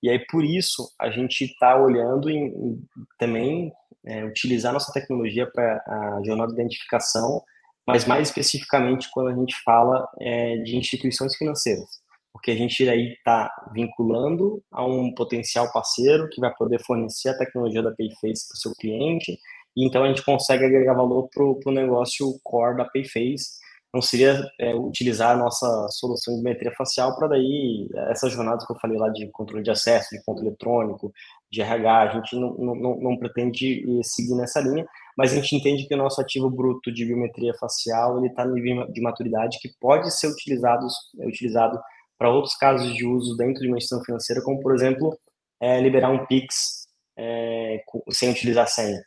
E 0.01 0.09
aí, 0.09 0.25
por 0.31 0.45
isso, 0.45 0.89
a 1.01 1.11
gente 1.11 1.45
está 1.45 1.77
olhando 1.77 2.31
em, 2.31 2.47
em 2.47 2.81
também 3.19 3.73
é, 4.07 4.25
utilizar 4.25 4.73
nossa 4.73 4.93
tecnologia 4.93 5.51
para 5.51 5.83
a 5.85 6.21
jornada 6.25 6.55
de 6.55 6.61
identificação, 6.61 7.43
mas 7.85 8.05
mais 8.05 8.29
especificamente 8.29 9.11
quando 9.11 9.31
a 9.31 9.35
gente 9.35 9.57
fala 9.65 10.09
é, 10.21 10.59
de 10.59 10.77
instituições 10.77 11.35
financeiras, 11.37 11.89
porque 12.37 12.51
a 12.51 12.55
gente 12.55 12.87
aí 12.87 13.15
está 13.15 13.51
vinculando 13.73 14.63
a 14.71 14.85
um 14.85 15.11
potencial 15.15 15.73
parceiro 15.73 16.29
que 16.29 16.39
vai 16.39 16.55
poder 16.55 16.79
fornecer 16.85 17.31
a 17.31 17.39
tecnologia 17.39 17.83
da 17.83 17.93
Payface 17.93 18.47
para 18.47 18.55
o 18.55 18.59
seu 18.59 18.73
cliente 18.75 19.39
e 19.75 19.87
então 19.87 20.05
a 20.05 20.09
gente 20.09 20.23
consegue 20.23 20.67
agregar 20.67 20.93
valor 20.93 21.31
para 21.31 21.43
o 21.43 21.75
negócio 21.75 22.39
core 22.45 22.77
da 22.77 22.85
Payface. 22.85 23.57
Não 23.93 24.03
seria 24.03 24.39
é, 24.61 24.75
utilizar 24.75 25.31
a 25.31 25.39
nossa 25.39 25.89
solução 25.93 26.35
de 26.35 26.43
biometria 26.43 26.73
facial 26.77 27.17
para 27.17 27.29
daí, 27.29 27.89
essas 28.11 28.33
jornadas 28.33 28.67
que 28.67 28.73
eu 28.73 28.79
falei 28.79 28.99
lá 28.99 29.09
de 29.09 29.31
controle 29.31 29.63
de 29.63 29.71
acesso, 29.71 30.15
de 30.15 30.23
ponto 30.23 30.43
eletrônico, 30.43 31.11
de 31.51 31.63
RH, 31.63 32.03
a 32.03 32.09
gente 32.09 32.37
não, 32.37 32.55
não, 32.59 32.97
não 33.01 33.17
pretende 33.17 33.83
seguir 34.03 34.35
nessa 34.35 34.61
linha, 34.61 34.87
mas 35.17 35.33
a 35.33 35.37
gente 35.37 35.57
entende 35.57 35.87
que 35.87 35.95
o 35.95 35.99
nosso 35.99 36.21
ativo 36.21 36.51
bruto 36.51 36.93
de 36.93 37.07
biometria 37.07 37.55
facial 37.55 38.19
ele 38.19 38.27
está 38.27 38.45
no 38.45 38.55
nível 38.55 38.87
de 38.93 39.01
maturidade 39.01 39.59
que 39.59 39.71
pode 39.81 40.11
ser 40.11 40.27
utilizado, 40.27 40.87
utilizado 41.19 41.79
para 42.19 42.31
outros 42.31 42.55
casos 42.57 42.95
de 42.95 43.07
uso 43.07 43.37
dentro 43.37 43.61
de 43.61 43.69
uma 43.69 43.77
instituição 43.77 44.05
financeira, 44.05 44.43
como, 44.43 44.61
por 44.61 44.75
exemplo, 44.75 45.19
é, 45.61 45.81
liberar 45.81 46.11
um 46.11 46.27
PIX 46.27 46.87
é, 47.17 47.83
sem 48.11 48.31
utilizar 48.31 48.69
senha. 48.69 49.03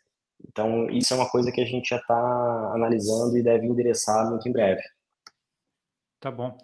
Então, 0.48 0.90
isso 0.90 1.14
é 1.14 1.18
uma 1.18 1.30
coisa 1.30 1.52
que 1.52 1.62
a 1.62 1.66
gente 1.66 1.90
já 1.90 1.98
está 1.98 2.72
analisando 2.74 3.38
e 3.38 3.44
deve 3.44 3.66
endereçar 3.66 4.30
muito 4.30 4.48
em 4.48 4.52
breve. 4.52 4.82
Tá 6.20 6.32
bom. 6.32 6.58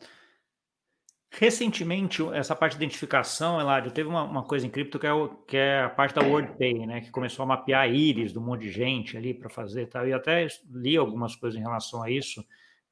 Recentemente, 1.38 2.23
essa 2.34 2.55
parte 2.55 2.77
de 2.77 2.84
identificação, 2.84 3.60
Eladio, 3.60 3.91
teve 3.91 4.08
uma, 4.08 4.23
uma 4.23 4.43
coisa 4.43 4.65
em 4.65 4.69
cripto 4.69 4.97
que 4.97 5.05
é, 5.05 5.12
o, 5.12 5.27
que 5.27 5.58
é 5.58 5.81
a 5.81 5.89
parte 5.89 6.15
da 6.15 6.21
WordPay, 6.21 6.86
né? 6.86 7.01
Que 7.01 7.12
começou 7.12 7.43
a 7.43 7.45
mapear 7.45 7.93
íris 7.93 8.31
do 8.31 8.39
monte 8.39 8.62
de 8.62 8.71
gente 8.71 9.17
ali 9.17 9.34
para 9.34 9.49
fazer 9.49 9.88
tal. 9.88 10.08
E 10.08 10.13
até 10.13 10.47
li 10.71 10.95
algumas 10.95 11.36
coisas 11.36 11.60
em 11.60 11.63
relação 11.63 12.01
a 12.01 12.10
isso, 12.10 12.45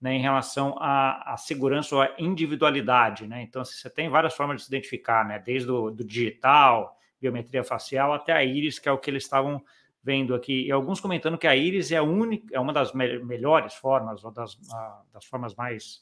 né? 0.03 0.15
Em 0.15 0.19
relação 0.19 0.75
à, 0.79 1.33
à 1.33 1.37
segurança 1.37 1.95
ou 1.95 2.01
à 2.01 2.13
individualidade, 2.19 3.25
né? 3.25 3.41
Então, 3.41 3.61
assim, 3.61 3.73
você 3.77 3.89
tem 3.89 4.09
várias 4.09 4.33
formas 4.33 4.57
de 4.57 4.63
se 4.63 4.67
identificar, 4.67 5.25
né? 5.25 5.39
Desde 5.39 5.71
o 5.71 5.89
do 5.89 6.03
digital, 6.03 6.99
biometria 7.21 7.63
facial, 7.63 8.11
até 8.11 8.33
a 8.33 8.43
íris, 8.43 8.77
que 8.79 8.89
é 8.89 8.91
o 8.91 8.97
que 8.97 9.09
eles 9.09 9.23
estavam 9.23 9.63
vendo 10.03 10.35
aqui, 10.35 10.67
e 10.67 10.71
alguns 10.73 10.99
comentando 10.99 11.37
que 11.37 11.47
a 11.47 11.55
íris 11.55 11.89
é, 11.89 11.95
a 11.95 12.03
única, 12.03 12.53
é 12.53 12.59
uma 12.59 12.73
das 12.73 12.93
me 12.93 13.17
melhores 13.19 13.75
formas, 13.75 14.25
ou 14.25 14.31
das, 14.31 14.57
a, 14.73 15.03
das 15.13 15.23
formas 15.23 15.55
mais 15.55 16.01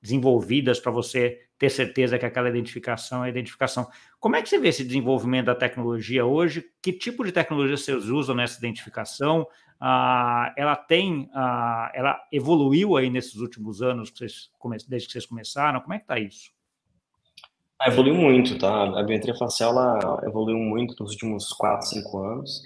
desenvolvidas 0.00 0.80
para 0.80 0.90
você 0.90 1.42
ter 1.58 1.68
certeza 1.68 2.18
que 2.18 2.24
aquela 2.24 2.48
identificação 2.48 3.26
é 3.26 3.28
identificação. 3.28 3.86
Como 4.18 4.36
é 4.36 4.42
que 4.42 4.48
você 4.48 4.58
vê 4.58 4.68
esse 4.68 4.84
desenvolvimento 4.84 5.46
da 5.46 5.54
tecnologia 5.54 6.24
hoje? 6.24 6.64
Que 6.80 6.94
tipo 6.94 7.22
de 7.22 7.30
tecnologia 7.30 7.76
vocês 7.76 8.08
usam 8.08 8.34
nessa 8.34 8.56
identificação? 8.56 9.46
Ah, 9.86 10.50
ela 10.56 10.74
tem, 10.76 11.28
ah, 11.34 11.92
ela 11.92 12.18
evoluiu 12.32 12.96
aí 12.96 13.10
nesses 13.10 13.34
últimos 13.34 13.82
anos, 13.82 14.08
que 14.08 14.16
vocês, 14.16 14.48
desde 14.88 15.06
que 15.06 15.12
vocês 15.12 15.26
começaram? 15.26 15.78
Como 15.82 15.92
é 15.92 15.98
que 15.98 16.04
está 16.04 16.18
isso? 16.18 16.50
Ah, 17.78 17.88
evoluiu 17.88 18.14
muito, 18.14 18.58
tá? 18.58 18.84
A 18.84 19.02
biometria 19.02 19.34
facial 19.34 19.72
ela 19.72 20.22
evoluiu 20.24 20.56
muito 20.56 20.96
nos 20.98 21.12
últimos 21.12 21.52
4, 21.52 21.86
5 21.86 22.18
anos. 22.18 22.62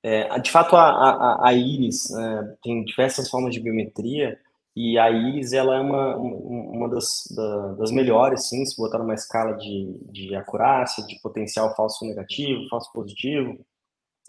É, 0.00 0.38
de 0.38 0.48
fato, 0.48 0.76
a, 0.76 0.90
a, 0.90 1.48
a 1.48 1.52
íris 1.52 2.08
é, 2.12 2.56
tem 2.62 2.84
diversas 2.84 3.28
formas 3.28 3.52
de 3.52 3.58
biometria 3.58 4.38
e 4.76 4.96
a 4.96 5.10
íris 5.10 5.52
ela 5.52 5.74
é 5.74 5.80
uma, 5.80 6.16
uma 6.18 6.88
das, 6.88 7.24
da, 7.34 7.72
das 7.72 7.90
melhores, 7.90 8.48
sim, 8.48 8.64
se 8.64 8.76
botar 8.76 8.98
numa 8.98 9.14
escala 9.14 9.54
de, 9.54 9.98
de 10.12 10.36
acurácia, 10.36 11.04
de 11.04 11.20
potencial 11.20 11.74
falso 11.74 12.06
negativo, 12.06 12.68
falso 12.68 12.92
positivo, 12.92 13.58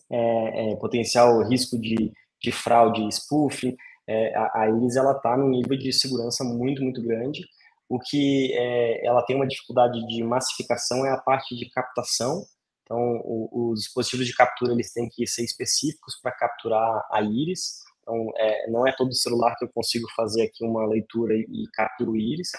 é, 0.10 0.72
é 0.72 0.76
potencial 0.78 1.48
risco 1.48 1.80
de, 1.80 2.12
de 2.42 2.52
fraude 2.52 3.08
spoof. 3.12 3.76
É, 4.08 4.36
a, 4.36 4.62
a 4.62 4.70
íris 4.70 4.96
ela 4.96 5.14
está 5.14 5.38
num 5.38 5.50
nível 5.50 5.78
de 5.78 5.94
segurança 5.94 6.44
muito, 6.44 6.82
muito 6.84 7.02
grande. 7.02 7.46
O 7.88 8.00
que 8.00 8.52
é, 8.54 9.06
ela 9.06 9.24
tem 9.24 9.36
uma 9.36 9.48
dificuldade 9.48 10.06
de 10.08 10.24
massificação 10.24 11.06
é 11.06 11.12
a 11.12 11.18
parte 11.18 11.56
de 11.56 11.70
captação. 11.70 12.44
Então, 12.84 13.22
os 13.24 13.82
dispositivos 13.82 14.26
de 14.26 14.36
captura 14.36 14.74
eles 14.74 14.92
têm 14.92 15.08
que 15.10 15.26
ser 15.26 15.44
específicos 15.44 16.20
para 16.22 16.32
capturar 16.32 17.06
a 17.12 17.22
íris. 17.22 17.80
Então, 18.02 18.32
é, 18.38 18.70
não 18.70 18.86
é 18.88 18.94
todo 18.96 19.14
celular 19.14 19.56
que 19.58 19.66
eu 19.66 19.70
consigo 19.74 20.08
fazer 20.16 20.44
aqui 20.44 20.66
uma 20.66 20.86
leitura 20.86 21.34
e, 21.36 21.42
e 21.42 21.68
captura 21.74 22.10
o 22.10 22.18
íris. 22.18 22.50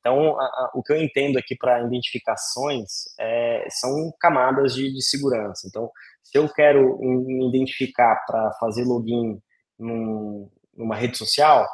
Então, 0.00 0.38
a, 0.38 0.44
a, 0.44 0.70
o 0.74 0.82
que 0.84 0.92
eu 0.92 1.02
entendo 1.02 1.36
aqui 1.36 1.56
para 1.56 1.82
identificações 1.82 3.06
é, 3.18 3.66
são 3.70 4.12
camadas 4.20 4.74
de, 4.74 4.92
de, 4.92 5.02
segurança. 5.02 5.66
Então, 5.66 5.90
se 6.30 6.38
eu 6.38 6.48
quero 6.48 6.98
me 6.98 7.48
identificar 7.48 8.16
para 8.26 8.52
fazer 8.60 8.84
login 8.84 9.38
num, 9.78 10.50
numa 10.76 10.96
rede 10.96 11.16
social, 11.16 11.66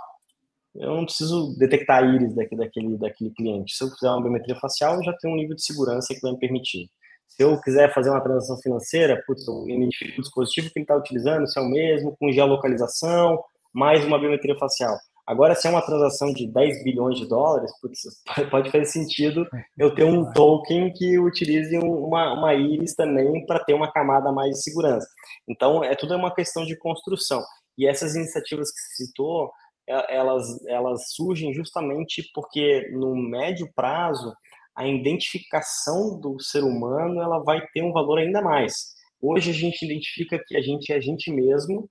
eu 0.75 0.95
não 0.97 1.05
preciso 1.05 1.57
detectar 1.59 2.03
a 2.03 2.07
íris 2.07 2.35
daquele, 2.35 2.61
daquele, 2.63 2.99
daquele 2.99 3.31
cliente. 3.31 3.75
Se 3.75 3.85
eu 3.85 3.89
fizer 3.89 4.09
uma 4.11 4.23
biometria 4.23 4.57
facial, 4.57 4.97
eu 4.97 5.05
já 5.05 5.13
tenho 5.15 5.35
um 5.35 5.37
nível 5.37 5.57
de 5.57 5.65
segurança 5.65 6.15
que 6.15 6.21
vai 6.21 6.33
me 6.33 6.39
permitir. 6.39 6.89
Se 7.29 7.43
eu 7.43 7.59
quiser 7.61 7.93
fazer 7.95 8.11
uma 8.11 8.23
transação 8.23 8.59
financeira, 8.59 9.23
putz, 9.27 9.47
eu 9.49 9.69
identifico 9.69 10.19
o 10.19 10.23
dispositivo 10.23 10.71
que 10.71 10.79
ele 10.79 10.85
está 10.85 10.97
utilizando, 10.97 11.49
se 11.49 11.59
é 11.59 11.63
o 11.63 11.69
mesmo, 11.69 12.15
com 12.19 12.31
geolocalização, 12.31 13.43
mais 13.73 14.05
uma 14.05 14.19
biometria 14.19 14.57
facial. 14.59 14.97
Agora, 15.33 15.55
se 15.55 15.67
é 15.67 15.71
uma 15.71 15.81
transação 15.81 16.31
de 16.31 16.47
10 16.47 16.85
bilhões 16.85 17.19
de 17.19 17.27
dólares, 17.27 17.73
putz, 17.81 18.03
pode 18.51 18.71
fazer 18.71 18.85
sentido 18.85 19.47
eu 19.79 19.95
ter 19.95 20.05
um 20.05 20.31
token 20.31 20.93
que 20.93 21.19
utilize 21.19 21.75
uma, 21.79 22.35
uma 22.35 22.55
íris 22.55 22.95
também 22.95 23.47
para 23.47 23.65
ter 23.65 23.73
uma 23.73 23.91
camada 23.91 24.31
mais 24.31 24.51
de 24.51 24.63
segurança. 24.63 25.09
Então, 25.49 25.83
é 25.83 25.95
tudo 25.95 26.15
uma 26.15 26.35
questão 26.35 26.67
de 26.67 26.77
construção. 26.77 27.43
E 27.79 27.87
essas 27.87 28.15
iniciativas 28.15 28.71
que 28.71 28.79
você 28.79 29.07
citou, 29.07 29.51
elas, 29.89 30.45
elas 30.67 31.15
surgem 31.15 31.55
justamente 31.55 32.23
porque 32.35 32.91
no 32.93 33.17
médio 33.17 33.67
prazo 33.75 34.35
a 34.77 34.87
identificação 34.87 36.21
do 36.21 36.39
ser 36.43 36.63
humano 36.63 37.23
ela 37.23 37.43
vai 37.43 37.67
ter 37.73 37.83
um 37.83 37.93
valor 37.93 38.19
ainda 38.19 38.43
mais. 38.43 38.75
Hoje 39.19 39.51
a 39.51 39.55
gente 39.55 39.83
identifica 39.83 40.39
que 40.47 40.59
a 40.59 40.61
gente 40.61 40.93
é 40.93 40.97
a 40.97 41.01
gente 41.01 41.33
mesmo 41.33 41.89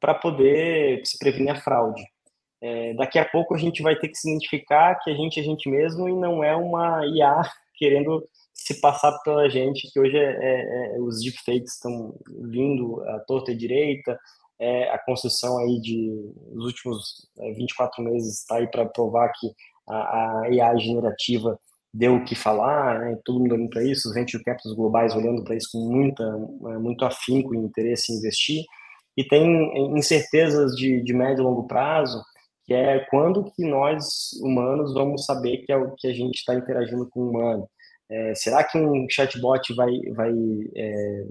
para 0.00 0.12
poder 0.12 1.02
se 1.04 1.16
prevenir 1.18 1.52
a 1.52 1.60
fraude. 1.60 2.02
É, 2.62 2.94
daqui 2.94 3.18
a 3.18 3.24
pouco 3.24 3.54
a 3.54 3.58
gente 3.58 3.82
vai 3.82 3.96
ter 3.96 4.08
que 4.08 4.16
se 4.16 4.28
identificar 4.28 4.96
que 4.96 5.10
a 5.10 5.14
gente 5.14 5.40
é 5.40 5.42
a 5.42 5.46
gente 5.46 5.68
mesmo 5.68 6.08
e 6.08 6.12
não 6.12 6.44
é 6.44 6.54
uma 6.54 7.06
IA 7.06 7.40
querendo 7.76 8.22
se 8.52 8.78
passar 8.80 9.18
pela 9.24 9.48
gente, 9.48 9.90
que 9.90 9.98
hoje 9.98 10.16
é, 10.16 10.22
é, 10.22 10.96
é 10.96 11.00
os 11.00 11.22
deepfakes 11.22 11.74
estão 11.74 12.14
vindo 12.28 13.02
à 13.08 13.20
torta 13.20 13.52
e 13.52 13.56
direita, 13.56 14.18
é, 14.58 14.90
a 14.90 14.98
construção 14.98 15.56
aí 15.58 15.80
de 15.80 16.10
nos 16.52 16.66
últimos 16.66 17.26
24 17.56 18.02
é, 18.02 18.10
meses 18.10 18.40
está 18.40 18.56
aí 18.56 18.70
para 18.70 18.84
provar 18.84 19.32
que 19.32 19.50
a, 19.88 20.42
a 20.42 20.50
IA 20.50 20.76
generativa 20.76 21.58
deu 21.92 22.16
o 22.16 22.24
que 22.24 22.34
falar, 22.34 23.00
né? 23.00 23.18
todo 23.24 23.40
mundo 23.40 23.54
olhando 23.54 23.70
para 23.70 23.82
isso, 23.82 24.08
os 24.08 24.14
venture 24.14 24.44
capitals 24.44 24.76
globais 24.76 25.16
olhando 25.16 25.42
para 25.42 25.56
isso 25.56 25.70
com 25.72 25.78
muita, 25.78 26.24
muito 26.78 27.04
afinco 27.04 27.54
e 27.54 27.58
interesse 27.58 28.12
em 28.12 28.16
investir, 28.16 28.64
e 29.16 29.24
tem 29.24 29.98
incertezas 29.98 30.72
de, 30.76 31.02
de 31.02 31.12
médio 31.12 31.42
e 31.42 31.44
longo 31.44 31.66
prazo, 31.66 32.22
que 32.70 32.74
é 32.74 33.00
quando 33.10 33.50
que 33.50 33.68
nós, 33.68 34.30
humanos, 34.40 34.94
vamos 34.94 35.24
saber 35.24 35.56
que 35.66 35.72
é 35.72 35.76
o 35.76 35.90
que 35.96 36.06
a 36.06 36.12
gente 36.12 36.36
está 36.36 36.54
interagindo 36.54 37.04
com 37.10 37.18
o 37.18 37.30
humano. 37.30 37.68
É, 38.08 38.32
será 38.36 38.62
que 38.62 38.78
um 38.78 39.08
chatbot 39.10 39.74
vai, 39.74 39.90
vai 40.14 40.32
é, 40.76 41.24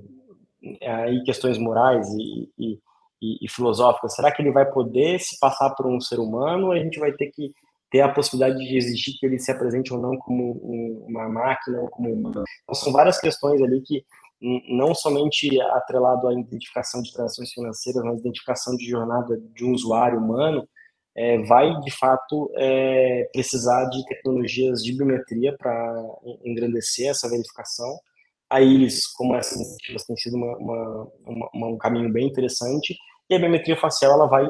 aí 0.85 1.23
questões 1.23 1.57
morais 1.57 2.05
e, 2.09 2.49
e, 2.59 2.79
e, 3.21 3.45
e 3.45 3.49
filosóficas, 3.49 4.15
será 4.15 4.33
que 4.33 4.41
ele 4.41 4.51
vai 4.51 4.69
poder 4.69 5.17
se 5.17 5.39
passar 5.39 5.69
por 5.75 5.87
um 5.87 6.01
ser 6.01 6.19
humano 6.19 6.65
ou 6.65 6.71
a 6.73 6.79
gente 6.79 6.99
vai 6.99 7.13
ter 7.13 7.31
que 7.31 7.53
ter 7.89 8.01
a 8.01 8.09
possibilidade 8.09 8.59
de 8.59 8.75
exigir 8.75 9.15
que 9.17 9.25
ele 9.25 9.39
se 9.39 9.49
apresente 9.49 9.93
ou 9.93 10.01
não 10.01 10.17
como 10.17 10.59
um, 10.61 11.05
uma 11.07 11.29
máquina 11.29 11.79
ou 11.79 11.89
como 11.89 12.11
humano? 12.11 12.43
Então, 12.63 12.75
são 12.75 12.91
várias 12.91 13.17
questões 13.17 13.61
ali 13.61 13.79
que 13.79 14.03
não 14.67 14.93
somente 14.93 15.57
atrelado 15.61 16.27
à 16.27 16.33
identificação 16.33 17.01
de 17.01 17.13
transações 17.13 17.53
financeiras, 17.53 18.03
mas 18.03 18.19
identificação 18.19 18.75
de 18.75 18.89
jornada 18.89 19.41
de 19.55 19.63
um 19.63 19.71
usuário 19.71 20.19
humano, 20.19 20.67
é, 21.15 21.37
vai 21.43 21.79
de 21.81 21.91
fato 21.91 22.51
é, 22.55 23.27
precisar 23.33 23.85
de 23.85 24.05
tecnologias 24.05 24.83
de 24.83 24.95
biometria 24.95 25.55
para 25.57 26.03
engrandecer 26.43 27.09
essa 27.09 27.29
verificação. 27.29 27.99
A 28.49 28.61
Iris, 28.61 29.05
como 29.13 29.35
iniciativas, 29.35 30.05
tem 30.05 30.17
sido 30.17 30.37
uma, 30.37 30.57
uma, 30.57 31.11
uma, 31.53 31.67
um 31.67 31.77
caminho 31.77 32.11
bem 32.11 32.27
interessante, 32.27 32.95
e 33.29 33.35
a 33.35 33.39
biometria 33.39 33.77
facial 33.77 34.13
ela 34.13 34.27
vai 34.27 34.49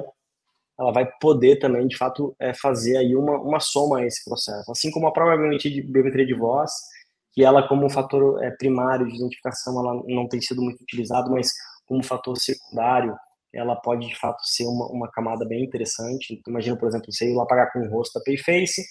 ela 0.80 0.94
vai 0.94 1.06
poder 1.20 1.60
também, 1.60 1.86
de 1.88 1.98
fato, 1.98 2.34
é, 2.40 2.54
fazer 2.54 2.96
aí 2.96 3.14
uma, 3.14 3.38
uma 3.38 3.60
soma 3.60 4.00
a 4.00 4.06
esse 4.06 4.24
processo. 4.24 4.72
Assim 4.72 4.90
como 4.90 5.08
a 5.08 5.12
própria 5.12 5.38
biometria 5.38 5.70
de, 5.70 5.82
biometria 5.82 6.26
de 6.26 6.34
voz, 6.34 6.72
que 7.34 7.44
ela 7.44 7.68
como 7.68 7.86
um 7.86 7.90
fator 7.90 8.42
é, 8.42 8.50
primário 8.52 9.06
de 9.06 9.16
identificação, 9.16 9.78
ela 9.78 10.02
não 10.08 10.26
tem 10.30 10.40
sido 10.40 10.62
muito 10.62 10.82
utilizado, 10.82 11.30
mas 11.32 11.52
como 11.86 12.02
fator 12.02 12.38
secundário, 12.38 13.14
ela 13.54 13.76
pode, 13.76 14.08
de 14.08 14.18
fato, 14.18 14.42
ser 14.44 14.66
uma, 14.66 14.88
uma 14.88 15.12
camada 15.12 15.46
bem 15.46 15.64
interessante. 15.64 16.34
Então, 16.34 16.52
imagina, 16.52 16.78
por 16.78 16.88
exemplo, 16.88 17.12
você 17.12 17.32
ir 17.32 17.36
lá 17.36 17.46
pagar 17.46 17.72
com 17.72 17.80
o 17.80 17.90
rosto 17.90 18.20
da 18.20 18.24
Payface, 18.24 18.84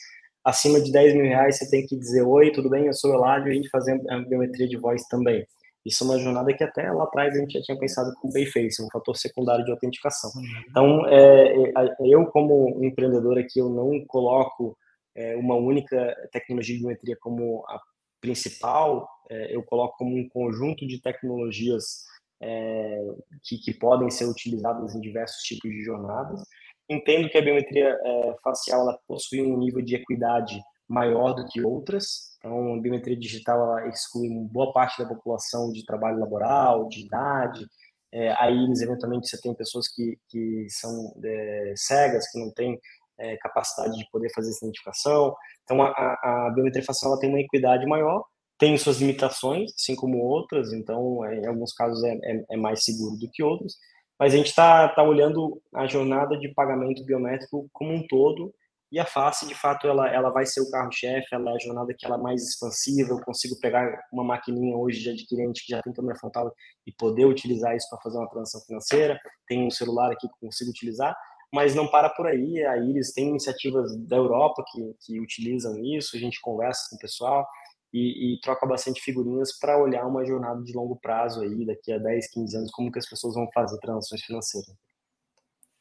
acima 0.45 0.81
de 0.81 0.91
10 0.91 1.15
mil 1.15 1.25
reais 1.25 1.59
você 1.59 1.71
tem 1.71 1.87
que 1.87 1.97
dizer, 1.97 2.23
oi, 2.23 2.51
tudo 2.51 2.69
bem, 2.69 2.87
eu 2.87 2.95
sou 2.95 3.13
o 3.13 3.15
Eladio, 3.15 3.49
e 3.49 3.51
a 3.53 3.55
gente 3.55 3.69
fazer 3.69 4.01
a 4.11 4.19
biometria 4.19 4.67
de 4.67 4.77
voz 4.77 5.03
também. 5.09 5.47
Isso 5.85 6.05
é 6.05 6.07
uma 6.07 6.19
jornada 6.19 6.53
que 6.53 6.65
até 6.65 6.91
lá 6.91 7.05
atrás 7.05 7.35
a 7.35 7.39
gente 7.39 7.53
já 7.53 7.63
tinha 7.63 7.79
pensado 7.79 8.13
com 8.21 8.29
o 8.29 8.33
Bayface, 8.33 8.83
um 8.83 8.91
fator 8.93 9.17
secundário 9.17 9.65
de 9.65 9.71
autenticação. 9.71 10.31
Uhum. 10.35 10.65
Então, 10.69 11.07
é, 11.09 11.73
é 11.77 11.97
eu 12.03 12.27
como 12.27 12.85
empreendedor 12.85 13.39
aqui, 13.39 13.59
eu 13.59 13.69
não 13.69 14.05
coloco 14.07 14.77
é, 15.15 15.37
uma 15.37 15.55
única 15.55 16.15
tecnologia 16.33 16.75
de 16.75 16.81
biometria 16.81 17.17
como 17.21 17.65
a 17.69 17.81
principal, 18.21 19.09
é, 19.31 19.55
eu 19.55 19.63
coloco 19.63 19.97
como 19.99 20.17
um 20.17 20.29
conjunto 20.29 20.87
de 20.87 21.01
tecnologias 21.01 22.05
é, 22.41 23.01
que, 23.43 23.59
que, 23.59 23.75
podem 23.75 24.11
ser 24.11 24.27
utilizadas 24.27 24.95
em 24.95 25.01
diversos 25.01 25.43
tipos 25.43 25.71
de 25.71 25.83
jornadas. 25.83 26.43
Entendo 26.89 27.29
que 27.29 27.37
a 27.37 27.43
biometria 27.43 27.99
é, 28.03 28.35
facial 28.43 28.99
possui 29.07 29.43
um 29.43 29.59
nível 29.59 29.83
de 29.83 29.97
equidade 29.97 30.61
maior 30.89 31.35
do 31.35 31.47
que 31.47 31.61
outras. 31.61 32.37
Então, 32.39 32.75
a 32.75 32.81
biometria 32.81 33.17
digital 33.17 33.87
exclui 33.89 34.29
boa 34.51 34.73
parte 34.73 35.03
da 35.03 35.09
população 35.09 35.71
de 35.71 35.85
trabalho 35.85 36.19
laboral, 36.19 36.89
de 36.89 37.05
idade. 37.05 37.67
É, 38.11 38.33
aí, 38.39 38.57
eventualmente, 38.83 39.29
você 39.29 39.39
tem 39.41 39.55
pessoas 39.55 39.87
que, 39.89 40.17
que 40.29 40.67
são 40.71 41.13
é, 41.23 41.75
cegas, 41.77 42.31
que 42.31 42.39
não 42.39 42.51
têm 42.53 42.81
é, 43.19 43.37
capacidade 43.37 43.97
de 43.99 44.09
poder 44.11 44.31
fazer 44.35 44.51
essa 44.51 44.65
identificação. 44.65 45.35
Então, 45.65 45.83
a, 45.83 45.91
a, 45.91 46.51
biometria 46.55 46.85
facial 46.85 47.19
tem 47.19 47.29
uma 47.29 47.41
equidade 47.41 47.85
maior, 47.87 48.25
tem 48.59 48.77
suas 48.77 49.01
limitações, 49.01 49.73
assim 49.75 49.95
como 49.95 50.19
outras. 50.19 50.73
Então, 50.73 51.25
é, 51.25 51.39
em 51.39 51.47
alguns 51.47 51.73
casos, 51.73 52.03
é, 52.05 52.19
é, 52.23 52.45
é 52.51 52.57
mais 52.57 52.85
seguro 52.85 53.17
do 53.17 53.31
que 53.31 53.43
outros. 53.43 53.77
Mas 54.19 54.35
a 54.35 54.37
gente 54.37 54.49
está 54.49 54.89
tá 54.89 55.03
olhando 55.03 55.63
a 55.75 55.87
jornada 55.87 56.37
de 56.37 56.53
pagamento 56.53 57.05
biométrico 57.05 57.69
como 57.73 57.93
um 57.95 58.07
todo 58.07 58.53
e 58.91 58.99
a 58.99 59.05
face, 59.05 59.47
de 59.47 59.55
fato, 59.55 59.87
ela, 59.87 60.09
ela 60.09 60.31
vai 60.31 60.47
ser 60.47 60.63
o 60.63 60.71
carro-chefe, 60.71 61.27
ela 61.33 61.51
é 61.51 61.55
a 61.55 61.59
jornada 61.59 61.95
que 61.97 62.07
ela 62.07 62.17
é 62.17 62.19
mais 62.19 62.43
expansiva. 62.43 63.11
Eu 63.11 63.21
consigo 63.21 63.59
pegar 63.61 63.87
uma 64.11 64.25
maquininha 64.25 64.75
hoje 64.77 65.01
de 65.01 65.11
adquirente 65.11 65.65
que 65.65 65.73
já 65.73 65.83
tem 65.83 65.93
câmera 65.93 66.19
frontal 66.19 66.51
e 66.87 66.93
poder 66.93 67.27
utilizar 67.27 67.77
isso 67.77 67.87
para 67.91 68.01
fazer 68.01 68.17
uma 68.17 68.31
transação 68.31 68.63
financeira. 68.63 69.21
Tem 69.47 69.67
um 69.67 69.71
celular 69.71 70.11
aqui 70.11 70.27
que 70.27 70.41
consigo 70.41 70.71
utilizar, 70.71 71.15
mas 71.53 71.75
não 71.75 71.87
para 71.87 72.09
por 72.09 72.27
aí. 72.27 72.65
A 72.65 72.79
Iris 72.79 73.13
tem 73.13 73.29
iniciativas 73.29 73.95
da 74.07 74.17
Europa 74.17 74.65
que, 74.73 74.95
que 75.03 75.21
utilizam 75.21 75.77
isso, 75.85 76.17
a 76.17 76.19
gente 76.19 76.41
conversa 76.41 76.89
com 76.89 76.97
o 76.97 76.99
pessoal 76.99 77.47
e, 77.93 78.35
e 78.35 78.41
troca 78.41 78.67
bastante 78.67 79.01
figurinhas 79.01 79.59
para 79.59 79.79
olhar 79.79 80.07
uma 80.07 80.25
jornada 80.25 80.63
de 80.63 80.73
longo 80.73 80.97
prazo 80.97 81.41
aí, 81.41 81.65
daqui 81.65 81.93
a 81.93 81.99
10, 81.99 82.31
15 82.33 82.57
anos, 82.57 82.71
como 82.71 82.93
que 82.93 82.99
as 82.99 83.09
pessoas 83.09 83.35
vão 83.35 83.49
fazer 83.53 83.79
transações 83.79 84.23
financeiras. 84.23 84.75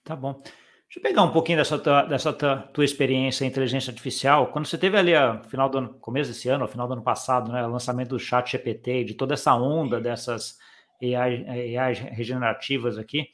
Tá 0.03 0.15
bom. 0.15 0.41
Deixa 0.87 0.99
eu 0.99 1.03
pegar 1.03 1.23
um 1.23 1.33
pouquinho 1.33 1.57
dessa 1.57 1.77
tua, 1.77 2.03
dessa 2.03 2.31
tua, 2.31 2.85
experiência 2.85 3.43
em 3.43 3.49
inteligência 3.49 3.91
artificial. 3.91 4.53
Quando 4.53 4.67
você 4.67 4.77
teve 4.77 4.97
ali 4.97 5.13
a 5.13 5.43
final 5.43 5.67
do 5.67 5.79
ano, 5.79 5.93
começo 5.95 6.31
desse 6.31 6.47
ano, 6.47 6.65
final 6.65 6.87
do 6.87 6.93
ano 6.93 7.03
passado, 7.03 7.51
né, 7.51 7.65
o 7.67 7.71
lançamento 7.71 8.09
do 8.09 8.19
Chat 8.19 8.49
GPT, 8.49 9.03
de 9.03 9.13
toda 9.13 9.33
essa 9.33 9.53
onda 9.53 9.99
dessas 9.99 10.57
AI, 11.03 11.75
AI 11.77 11.93
regenerativas 11.93 12.97
aqui, 12.97 13.27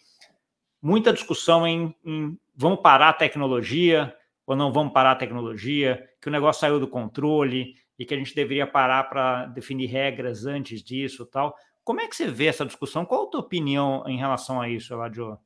muita 0.81 1.13
discussão 1.13 1.67
em, 1.67 1.95
em 2.03 2.35
vamos 2.55 2.81
parar 2.81 3.09
a 3.09 3.13
tecnologia 3.13 4.15
ou 4.47 4.55
não 4.55 4.73
vamos 4.73 4.91
parar 4.91 5.11
a 5.11 5.15
tecnologia, 5.15 6.09
que 6.19 6.27
o 6.27 6.31
negócio 6.31 6.59
saiu 6.59 6.79
do 6.79 6.87
controle 6.87 7.75
e 7.97 8.05
que 8.05 8.13
a 8.13 8.17
gente 8.17 8.35
deveria 8.35 8.67
parar 8.67 9.03
para 9.05 9.45
definir 9.47 9.87
regras 9.87 10.45
antes 10.45 10.81
disso, 10.81 11.25
tal. 11.25 11.55
Como 11.83 11.99
é 12.01 12.07
que 12.07 12.15
você 12.15 12.27
vê 12.27 12.47
essa 12.47 12.65
discussão? 12.65 13.05
Qual 13.05 13.25
a 13.25 13.29
tua 13.29 13.41
opinião 13.41 14.03
em 14.07 14.17
relação 14.17 14.61
a 14.61 14.69
isso, 14.69 14.93
Eladio? 14.93 15.37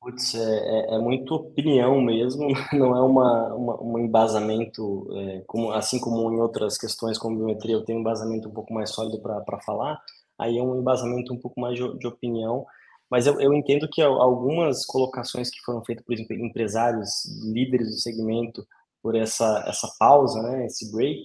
Putz, 0.00 0.34
é, 0.34 0.38
é, 0.38 0.94
é 0.96 0.98
muito 0.98 1.34
opinião 1.34 1.98
mesmo, 1.98 2.48
não 2.72 2.94
é 2.94 3.00
uma, 3.00 3.54
uma, 3.54 3.82
um 3.82 3.98
embasamento, 3.98 5.08
é, 5.16 5.42
como, 5.46 5.72
assim 5.72 5.98
como 5.98 6.30
em 6.30 6.38
outras 6.40 6.76
questões 6.76 7.16
como 7.16 7.38
biometria, 7.38 7.74
eu 7.74 7.84
tenho 7.84 7.98
um 7.98 8.00
embasamento 8.02 8.46
um 8.46 8.52
pouco 8.52 8.74
mais 8.74 8.90
sólido 8.90 9.18
para 9.20 9.60
falar, 9.60 9.98
aí 10.38 10.58
é 10.58 10.62
um 10.62 10.78
embasamento 10.78 11.32
um 11.32 11.38
pouco 11.38 11.58
mais 11.58 11.78
de, 11.78 11.98
de 11.98 12.06
opinião, 12.06 12.66
mas 13.10 13.26
eu, 13.26 13.40
eu, 13.40 13.54
entendo 13.54 13.88
que 13.90 14.02
algumas 14.02 14.84
colocações 14.84 15.48
que 15.48 15.60
foram 15.64 15.82
feitas 15.84 16.04
por 16.04 16.12
exemplo, 16.12 16.34
empresários, 16.36 17.24
líderes 17.42 17.88
do 17.88 17.96
segmento, 17.96 18.66
por 19.04 19.14
essa, 19.14 19.62
essa 19.68 19.86
pausa, 19.98 20.42
né, 20.42 20.64
esse 20.64 20.90
break, 20.90 21.22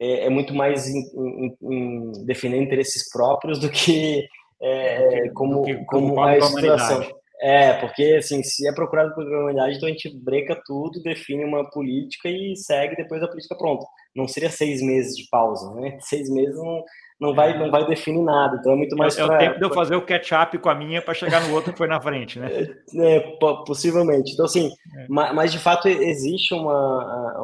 é, 0.00 0.26
é 0.26 0.30
muito 0.30 0.54
mais 0.54 0.86
em, 0.86 1.00
em, 1.00 1.56
em, 1.60 2.12
defender 2.24 2.62
interesses 2.62 3.10
próprios 3.10 3.58
do 3.58 3.68
que, 3.68 4.24
é, 4.62 5.28
como, 5.30 5.64
que, 5.64 5.74
como, 5.86 6.14
como 6.14 6.22
a. 6.22 6.38
É, 7.40 7.74
porque 7.74 8.16
assim, 8.18 8.42
se 8.42 8.68
é 8.68 8.72
procurado 8.72 9.14
por 9.14 9.24
humanidade, 9.24 9.76
então 9.76 9.88
a 9.88 9.92
gente 9.92 10.12
breca 10.22 10.60
tudo, 10.64 11.02
define 11.02 11.44
uma 11.44 11.68
política 11.70 12.28
e 12.28 12.56
segue 12.56 12.96
depois 12.96 13.22
a 13.22 13.28
política 13.28 13.56
pronta. 13.56 13.84
Não 14.14 14.26
seria 14.26 14.50
seis 14.50 14.80
meses 14.80 15.16
de 15.16 15.28
pausa, 15.28 15.72
né? 15.74 15.98
Seis 16.02 16.28
meses 16.30 16.56
não, 16.56 16.82
não 17.20 17.34
vai, 17.34 17.58
não 17.58 17.70
vai 17.70 17.84
definir 17.86 18.22
nada. 18.22 18.56
Então 18.58 18.72
é 18.72 18.76
muito 18.76 18.96
mais. 18.96 19.18
É, 19.18 19.22
é 19.22 19.24
o 19.24 19.38
tempo 19.38 19.58
de 19.58 19.64
eu 19.64 19.74
fazer 19.74 19.96
o 19.96 20.04
catch-up 20.04 20.56
com 20.58 20.68
a 20.68 20.74
minha 20.74 21.02
para 21.02 21.14
chegar 21.14 21.40
no 21.46 21.54
outro 21.54 21.72
que 21.72 21.78
foi 21.78 21.88
na 21.88 22.00
frente, 22.00 22.38
né? 22.38 22.48
É, 22.94 23.16
é 23.16 23.20
possivelmente. 23.66 24.32
Então, 24.32 24.44
assim, 24.44 24.68
é. 24.96 25.06
mas, 25.08 25.34
mas, 25.34 25.52
de 25.52 25.58
fato 25.58 25.88
existe 25.88 26.54
uma, 26.54 27.36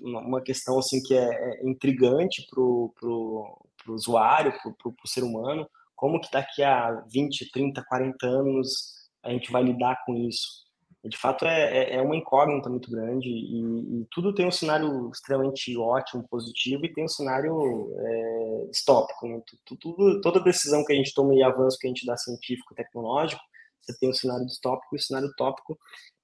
uma 0.00 0.40
questão 0.40 0.78
assim 0.78 1.02
que 1.02 1.14
é, 1.14 1.24
é 1.24 1.66
intrigante 1.68 2.46
para 2.50 2.60
o 2.62 3.66
usuário, 3.88 4.52
para 4.62 4.88
o 4.88 5.08
ser 5.08 5.22
humano, 5.22 5.68
como 5.94 6.20
que 6.20 6.30
daqui 6.30 6.62
a 6.62 7.02
20, 7.12 7.50
30, 7.52 7.84
40 7.86 8.26
anos 8.26 8.92
a 9.22 9.30
gente 9.30 9.52
vai 9.52 9.62
lidar 9.62 10.02
com 10.04 10.14
isso. 10.16 10.62
De 11.04 11.16
fato, 11.16 11.44
é, 11.44 11.78
é, 11.78 11.96
é 11.96 12.02
uma 12.02 12.14
incógnita 12.14 12.70
muito 12.70 12.88
grande 12.88 13.28
e, 13.28 14.02
e, 14.02 14.06
tudo 14.08 14.32
tem 14.32 14.46
um 14.46 14.52
cenário 14.52 15.10
extremamente 15.10 15.76
ótimo, 15.76 16.24
positivo, 16.30 16.86
e 16.86 16.92
tem 16.92 17.04
um 17.04 17.08
cenário 17.08 17.92
é, 17.98 18.66
distópico. 18.70 19.26
Né? 19.26 19.42
Tudo, 19.66 20.20
toda 20.20 20.38
decisão 20.38 20.84
que 20.84 20.92
a 20.92 20.96
gente 20.96 21.12
toma 21.12 21.34
e 21.34 21.42
avanço 21.42 21.76
que 21.80 21.88
a 21.88 21.90
gente 21.90 22.06
dá 22.06 22.16
científico, 22.16 22.74
tecnológico, 22.76 23.42
você 23.80 23.98
tem 23.98 24.10
um 24.10 24.14
cenário 24.14 24.46
distópico 24.46 24.94
e 24.94 24.96
um 24.96 25.00
cenário 25.00 25.32
tópico. 25.36 25.76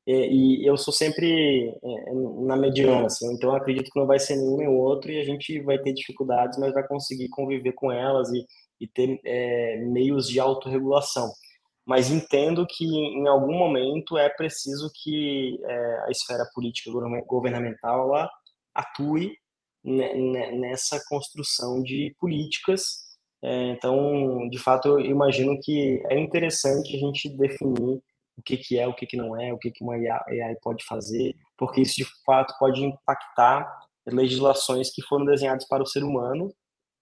É, 0.06 0.26
e 0.28 0.64
eu 0.64 0.76
sou 0.76 0.94
sempre 0.94 1.68
é, 1.68 2.12
na 2.46 2.56
mediana, 2.56 3.06
assim, 3.06 3.30
então 3.34 3.50
eu 3.50 3.56
acredito 3.56 3.90
que 3.90 3.98
não 3.98 4.06
vai 4.06 4.18
ser 4.18 4.36
nenhum 4.36 4.56
nem 4.56 4.68
outro 4.68 5.10
e 5.10 5.20
a 5.20 5.24
gente 5.24 5.60
vai 5.60 5.78
ter 5.78 5.92
dificuldades, 5.92 6.56
mas 6.58 6.72
vai 6.72 6.86
conseguir 6.86 7.28
conviver 7.28 7.72
com 7.72 7.90
elas 7.92 8.30
e, 8.30 8.46
e 8.80 8.86
ter 8.86 9.20
é, 9.24 9.76
meios 9.86 10.28
de 10.28 10.38
autorregulação 10.40 11.30
mas 11.88 12.10
entendo 12.10 12.66
que 12.66 12.84
em 12.84 13.26
algum 13.26 13.56
momento 13.56 14.18
é 14.18 14.28
preciso 14.28 14.90
que 14.94 15.58
é, 15.64 16.04
a 16.06 16.10
esfera 16.10 16.44
política 16.54 16.90
governamental 17.26 18.08
ela 18.08 18.30
atue 18.74 19.34
nessa 19.82 21.02
construção 21.08 21.82
de 21.82 22.14
políticas. 22.20 23.08
É, 23.42 23.70
então, 23.70 24.46
de 24.50 24.58
fato, 24.58 24.86
eu 24.86 25.00
imagino 25.00 25.58
que 25.62 26.02
é 26.10 26.18
interessante 26.18 26.94
a 26.94 26.98
gente 26.98 27.30
definir 27.30 28.02
o 28.36 28.42
que, 28.44 28.58
que 28.58 28.78
é, 28.78 28.86
o 28.86 28.94
que, 28.94 29.06
que 29.06 29.16
não 29.16 29.40
é, 29.40 29.50
o 29.54 29.58
que, 29.58 29.70
que 29.70 29.82
uma 29.82 29.94
AI 29.94 30.56
pode 30.62 30.84
fazer, 30.84 31.34
porque 31.56 31.80
isso 31.80 31.96
de 31.96 32.06
fato 32.26 32.54
pode 32.58 32.84
impactar 32.84 33.66
legislações 34.06 34.90
que 34.90 35.00
foram 35.02 35.24
desenhadas 35.24 35.66
para 35.66 35.82
o 35.82 35.86
ser 35.86 36.04
humano, 36.04 36.52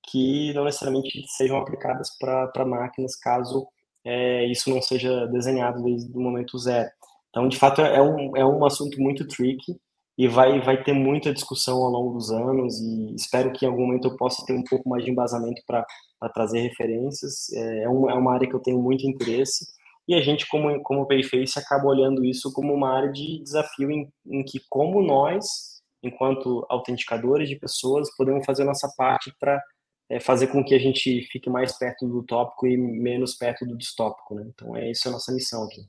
que 0.08 0.54
não 0.54 0.64
necessariamente 0.64 1.24
sejam 1.36 1.58
aplicadas 1.58 2.08
para 2.20 2.64
máquinas, 2.64 3.16
caso 3.16 3.66
é, 4.06 4.46
isso 4.46 4.70
não 4.70 4.80
seja 4.80 5.26
desenhado 5.26 5.82
desde 5.82 6.16
o 6.16 6.20
momento 6.20 6.56
zero. 6.58 6.88
Então, 7.30 7.48
de 7.48 7.58
fato, 7.58 7.82
é 7.82 8.00
um, 8.00 8.36
é 8.36 8.46
um 8.46 8.64
assunto 8.64 9.00
muito 9.00 9.26
tricky 9.26 9.76
e 10.16 10.28
vai, 10.28 10.60
vai 10.60 10.82
ter 10.82 10.92
muita 10.92 11.34
discussão 11.34 11.76
ao 11.82 11.90
longo 11.90 12.14
dos 12.14 12.30
anos 12.30 12.80
e 12.80 13.14
espero 13.14 13.52
que 13.52 13.66
em 13.66 13.68
algum 13.68 13.86
momento 13.86 14.08
eu 14.08 14.16
possa 14.16 14.44
ter 14.46 14.54
um 14.54 14.64
pouco 14.64 14.88
mais 14.88 15.04
de 15.04 15.10
embasamento 15.10 15.60
para 15.66 15.84
trazer 16.32 16.60
referências. 16.60 17.52
É, 17.52 17.82
é, 17.82 17.88
um, 17.88 18.08
é 18.08 18.14
uma 18.14 18.32
área 18.32 18.48
que 18.48 18.54
eu 18.54 18.62
tenho 18.62 18.80
muito 18.80 19.06
interesse 19.06 19.66
e 20.08 20.14
a 20.14 20.20
gente, 20.20 20.46
como, 20.48 20.80
como 20.82 21.06
Payface, 21.06 21.58
acaba 21.58 21.88
olhando 21.88 22.24
isso 22.24 22.52
como 22.52 22.72
uma 22.72 22.96
área 22.96 23.10
de 23.10 23.42
desafio 23.42 23.90
em, 23.90 24.08
em 24.26 24.44
que, 24.44 24.60
como 24.70 25.02
nós, 25.02 25.82
enquanto 26.02 26.64
autenticadores 26.68 27.48
de 27.48 27.56
pessoas, 27.56 28.08
podemos 28.16 28.46
fazer 28.46 28.62
a 28.62 28.66
nossa 28.66 28.88
parte 28.96 29.32
para 29.40 29.60
é 30.08 30.20
fazer 30.20 30.48
com 30.48 30.64
que 30.64 30.74
a 30.74 30.78
gente 30.78 31.22
fique 31.22 31.50
mais 31.50 31.76
perto 31.76 32.06
do 32.06 32.22
tópico 32.22 32.66
e 32.66 32.76
menos 32.76 33.34
perto 33.34 33.66
do 33.66 33.76
distópico, 33.76 34.34
né? 34.34 34.44
Então 34.48 34.76
é 34.76 34.90
isso 34.90 35.08
a 35.08 35.12
nossa 35.12 35.32
missão 35.32 35.64
aqui. 35.64 35.86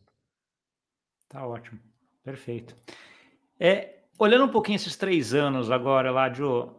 Tá 1.30 1.46
ótimo, 1.46 1.80
perfeito. 2.24 2.76
É, 3.60 4.00
olhando 4.18 4.46
um 4.46 4.52
pouquinho 4.52 4.78
esses 4.78 4.96
três 4.96 5.34
anos 5.34 5.70
agora 5.70 6.10
lá, 6.10 6.32
Joe, 6.32 6.70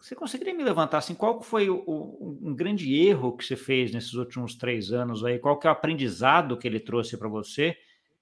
você 0.00 0.14
conseguiria 0.14 0.54
me 0.54 0.62
levantar 0.62 0.98
assim, 0.98 1.14
qual 1.14 1.42
foi 1.42 1.68
o, 1.68 1.82
o, 1.84 2.38
um 2.42 2.54
grande 2.54 2.94
erro 2.94 3.36
que 3.36 3.44
você 3.44 3.56
fez 3.56 3.92
nesses 3.92 4.14
últimos 4.14 4.54
três 4.54 4.92
anos 4.92 5.24
aí? 5.24 5.38
Qual 5.38 5.58
que 5.58 5.66
é 5.66 5.70
o 5.70 5.72
aprendizado 5.72 6.56
que 6.56 6.68
ele 6.68 6.78
trouxe 6.78 7.16
para 7.16 7.28
você? 7.28 7.76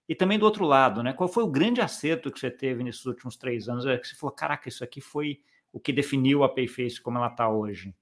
E 0.09 0.15
também 0.15 0.39
do 0.39 0.45
outro 0.45 0.65
lado, 0.65 1.03
né? 1.03 1.13
Qual 1.13 1.29
foi 1.29 1.43
o 1.43 1.51
grande 1.51 1.81
acerto 1.81 2.31
que 2.31 2.39
você 2.39 2.51
teve 2.51 2.83
nesses 2.83 3.05
últimos 3.05 3.37
três 3.37 3.69
anos? 3.69 3.85
É 3.85 3.99
que 3.99 4.07
você 4.07 4.15
falou, 4.15 4.35
caraca, 4.35 4.69
isso 4.69 4.83
aqui 4.83 5.01
foi 5.01 5.41
o 5.73 5.81
que 5.81 5.93
definiu 5.93 6.45
a 6.45 6.49
Payface 6.49 7.01
como 7.01 7.19
ela 7.19 7.27
está 7.27 7.49
hoje. 7.49 7.95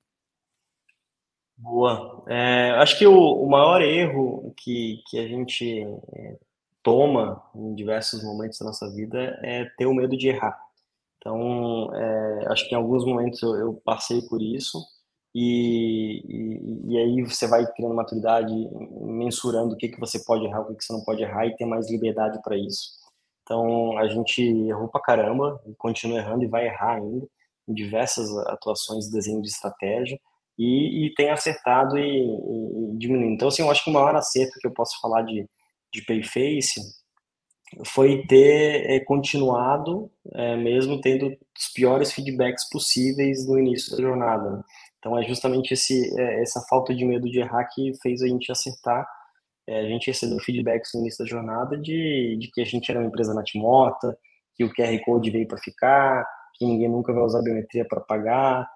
Boa. 1.56 2.24
É, 2.28 2.72
acho 2.72 2.98
que 2.98 3.06
o, 3.06 3.14
o, 3.14 3.48
maior 3.48 3.80
erro 3.80 4.52
que, 4.56 5.02
que 5.08 5.18
a 5.18 5.26
gente 5.28 5.82
é, 6.12 6.36
toma 6.82 7.42
em 7.54 7.74
diversos 7.74 8.22
momentos 8.24 8.58
da 8.58 8.66
nossa 8.66 8.90
vida 8.92 9.38
é 9.42 9.64
ter 9.76 9.86
o 9.86 9.94
medo 9.94 10.16
de 10.16 10.28
errar. 10.28 10.58
Então, 11.18 11.94
é, 11.94 12.46
acho 12.48 12.68
que 12.68 12.74
em 12.74 12.78
alguns 12.78 13.04
momentos 13.04 13.42
eu, 13.42 13.56
eu 13.56 13.74
passei 13.84 14.20
por 14.22 14.42
isso 14.42 14.78
e, 15.34 16.22
e, 16.28 16.92
e, 16.92 16.98
aí 16.98 17.22
você 17.22 17.48
vai 17.48 17.66
criando 17.72 17.94
maturidade, 17.94 18.52
mensurando 19.00 19.74
o 19.74 19.76
que, 19.76 19.88
que 19.88 19.98
você 19.98 20.22
pode 20.24 20.44
errar, 20.44 20.60
o 20.60 20.66
que, 20.66 20.76
que 20.76 20.84
você 20.84 20.92
não 20.92 21.02
pode 21.02 21.22
errar 21.22 21.46
e 21.46 21.56
ter 21.56 21.64
mais 21.64 21.90
liberdade 21.90 22.40
para 22.42 22.56
isso. 22.56 22.90
Então, 23.42 23.98
a 23.98 24.06
gente 24.08 24.42
errou 24.42 24.88
pra 24.88 25.00
caramba, 25.00 25.60
continua 25.78 26.18
errando 26.18 26.44
e 26.44 26.48
vai 26.48 26.66
errar 26.66 26.96
ainda 26.96 27.26
em 27.68 27.74
diversas 27.74 28.30
atuações 28.46 29.06
de 29.06 29.12
desenho 29.12 29.42
de 29.42 29.48
estratégia, 29.48 30.20
e, 30.58 31.06
e 31.06 31.14
tem 31.14 31.30
acertado 31.30 31.98
e, 31.98 32.02
e, 32.02 32.98
diminuindo. 32.98 33.34
Então, 33.34 33.48
assim, 33.48 33.62
eu 33.62 33.70
acho 33.70 33.82
que 33.82 33.90
o 33.90 33.92
maior 33.92 34.14
acerto 34.14 34.58
que 34.60 34.66
eu 34.66 34.72
posso 34.72 35.00
falar 35.00 35.22
de, 35.22 35.48
de 35.92 36.02
Payface 36.02 36.80
foi 37.86 38.24
ter 38.26 38.90
é, 38.90 39.00
continuado, 39.00 40.10
é, 40.32 40.56
mesmo 40.56 41.00
tendo 41.00 41.26
os 41.26 41.68
piores 41.74 42.12
feedbacks 42.12 42.68
possíveis 42.70 43.46
no 43.46 43.58
início 43.58 43.96
da 43.96 44.02
jornada. 44.02 44.50
Né? 44.50 44.62
Então, 44.98 45.18
é 45.18 45.24
justamente 45.24 45.74
esse, 45.74 46.18
é, 46.20 46.42
essa 46.42 46.60
falta 46.68 46.94
de 46.94 47.04
medo 47.04 47.28
de 47.28 47.40
errar 47.40 47.64
que 47.74 47.92
fez 48.00 48.22
a 48.22 48.28
gente 48.28 48.50
acertar. 48.52 49.06
a 49.68 49.82
gente 49.84 50.06
recebeu 50.06 50.38
feedbacks 50.38 50.90
no 50.94 51.00
início 51.00 51.24
da 51.24 51.30
jornada 51.30 51.76
de, 51.76 52.36
de 52.38 52.50
que 52.52 52.60
a 52.60 52.64
gente 52.64 52.90
era 52.90 53.00
uma 53.00 53.08
empresa 53.08 53.34
natimota, 53.34 54.16
que 54.54 54.64
o 54.64 54.72
QR 54.72 54.96
Code 55.04 55.30
veio 55.30 55.48
para 55.48 55.58
ficar, 55.58 56.24
que 56.54 56.64
ninguém 56.64 56.88
nunca 56.88 57.12
vai 57.12 57.24
usar 57.24 57.42
biometria 57.42 57.84
para 57.84 58.00
pagar, 58.00 58.68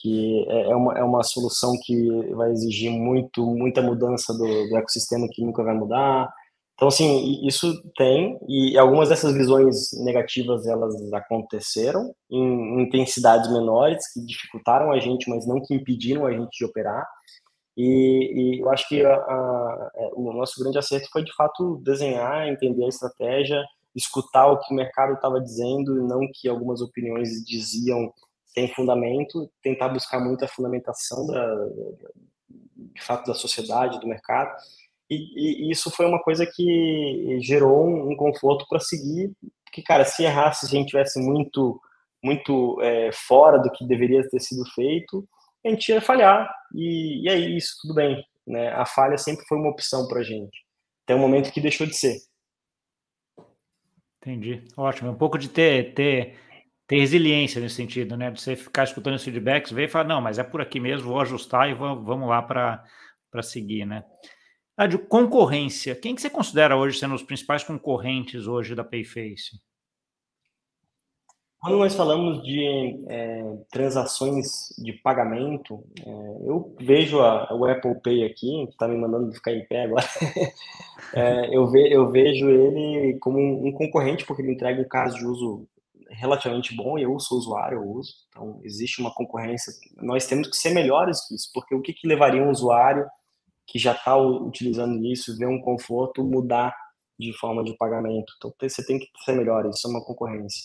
que 0.00 0.44
é, 0.48 0.70
é 0.70 0.76
uma, 0.76 0.98
é 0.98 1.02
uma 1.02 1.22
solução 1.22 1.72
que 1.82 2.08
vai 2.34 2.50
exigir 2.50 2.90
muito, 2.90 3.44
muita 3.46 3.82
mudança 3.82 4.32
do, 4.32 4.68
do 4.68 4.76
ecossistema 4.76 5.28
que 5.30 5.44
nunca 5.44 5.62
vai 5.62 5.74
mudar. 5.74 6.32
Então, 6.74 6.88
assim, 6.88 7.40
isso 7.46 7.72
tem, 7.96 8.38
e 8.46 8.76
algumas 8.76 9.08
dessas 9.08 9.32
visões 9.32 9.92
negativas, 10.04 10.66
elas 10.66 10.94
aconteceram 11.14 12.14
em 12.30 12.82
intensidades 12.82 13.50
menores, 13.50 14.12
que 14.12 14.20
dificultaram 14.20 14.92
a 14.92 14.98
gente, 14.98 15.28
mas 15.30 15.46
não 15.46 15.62
que 15.62 15.74
impediram 15.74 16.26
a 16.26 16.32
gente 16.32 16.58
de 16.58 16.64
operar. 16.66 17.06
E, 17.76 18.58
e 18.58 18.60
eu 18.60 18.70
acho 18.70 18.86
que 18.88 19.02
a, 19.02 19.14
a, 19.14 19.90
é, 19.94 20.10
o 20.14 20.32
nosso 20.34 20.62
grande 20.62 20.78
acerto 20.78 21.08
foi, 21.10 21.24
de 21.24 21.34
fato, 21.34 21.80
desenhar, 21.82 22.48
entender 22.48 22.84
a 22.84 22.88
estratégia, 22.88 23.62
escutar 23.94 24.46
o 24.46 24.58
que 24.58 24.72
o 24.72 24.76
mercado 24.76 25.14
estava 25.14 25.40
dizendo, 25.40 25.98
e 25.98 26.02
não 26.02 26.20
que 26.32 26.46
algumas 26.46 26.82
opiniões 26.82 27.42
diziam 27.46 28.12
tem 28.56 28.72
fundamento, 28.72 29.52
tentar 29.62 29.90
buscar 29.90 30.18
muita 30.18 30.48
fundamentação 30.48 31.26
da, 31.26 31.68
de 32.48 33.02
fato 33.02 33.26
da 33.26 33.34
sociedade, 33.34 34.00
do 34.00 34.08
mercado, 34.08 34.50
e, 35.10 35.68
e, 35.68 35.70
isso 35.70 35.90
foi 35.90 36.06
uma 36.06 36.20
coisa 36.20 36.46
que 36.46 37.38
gerou 37.42 37.86
um, 37.86 38.12
um 38.12 38.16
conforto 38.16 38.66
para 38.66 38.80
seguir, 38.80 39.30
porque, 39.62 39.82
cara, 39.82 40.06
se 40.06 40.24
errasse, 40.24 40.66
se 40.66 40.74
a 40.74 40.78
gente 40.78 40.88
tivesse 40.88 41.20
muito, 41.20 41.78
muito 42.24 42.80
é, 42.80 43.10
fora 43.12 43.58
do 43.58 43.70
que 43.70 43.86
deveria 43.86 44.26
ter 44.26 44.40
sido 44.40 44.64
feito, 44.70 45.28
a 45.64 45.68
gente 45.68 45.90
ia 45.90 46.00
falhar, 46.00 46.50
e, 46.74 47.24
e 47.24 47.28
é 47.28 47.36
isso, 47.36 47.76
tudo 47.82 47.94
bem, 47.94 48.24
né? 48.46 48.72
A 48.72 48.86
falha 48.86 49.18
sempre 49.18 49.44
foi 49.46 49.58
uma 49.58 49.70
opção 49.70 50.08
para 50.08 50.20
a 50.20 50.24
gente, 50.24 50.64
até 51.04 51.14
o 51.14 51.18
momento 51.18 51.52
que 51.52 51.60
deixou 51.60 51.86
de 51.86 51.94
ser. 51.94 52.16
Entendi, 54.16 54.64
ótimo, 54.76 55.10
um 55.10 55.14
pouco 55.14 55.38
de 55.38 55.50
ter, 55.50 55.92
ter 55.92 56.45
ter 56.86 56.98
resiliência 56.98 57.60
nesse 57.60 57.74
sentido, 57.74 58.16
né? 58.16 58.30
De 58.30 58.40
você 58.40 58.54
ficar 58.54 58.84
escutando 58.84 59.14
os 59.14 59.24
feedbacks, 59.24 59.72
ver 59.72 59.84
e 59.84 59.88
falar, 59.88 60.04
não, 60.04 60.20
mas 60.20 60.38
é 60.38 60.44
por 60.44 60.60
aqui 60.60 60.78
mesmo, 60.78 61.08
vou 61.08 61.20
ajustar 61.20 61.68
e 61.68 61.74
vou, 61.74 62.02
vamos 62.02 62.28
lá 62.28 62.42
para 62.42 63.42
seguir, 63.42 63.84
né? 63.84 64.04
Ah, 64.76 64.86
de 64.86 64.98
concorrência, 64.98 65.94
quem 65.94 66.14
que 66.14 66.20
você 66.20 66.28
considera 66.28 66.76
hoje 66.76 66.98
sendo 66.98 67.14
os 67.14 67.22
principais 67.22 67.64
concorrentes 67.64 68.46
hoje 68.46 68.74
da 68.74 68.84
Payface? 68.84 69.58
Quando 71.58 71.78
nós 71.78 71.94
falamos 71.96 72.42
de 72.44 73.04
é, 73.08 73.56
transações 73.72 74.68
de 74.78 74.92
pagamento, 74.92 75.82
é, 75.98 76.10
eu 76.46 76.76
vejo 76.78 77.20
a, 77.20 77.52
o 77.54 77.64
Apple 77.64 78.00
Pay 78.02 78.24
aqui, 78.24 78.66
que 78.66 78.72
está 78.72 78.86
me 78.86 78.96
mandando 78.96 79.32
ficar 79.32 79.52
em 79.52 79.66
pé 79.66 79.84
agora, 79.84 80.04
é, 81.14 81.56
eu, 81.56 81.66
ve, 81.66 81.92
eu 81.92 82.10
vejo 82.10 82.48
ele 82.50 83.18
como 83.18 83.38
um, 83.38 83.68
um 83.68 83.72
concorrente, 83.72 84.26
porque 84.26 84.42
ele 84.42 84.52
entrega 84.52 84.80
um 84.80 84.88
caso 84.88 85.16
de 85.16 85.24
uso 85.24 85.66
relativamente 86.10 86.74
bom, 86.74 86.98
eu 86.98 87.18
sou 87.18 87.38
usuário, 87.38 87.78
eu 87.78 87.88
uso, 87.88 88.12
então 88.28 88.60
existe 88.62 89.00
uma 89.00 89.12
concorrência, 89.12 89.72
nós 89.96 90.26
temos 90.26 90.48
que 90.48 90.56
ser 90.56 90.70
melhores 90.70 91.26
que 91.26 91.34
isso, 91.34 91.50
porque 91.52 91.74
o 91.74 91.82
que, 91.82 91.92
que 91.92 92.06
levaria 92.06 92.42
um 92.42 92.50
usuário 92.50 93.06
que 93.66 93.78
já 93.78 93.92
está 93.92 94.16
utilizando 94.16 95.04
isso, 95.04 95.36
ver 95.36 95.46
um 95.46 95.60
conforto, 95.60 96.22
mudar 96.22 96.74
de 97.18 97.32
forma 97.32 97.64
de 97.64 97.76
pagamento, 97.76 98.32
então 98.36 98.52
você 98.60 98.84
tem 98.84 98.98
que 98.98 99.08
ser 99.24 99.32
melhor, 99.32 99.68
isso 99.68 99.86
é 99.86 99.90
uma 99.90 100.04
concorrência. 100.04 100.64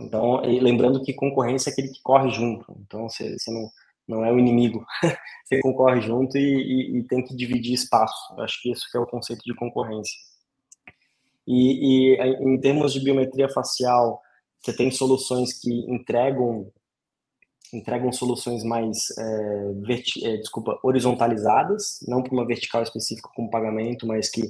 Então, 0.00 0.40
lembrando 0.42 1.02
que 1.02 1.12
concorrência 1.12 1.70
é 1.70 1.72
aquele 1.72 1.88
que 1.88 2.00
corre 2.02 2.30
junto, 2.30 2.64
então 2.80 3.08
você, 3.08 3.36
você 3.36 3.50
não, 3.50 3.70
não 4.06 4.24
é 4.24 4.32
o 4.32 4.38
inimigo, 4.38 4.86
você 5.44 5.60
concorre 5.60 6.00
junto 6.00 6.38
e, 6.38 6.40
e, 6.40 6.98
e, 6.98 7.02
tem 7.04 7.22
que 7.22 7.36
dividir 7.36 7.74
espaço, 7.74 8.34
eu 8.36 8.44
acho 8.44 8.62
que 8.62 8.70
isso 8.70 8.88
que 8.90 8.96
é 8.96 9.00
o 9.00 9.06
conceito 9.06 9.42
de 9.44 9.54
concorrência. 9.54 10.16
E, 11.46 12.14
e 12.14 12.22
em 12.44 12.60
termos 12.60 12.92
de 12.92 13.00
biometria 13.00 13.48
facial, 13.48 14.22
você 14.60 14.76
tem 14.76 14.90
soluções 14.90 15.52
que 15.52 15.70
entregam 15.90 16.70
entregam 17.72 18.10
soluções 18.10 18.64
mais 18.64 19.10
é, 19.18 19.72
verti, 19.86 20.26
é, 20.26 20.38
desculpa 20.38 20.78
horizontalizadas, 20.82 21.98
não 22.08 22.22
para 22.22 22.32
uma 22.32 22.46
vertical 22.46 22.82
específica 22.82 23.28
como 23.34 23.50
pagamento, 23.50 24.06
mas 24.06 24.30
que 24.30 24.42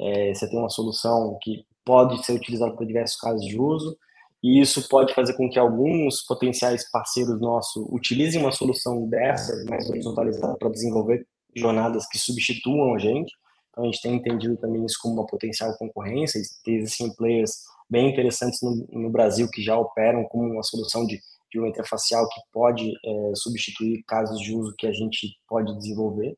é, 0.00 0.32
você 0.32 0.48
tem 0.48 0.58
uma 0.58 0.70
solução 0.70 1.38
que 1.42 1.66
pode 1.84 2.24
ser 2.24 2.32
utilizada 2.32 2.74
para 2.74 2.86
diversos 2.86 3.20
casos 3.20 3.44
de 3.44 3.58
uso. 3.58 3.96
E 4.42 4.60
isso 4.60 4.88
pode 4.88 5.14
fazer 5.14 5.34
com 5.34 5.48
que 5.48 5.58
alguns 5.58 6.22
potenciais 6.22 6.90
parceiros 6.90 7.40
nossos 7.40 7.86
utilizem 7.90 8.40
uma 8.40 8.50
solução 8.50 9.06
dessa, 9.06 9.64
mais 9.66 9.88
horizontalizada, 9.88 10.56
para 10.56 10.70
desenvolver 10.70 11.26
jornadas 11.54 12.08
que 12.08 12.18
substituam 12.18 12.94
a 12.94 12.98
gente. 12.98 13.32
Então, 13.70 13.84
a 13.84 13.86
gente 13.86 14.02
tem 14.02 14.14
entendido 14.14 14.56
também 14.56 14.84
isso 14.84 14.98
como 15.00 15.14
uma 15.14 15.26
potencial 15.26 15.72
concorrência. 15.78 16.40
Existem 16.66 17.14
players 17.14 17.62
bem 17.92 18.08
interessantes 18.08 18.58
no, 18.62 18.88
no, 18.90 19.10
Brasil 19.10 19.46
que 19.52 19.62
já 19.62 19.76
operam 19.76 20.24
como 20.24 20.50
uma 20.50 20.62
solução 20.62 21.04
de 21.06 21.20
biometria 21.52 21.84
facial 21.84 22.26
que 22.26 22.40
pode 22.50 22.90
é, 22.90 23.32
substituir 23.34 24.02
casos 24.08 24.40
de 24.40 24.56
uso 24.56 24.74
que 24.78 24.86
a 24.86 24.92
gente 24.92 25.36
pode 25.46 25.76
desenvolver. 25.76 26.34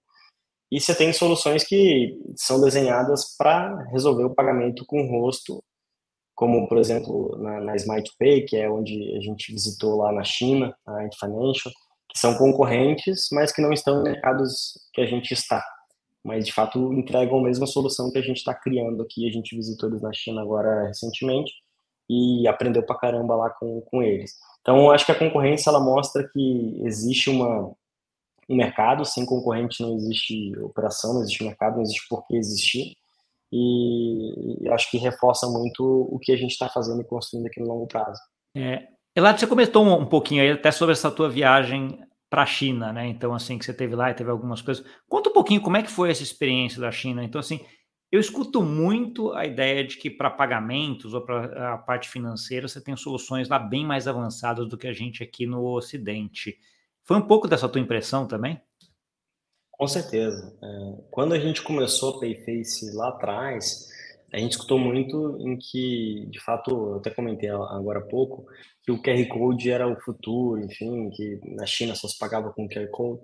E 0.72 0.80
você 0.80 0.92
tem 0.92 1.12
soluções 1.12 1.62
que 1.62 2.18
são 2.34 2.60
desenhadas 2.60 3.36
para 3.38 3.84
resolver 3.92 4.24
o 4.24 4.34
pagamento 4.34 4.84
com 4.84 5.00
o 5.00 5.08
rosto, 5.08 5.62
como, 6.34 6.66
por 6.66 6.78
exemplo, 6.78 7.38
na, 7.38 7.60
na 7.60 7.76
Smart 7.76 8.10
Pay, 8.18 8.44
que 8.44 8.56
é 8.56 8.68
onde 8.68 9.16
a 9.16 9.20
gente 9.20 9.52
visitou 9.52 9.98
lá 9.98 10.10
na 10.10 10.24
China, 10.24 10.76
a 10.84 11.04
Ant 11.04 11.14
Financial, 11.16 11.72
que 12.10 12.18
são 12.18 12.36
concorrentes, 12.36 13.28
mas 13.30 13.52
que 13.52 13.62
não 13.62 13.72
estão 13.72 14.00
em 14.00 14.02
mercados 14.02 14.72
que 14.92 15.00
a 15.00 15.06
gente 15.06 15.32
está 15.32 15.64
mas 16.24 16.46
de 16.46 16.52
fato 16.52 16.92
entregam 16.94 17.38
a 17.38 17.42
mesma 17.42 17.66
solução 17.66 18.10
que 18.10 18.18
a 18.18 18.22
gente 18.22 18.38
está 18.38 18.54
criando 18.54 19.02
aqui. 19.02 19.28
A 19.28 19.32
gente 19.32 19.54
visitou 19.54 19.90
eles 19.90 20.00
na 20.00 20.12
China 20.12 20.40
agora 20.40 20.88
recentemente 20.88 21.52
e 22.08 22.48
aprendeu 22.48 22.82
pra 22.82 22.98
caramba 22.98 23.36
lá 23.36 23.50
com, 23.50 23.82
com 23.82 24.02
eles. 24.02 24.32
Então, 24.60 24.90
acho 24.90 25.04
que 25.04 25.12
a 25.12 25.18
concorrência 25.18 25.68
ela 25.68 25.80
mostra 25.80 26.26
que 26.26 26.80
existe 26.82 27.28
uma, 27.28 27.74
um 28.48 28.56
mercado, 28.56 29.04
sem 29.04 29.26
concorrente 29.26 29.82
não 29.82 29.94
existe 29.94 30.58
operação, 30.58 31.14
não 31.14 31.22
existe 31.22 31.44
mercado, 31.44 31.76
não 31.76 31.82
existe 31.82 32.08
por 32.08 32.26
que 32.26 32.36
existir. 32.36 32.96
E, 33.52 34.64
e 34.64 34.68
acho 34.70 34.90
que 34.90 34.96
reforça 34.96 35.46
muito 35.46 35.84
o 36.10 36.18
que 36.18 36.32
a 36.32 36.36
gente 36.36 36.52
está 36.52 36.68
fazendo 36.68 37.02
e 37.02 37.04
construindo 37.04 37.46
aqui 37.46 37.60
no 37.60 37.68
longo 37.68 37.86
prazo. 37.86 38.20
É, 38.56 38.88
Eladio, 39.14 39.40
você 39.40 39.46
comentou 39.46 39.84
um, 39.84 40.00
um 40.00 40.06
pouquinho 40.06 40.42
aí 40.42 40.50
até 40.50 40.72
sobre 40.72 40.92
essa 40.92 41.10
tua 41.10 41.28
viagem 41.28 42.03
para 42.34 42.42
a 42.42 42.46
China, 42.46 42.92
né? 42.92 43.06
Então, 43.06 43.32
assim, 43.32 43.56
que 43.56 43.64
você 43.64 43.72
teve 43.72 43.94
lá 43.94 44.10
e 44.10 44.14
teve 44.14 44.28
algumas 44.28 44.60
coisas. 44.60 44.84
Conta 45.08 45.30
um 45.30 45.32
pouquinho 45.32 45.60
como 45.60 45.76
é 45.76 45.84
que 45.84 45.90
foi 45.90 46.10
essa 46.10 46.24
experiência 46.24 46.80
da 46.80 46.90
China. 46.90 47.22
Então, 47.22 47.38
assim, 47.38 47.64
eu 48.10 48.18
escuto 48.18 48.60
muito 48.60 49.32
a 49.34 49.46
ideia 49.46 49.86
de 49.86 49.96
que 49.96 50.10
para 50.10 50.28
pagamentos 50.28 51.14
ou 51.14 51.20
para 51.20 51.74
a 51.74 51.78
parte 51.78 52.08
financeira 52.08 52.66
você 52.66 52.80
tem 52.80 52.96
soluções 52.96 53.48
lá 53.48 53.56
bem 53.56 53.86
mais 53.86 54.08
avançadas 54.08 54.68
do 54.68 54.76
que 54.76 54.88
a 54.88 54.92
gente 54.92 55.22
aqui 55.22 55.46
no 55.46 55.64
Ocidente. 55.64 56.58
Foi 57.04 57.16
um 57.16 57.22
pouco 57.22 57.46
dessa 57.46 57.68
tua 57.68 57.80
impressão 57.80 58.26
também? 58.26 58.60
Com 59.70 59.86
certeza. 59.86 60.58
É, 60.60 61.02
quando 61.12 61.34
a 61.34 61.38
gente 61.38 61.62
começou 61.62 62.16
a 62.16 62.20
Payface 62.20 62.96
lá 62.96 63.10
atrás, 63.10 63.88
a 64.34 64.38
gente 64.38 64.52
escutou 64.52 64.78
muito 64.80 65.38
em 65.40 65.56
que, 65.56 66.26
de 66.28 66.40
fato, 66.40 66.70
eu 66.70 66.96
até 66.96 67.10
comentei 67.10 67.48
agora 67.48 68.00
há 68.00 68.02
pouco, 68.02 68.44
que 68.82 68.90
o 68.90 69.00
QR 69.00 69.28
Code 69.28 69.70
era 69.70 69.86
o 69.86 70.00
futuro, 70.00 70.60
enfim, 70.60 71.08
que 71.10 71.38
na 71.44 71.64
China 71.64 71.94
só 71.94 72.08
se 72.08 72.18
pagava 72.18 72.52
com 72.52 72.68
QR 72.68 72.90
Code. 72.90 73.22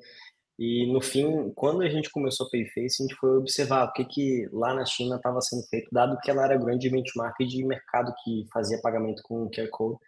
E 0.57 0.87
no 0.93 1.01
fim, 1.01 1.51
quando 1.57 1.83
a 1.83 1.89
gente 1.89 2.11
começou 2.11 2.47
a 2.47 2.51
Payface, 2.51 3.03
a 3.03 3.07
gente 3.07 3.17
foi 3.17 3.39
observar 3.39 3.89
o 3.89 3.93
que, 3.93 4.05
que 4.05 4.49
lá 4.53 4.73
na 4.73 4.85
China 4.85 5.17
estava 5.17 5.41
sendo 5.41 5.65
feito, 5.65 5.89
dado 5.91 6.17
que 6.23 6.31
ela 6.31 6.45
era 6.45 6.57
grande 6.57 6.89
benchmark 6.89 7.37
de 7.41 7.65
mercado 7.65 8.15
que 8.23 8.47
fazia 8.53 8.81
pagamento 8.81 9.21
com 9.25 9.51
QR 9.51 9.69
Code. 9.71 9.99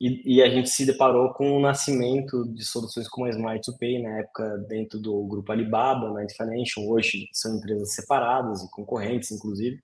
E, 0.00 0.36
e, 0.36 0.42
a 0.42 0.50
gente 0.50 0.68
se 0.68 0.84
deparou 0.86 1.32
com 1.32 1.56
o 1.56 1.60
nascimento 1.60 2.44
de 2.54 2.64
soluções 2.64 3.08
como 3.08 3.26
a 3.26 3.30
Smart 3.30 3.62
to 3.64 3.76
Pay, 3.78 4.02
na 4.02 4.18
época 4.18 4.58
dentro 4.68 5.00
do 5.00 5.26
grupo 5.26 5.50
Alibaba, 5.50 6.12
Night 6.12 6.34
Financial, 6.36 6.86
hoje 6.86 7.28
são 7.32 7.56
empresas 7.56 7.94
separadas 7.94 8.62
e 8.62 8.70
concorrentes, 8.70 9.32
inclusive. 9.32 9.80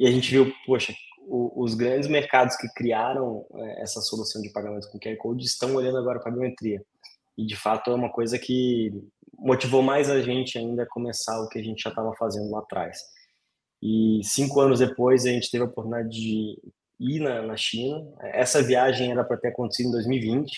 E 0.00 0.06
a 0.06 0.10
gente 0.10 0.30
viu, 0.30 0.50
poxa, 0.64 0.94
o, 1.28 1.62
os 1.62 1.74
grandes 1.74 2.08
mercados 2.08 2.56
que 2.56 2.66
criaram 2.72 3.44
é, 3.54 3.82
essa 3.82 4.00
solução 4.00 4.40
de 4.40 4.50
pagamento 4.50 4.88
com 4.90 4.98
QR 4.98 5.14
Code 5.18 5.44
estão 5.44 5.74
olhando 5.74 5.98
agora 5.98 6.18
para 6.18 6.32
a 6.32 6.34
biometria. 6.34 6.82
E, 7.36 7.44
de 7.44 7.54
fato, 7.54 7.90
é 7.90 7.94
uma 7.94 8.10
coisa 8.10 8.38
que 8.38 8.90
motivou 9.38 9.82
mais 9.82 10.08
a 10.08 10.22
gente 10.22 10.56
ainda 10.56 10.84
a 10.84 10.88
começar 10.88 11.38
o 11.42 11.48
que 11.50 11.58
a 11.58 11.62
gente 11.62 11.82
já 11.82 11.90
estava 11.90 12.14
fazendo 12.14 12.50
lá 12.50 12.60
atrás. 12.60 12.98
E 13.82 14.22
cinco 14.24 14.58
anos 14.58 14.78
depois, 14.78 15.26
a 15.26 15.28
gente 15.28 15.50
teve 15.50 15.64
a 15.64 15.66
oportunidade 15.66 16.08
de 16.08 16.58
ir 16.98 17.20
na, 17.20 17.42
na 17.42 17.56
China. 17.58 18.02
Essa 18.20 18.62
viagem 18.62 19.12
era 19.12 19.22
para 19.22 19.36
ter 19.36 19.48
acontecido 19.48 19.88
em 19.88 19.92
2020. 19.92 20.50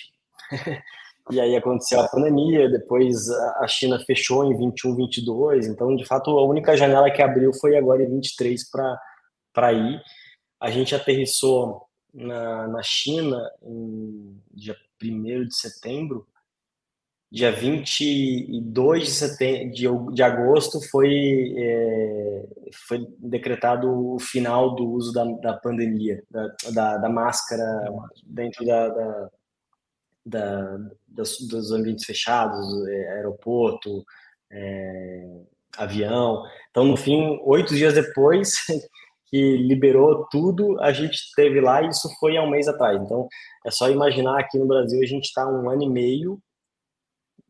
e 1.32 1.40
aí 1.40 1.56
aconteceu 1.56 2.00
a 2.00 2.08
pandemia, 2.08 2.70
depois 2.70 3.28
a 3.28 3.66
China 3.66 3.98
fechou 4.06 4.44
em 4.44 4.56
21, 4.56 4.94
22. 4.94 5.66
Então, 5.66 5.96
de 5.96 6.04
fato, 6.04 6.30
a 6.30 6.46
única 6.46 6.76
janela 6.76 7.10
que 7.10 7.20
abriu 7.20 7.52
foi 7.52 7.76
agora 7.76 8.04
em 8.04 8.08
23 8.08 8.70
para 8.70 8.96
para 9.52 9.72
ir. 9.72 10.02
A 10.60 10.70
gente 10.70 10.94
aterrissou 10.94 11.86
na, 12.12 12.68
na 12.68 12.82
China 12.82 13.38
em 13.62 14.40
dia 14.52 14.76
1 15.02 15.48
de 15.48 15.54
setembro. 15.54 16.26
Dia 17.30 17.50
22 17.50 19.04
de, 19.04 19.10
setembro, 19.10 19.72
de, 19.72 20.14
de 20.14 20.22
agosto 20.22 20.78
foi, 20.90 21.54
é, 21.56 22.46
foi 22.86 23.06
decretado 23.18 24.14
o 24.14 24.18
final 24.18 24.74
do 24.74 24.86
uso 24.90 25.14
da, 25.14 25.24
da 25.24 25.54
pandemia, 25.54 26.22
da, 26.30 26.54
da, 26.74 26.96
da 26.98 27.08
máscara 27.08 27.64
dentro 28.26 28.66
da, 28.66 28.88
da, 28.88 29.30
da 30.26 30.78
dos, 31.08 31.38
dos, 31.48 31.72
ambientes 31.72 32.04
fechados, 32.04 32.86
é, 32.86 33.12
aeroporto, 33.14 34.04
é, 34.50 35.40
avião. 35.78 36.42
Então, 36.70 36.84
no 36.84 36.98
fim, 36.98 37.40
oito 37.44 37.74
dias 37.74 37.94
depois, 37.94 38.52
que 39.32 39.56
liberou 39.56 40.26
tudo, 40.30 40.78
a 40.78 40.92
gente 40.92 41.18
teve 41.34 41.58
lá 41.58 41.82
e 41.82 41.88
isso 41.88 42.06
foi 42.20 42.36
há 42.36 42.42
um 42.42 42.50
mês 42.50 42.68
atrás. 42.68 43.00
Então, 43.02 43.26
é 43.64 43.70
só 43.70 43.88
imaginar 43.88 44.38
aqui 44.38 44.58
no 44.58 44.66
Brasil 44.66 45.00
a 45.02 45.06
gente 45.06 45.24
está 45.24 45.48
um 45.48 45.70
ano 45.70 45.84
e 45.84 45.88
meio, 45.88 46.38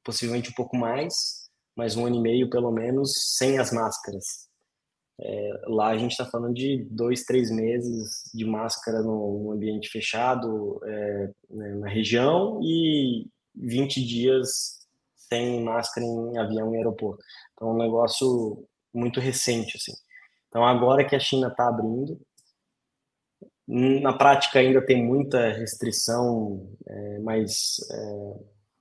possivelmente 0.04 0.50
um 0.50 0.54
pouco 0.54 0.76
mais, 0.76 1.48
mas 1.76 1.96
um 1.96 2.06
ano 2.06 2.16
e 2.16 2.20
meio 2.20 2.48
pelo 2.48 2.70
menos 2.70 3.36
sem 3.36 3.58
as 3.58 3.72
máscaras. 3.72 4.48
É, 5.20 5.50
lá 5.66 5.88
a 5.88 5.98
gente 5.98 6.12
está 6.12 6.24
falando 6.24 6.54
de 6.54 6.86
dois, 6.88 7.24
três 7.24 7.50
meses 7.50 8.30
de 8.32 8.44
máscara 8.44 9.02
no, 9.02 9.42
no 9.42 9.50
ambiente 9.50 9.88
fechado 9.88 10.80
é, 10.84 11.30
né, 11.50 11.74
na 11.74 11.88
região 11.88 12.60
e 12.62 13.26
20 13.56 14.06
dias 14.06 14.78
sem 15.16 15.64
máscara 15.64 16.06
em 16.06 16.38
avião 16.38 16.72
e 16.72 16.76
aeroporto. 16.76 17.24
Então, 17.54 17.70
é 17.70 17.72
um 17.72 17.78
negócio 17.78 18.64
muito 18.94 19.18
recente, 19.18 19.76
assim. 19.76 19.92
Então, 20.53 20.66
agora 20.66 21.03
que 21.03 21.16
a 21.16 21.18
China 21.18 21.48
está 21.48 21.66
abrindo, 21.66 22.20
na 23.66 24.12
prática 24.12 24.59
ainda 24.59 24.84
tem 24.84 25.03
muita 25.03 25.50
restrição, 25.50 26.68
é, 26.86 27.18
mas, 27.20 27.76
é, 27.90 28.34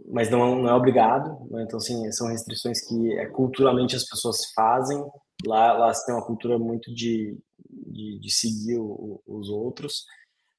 mas 0.09 0.29
não, 0.29 0.63
não, 0.63 0.69
é 0.69 0.73
obrigado. 0.73 1.47
Né? 1.49 1.63
Então, 1.63 1.77
assim, 1.77 2.11
são 2.11 2.27
restrições 2.27 2.85
que 2.85 3.17
é, 3.17 3.25
culturalmente 3.27 3.95
as 3.95 4.03
pessoas 4.03 4.51
fazem. 4.53 5.01
Lá, 5.45 5.71
lá 5.71 5.93
tem 6.05 6.13
uma 6.13 6.25
cultura 6.25 6.59
muito 6.59 6.93
de, 6.93 7.37
de, 7.69 8.19
de 8.19 8.31
seguir 8.33 8.77
o, 8.77 9.23
os 9.25 9.47
outros, 9.47 10.03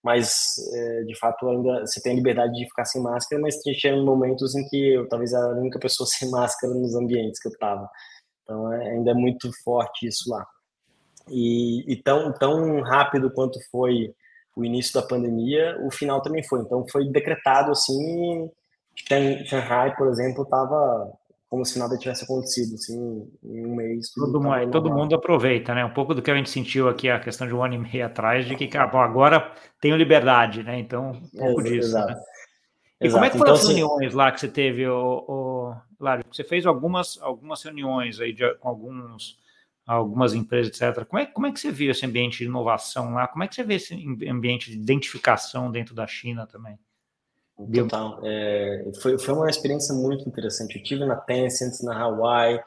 mas 0.02 0.54
é, 0.72 1.02
de 1.02 1.18
fato 1.18 1.46
ainda 1.46 1.80
você 1.86 2.00
tem 2.00 2.12
a 2.12 2.16
liberdade 2.16 2.54
de 2.54 2.64
ficar 2.64 2.86
sem 2.86 3.02
máscara, 3.02 3.42
mas 3.42 3.58
tinha 3.58 4.02
momentos 4.02 4.54
em 4.54 4.66
que 4.66 4.94
eu 4.94 5.06
talvez 5.08 5.34
era 5.34 5.44
a 5.44 5.60
única 5.60 5.78
pessoa 5.78 6.06
sem 6.08 6.30
máscara 6.30 6.72
nos 6.72 6.94
ambientes 6.94 7.38
que 7.38 7.48
eu 7.48 7.52
estava. 7.52 7.86
Então, 8.44 8.72
é, 8.72 8.92
ainda 8.92 9.10
é 9.10 9.14
muito 9.14 9.50
forte 9.62 10.06
isso 10.06 10.30
lá. 10.30 10.46
E, 11.28 11.92
e 11.92 11.96
tão, 11.96 12.32
tão 12.32 12.80
rápido 12.82 13.30
quanto 13.30 13.58
foi 13.70 14.14
o 14.56 14.64
início 14.64 14.94
da 14.94 15.06
pandemia, 15.06 15.78
o 15.82 15.90
final 15.90 16.20
também 16.20 16.42
foi. 16.42 16.60
Então 16.60 16.86
foi 16.90 17.08
decretado 17.08 17.70
assim, 17.70 18.50
Shanghai, 19.46 19.94
por 19.96 20.08
exemplo, 20.08 20.42
estava 20.44 21.10
como 21.52 21.66
se 21.66 21.78
nada 21.78 21.98
tivesse 21.98 22.24
acontecido, 22.24 22.76
assim, 22.76 23.28
em 23.44 23.66
um 23.66 23.74
mês. 23.74 24.10
Todo, 24.14 24.40
mundo, 24.40 24.70
todo 24.70 24.90
mundo 24.90 25.14
aproveita, 25.14 25.74
né? 25.74 25.84
Um 25.84 25.92
pouco 25.92 26.14
do 26.14 26.22
que 26.22 26.30
a 26.30 26.34
gente 26.34 26.48
sentiu 26.48 26.88
aqui, 26.88 27.10
a 27.10 27.20
questão 27.20 27.46
de 27.46 27.54
um 27.54 27.62
ano 27.62 27.74
e 27.74 27.78
meio 27.78 28.06
atrás, 28.06 28.46
de 28.46 28.56
que, 28.56 28.66
cara, 28.66 28.86
bom, 28.86 29.00
agora 29.00 29.52
tenho 29.78 29.94
liberdade, 29.94 30.62
né? 30.62 30.78
Então, 30.78 31.10
um 31.10 31.38
pouco 31.38 31.60
é, 31.60 31.64
disso. 31.64 31.88
Exato. 31.88 32.14
Né? 32.14 32.20
E 33.02 33.06
Exato. 33.06 33.12
como 33.12 33.24
é 33.26 33.30
que 33.30 33.36
foram 33.36 33.52
então, 33.52 33.54
as 33.54 33.70
assim 33.70 33.74
reuniões 33.80 34.14
lá 34.14 34.32
que 34.32 34.40
você 34.40 34.48
teve, 34.48 34.88
o, 34.88 35.24
o, 35.28 35.76
Lário? 36.00 36.24
Você 36.32 36.42
fez 36.42 36.64
algumas, 36.64 37.20
algumas 37.20 37.62
reuniões 37.62 38.18
aí 38.18 38.32
de, 38.32 38.54
com 38.54 38.68
alguns, 38.70 39.38
algumas 39.86 40.34
empresas, 40.34 40.68
etc. 40.68 41.04
Como 41.04 41.22
é, 41.22 41.26
como 41.26 41.46
é 41.46 41.52
que 41.52 41.60
você 41.60 41.70
viu 41.70 41.90
esse 41.90 42.06
ambiente 42.06 42.38
de 42.38 42.44
inovação 42.44 43.14
lá? 43.14 43.26
Como 43.26 43.42
é 43.42 43.48
que 43.48 43.54
você 43.54 43.64
vê 43.64 43.74
esse 43.74 43.94
ambiente 44.28 44.70
de 44.70 44.76
identificação 44.76 45.70
dentro 45.70 45.94
da 45.94 46.06
China 46.06 46.46
também? 46.46 46.78
Total. 47.56 48.20
É, 48.24 48.90
foi, 49.00 49.18
foi 49.18 49.34
uma 49.34 49.50
experiência 49.50 49.94
muito 49.94 50.28
interessante. 50.28 50.76
Eu 50.76 50.82
tive 50.82 51.04
na 51.04 51.16
Tencent, 51.16 51.80
na 51.82 51.98
Hawaii, 51.98 52.60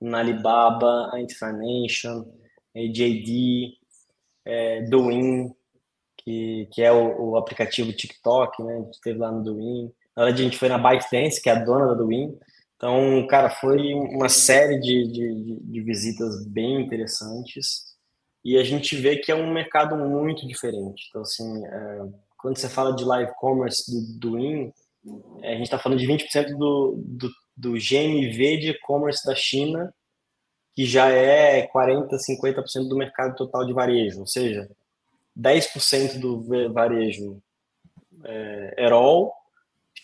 na 0.00 0.18
Alibaba, 0.18 1.10
a 1.12 1.20
Interfination, 1.20 2.26
a 2.74 2.78
JD, 2.78 3.72
é, 4.44 4.82
Douyin, 4.82 5.52
que, 6.18 6.68
que 6.72 6.82
é 6.82 6.92
o, 6.92 7.30
o, 7.30 7.36
aplicativo 7.36 7.92
TikTok, 7.92 8.62
né? 8.62 8.74
A 8.74 8.80
gente 8.82 9.00
teve 9.00 9.18
lá 9.18 9.32
no 9.32 9.42
Douyin. 9.42 9.92
Na 10.14 10.24
verdade, 10.24 10.42
a 10.42 10.44
gente 10.44 10.58
foi 10.58 10.68
na 10.68 10.78
ByteDance, 10.78 11.42
que 11.42 11.48
é 11.48 11.52
a 11.52 11.64
dona 11.64 11.86
da 11.86 11.94
Douyin. 11.94 12.38
Então, 12.76 13.26
cara, 13.26 13.48
foi 13.48 13.94
uma 13.94 14.28
série 14.28 14.78
de, 14.78 15.10
de, 15.10 15.60
de 15.60 15.80
visitas 15.80 16.46
bem 16.46 16.82
interessantes. 16.82 17.96
E 18.44 18.56
a 18.58 18.62
gente 18.62 18.94
vê 18.94 19.16
que 19.16 19.32
é 19.32 19.34
um 19.34 19.52
mercado 19.52 19.96
muito 19.96 20.46
diferente. 20.46 21.06
Então, 21.08 21.22
assim, 21.22 21.66
é, 21.66 21.98
quando 22.38 22.58
você 22.58 22.68
fala 22.68 22.94
de 22.94 23.04
live 23.04 23.32
commerce 23.38 23.90
do, 23.90 24.30
do 24.30 24.38
IN, 24.38 24.72
é, 25.42 25.52
a 25.52 25.56
gente 25.56 25.64
está 25.64 25.78
falando 25.78 25.98
de 25.98 26.06
20% 26.06 26.56
do, 26.56 27.02
do, 27.04 27.30
do 27.56 27.72
GMV 27.72 28.58
de 28.58 28.70
e-commerce 28.70 29.26
da 29.26 29.34
China, 29.34 29.92
que 30.74 30.84
já 30.84 31.08
é 31.08 31.66
40%, 31.68 32.08
50% 32.10 32.88
do 32.88 32.96
mercado 32.96 33.34
total 33.34 33.64
de 33.64 33.72
varejo, 33.72 34.20
ou 34.20 34.26
seja, 34.26 34.68
10% 35.36 36.20
do 36.20 36.42
varejo 36.72 37.42
é, 38.24 38.84
Erol 38.84 39.32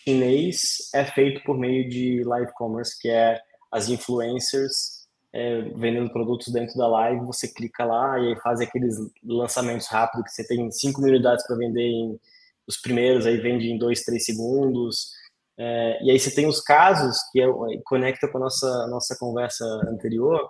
chinês 0.03 0.89
é 0.93 1.05
feito 1.05 1.43
por 1.43 1.57
meio 1.57 1.87
de 1.87 2.23
live 2.23 2.51
commerce, 2.53 2.99
que 2.99 3.09
é 3.09 3.39
as 3.71 3.89
influencers 3.89 5.03
é, 5.33 5.61
vendendo 5.75 6.11
produtos 6.11 6.53
dentro 6.53 6.77
da 6.77 6.87
live, 6.87 7.25
você 7.25 7.47
clica 7.47 7.83
lá 7.83 8.19
e 8.19 8.39
faz 8.41 8.61
aqueles 8.61 8.95
lançamentos 9.23 9.87
rápidos 9.87 10.25
que 10.25 10.35
você 10.35 10.47
tem 10.47 10.69
5 10.71 11.01
mil 11.01 11.09
unidades 11.09 11.45
para 11.47 11.57
vender 11.57 11.81
em 11.81 12.19
os 12.67 12.77
primeiros, 12.77 13.25
aí 13.25 13.37
vende 13.37 13.67
em 13.67 13.77
2, 13.77 14.03
3 14.03 14.23
segundos. 14.23 15.11
É, 15.57 16.03
e 16.03 16.11
aí 16.11 16.19
você 16.19 16.33
tem 16.33 16.45
os 16.47 16.61
casos 16.61 17.17
que 17.31 17.41
é, 17.41 17.47
conecta 17.83 18.27
com 18.27 18.37
a 18.37 18.41
nossa, 18.41 18.87
nossa 18.87 19.17
conversa 19.19 19.65
anterior, 19.87 20.47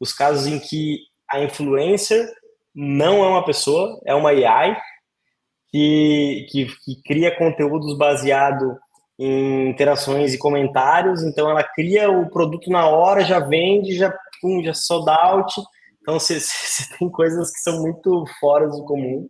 os 0.00 0.12
casos 0.12 0.46
em 0.46 0.58
que 0.58 1.00
a 1.30 1.40
influencer 1.42 2.26
não 2.74 3.22
é 3.22 3.28
uma 3.28 3.44
pessoa, 3.44 4.00
é 4.04 4.14
uma 4.14 4.30
AI 4.30 4.76
que, 5.70 6.46
que, 6.50 6.66
que 6.84 7.02
cria 7.02 7.36
conteúdos 7.36 7.96
baseado 7.96 8.78
em 9.24 9.70
interações 9.70 10.34
e 10.34 10.38
comentários, 10.38 11.22
então 11.22 11.48
ela 11.48 11.62
cria 11.62 12.10
o 12.10 12.28
produto 12.28 12.68
na 12.68 12.88
hora, 12.88 13.24
já 13.24 13.38
vende, 13.38 13.96
já, 13.96 14.12
pum, 14.40 14.62
já 14.64 14.74
sold 14.74 15.08
out. 15.08 15.54
Então 16.00 16.18
você, 16.18 16.38
tem 16.98 17.08
coisas 17.08 17.52
que 17.52 17.60
são 17.60 17.80
muito 17.80 18.24
fora 18.40 18.68
do 18.68 18.84
comum. 18.84 19.28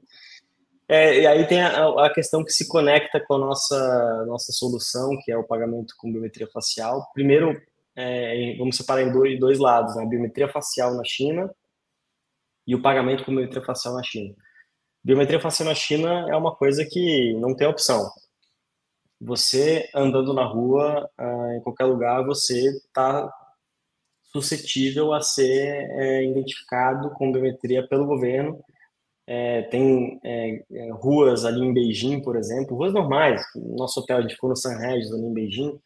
É, 0.88 1.20
e 1.20 1.26
aí 1.26 1.46
tem 1.46 1.62
a, 1.62 2.06
a, 2.06 2.12
questão 2.12 2.42
que 2.42 2.52
se 2.52 2.66
conecta 2.68 3.20
com 3.20 3.34
a 3.34 3.38
nossa, 3.38 4.24
nossa 4.26 4.50
solução, 4.52 5.10
que 5.22 5.30
é 5.30 5.36
o 5.36 5.44
pagamento 5.44 5.94
com 5.98 6.10
biometria 6.10 6.48
facial. 6.52 7.10
Primeiro, 7.12 7.60
é, 7.94 8.56
vamos 8.58 8.76
separar 8.76 9.02
em 9.02 9.12
dois, 9.12 9.38
dois 9.38 9.58
lados, 9.58 9.94
né? 9.94 10.04
a 10.04 10.08
biometria 10.08 10.48
facial 10.48 10.94
na 10.94 11.04
China 11.04 11.50
e 12.66 12.74
o 12.74 12.80
pagamento 12.80 13.24
com 13.24 13.32
biometria 13.32 13.62
facial 13.62 13.94
na 13.94 14.02
China. 14.02 14.34
Biometria 15.04 15.40
facial 15.40 15.68
na 15.68 15.74
China 15.74 16.26
é 16.30 16.36
uma 16.36 16.54
coisa 16.54 16.86
que 16.88 17.34
não 17.34 17.54
tem 17.54 17.66
opção 17.66 18.10
você 19.24 19.88
andando 19.94 20.34
na 20.34 20.44
rua, 20.44 21.08
uh, 21.18 21.52
em 21.52 21.60
qualquer 21.60 21.84
lugar, 21.84 22.24
você 22.24 22.68
está 22.70 23.32
suscetível 24.24 25.12
a 25.12 25.20
ser 25.20 25.88
é, 25.90 26.24
identificado 26.24 27.10
com 27.10 27.30
biometria 27.30 27.86
pelo 27.86 28.06
governo. 28.06 28.58
É, 29.26 29.62
tem 29.62 30.18
é, 30.24 30.64
é 30.72 30.90
ruas 30.92 31.44
ali 31.44 31.60
em 31.60 31.72
Beijing, 31.72 32.20
por 32.20 32.36
exemplo, 32.36 32.76
ruas 32.76 32.92
normais. 32.92 33.42
Nosso 33.54 34.00
hotel, 34.00 34.18
a 34.18 34.22
gente 34.22 34.34
ficou 34.34 34.50
no 34.50 34.56
San 34.56 34.76
Regis, 34.76 35.12
ali 35.12 35.22
em 35.22 35.34
Beijing, 35.34 35.78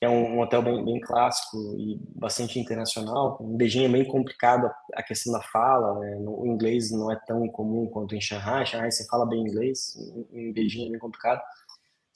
que 0.00 0.06
é 0.06 0.08
um, 0.08 0.36
um 0.36 0.40
hotel 0.40 0.62
bem, 0.62 0.84
bem, 0.84 1.00
clássico 1.00 1.56
e 1.78 2.00
bastante 2.16 2.58
internacional. 2.58 3.38
Em 3.42 3.56
Beijing 3.56 3.84
é 3.84 3.88
bem 3.88 4.04
complicado 4.06 4.68
a, 4.94 5.02
questão 5.02 5.32
da 5.32 5.42
fala, 5.42 6.00
né? 6.00 6.16
o 6.18 6.46
inglês 6.46 6.90
não 6.90 7.12
é 7.12 7.20
tão 7.26 7.46
comum 7.48 7.86
quanto 7.86 8.16
em 8.16 8.20
Shanghai. 8.20 8.66
Shanghai 8.66 8.90
você 8.90 9.06
fala 9.06 9.26
bem 9.26 9.40
inglês, 9.40 9.96
em 10.32 10.52
Beijing 10.52 10.88
é 10.88 10.90
bem 10.90 10.98
complicado 10.98 11.40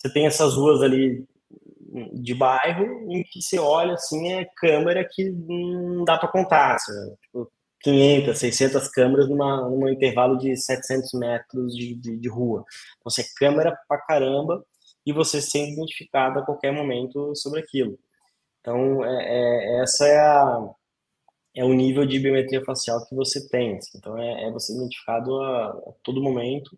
você 0.04 0.12
tem 0.12 0.26
essas 0.26 0.54
ruas 0.54 0.82
ali 0.82 1.26
de 2.12 2.34
bairro 2.34 3.10
em 3.10 3.22
que 3.22 3.40
você 3.40 3.58
olha 3.58 3.94
assim 3.94 4.32
é 4.32 4.44
câmera 4.56 5.08
que 5.10 5.30
não 5.30 6.04
dá 6.04 6.18
para 6.18 6.28
contar, 6.28 6.74
assim, 6.74 6.92
tipo, 7.22 7.50
500, 7.80 8.38
600 8.38 8.88
câmeras 8.88 9.28
numa, 9.28 9.68
num 9.68 9.88
intervalo 9.88 10.36
de 10.36 10.56
700 10.56 11.12
metros 11.14 11.74
de, 11.74 11.94
de, 11.94 12.16
de 12.16 12.28
rua. 12.28 12.64
Então, 12.96 13.10
você 13.10 13.22
é 13.22 13.26
câmera 13.36 13.78
pra 13.88 13.98
caramba 13.98 14.64
e 15.06 15.12
você 15.12 15.40
sendo 15.40 15.72
identificado 15.72 16.38
a 16.38 16.44
qualquer 16.44 16.72
momento 16.72 17.34
sobre 17.36 17.60
aquilo. 17.60 17.98
Então, 18.60 19.04
é, 19.04 19.24
é, 19.26 19.82
essa 19.82 20.06
é, 20.06 20.18
a, 20.18 20.70
é 21.54 21.64
o 21.64 21.74
nível 21.74 22.06
de 22.06 22.18
biometria 22.18 22.64
facial 22.64 23.04
que 23.06 23.14
você 23.14 23.46
tem. 23.48 23.76
Assim. 23.76 23.98
Então, 23.98 24.18
é, 24.18 24.48
é 24.48 24.50
você 24.50 24.74
identificado 24.74 25.40
a, 25.42 25.68
a 25.68 25.92
todo 26.02 26.22
momento 26.22 26.76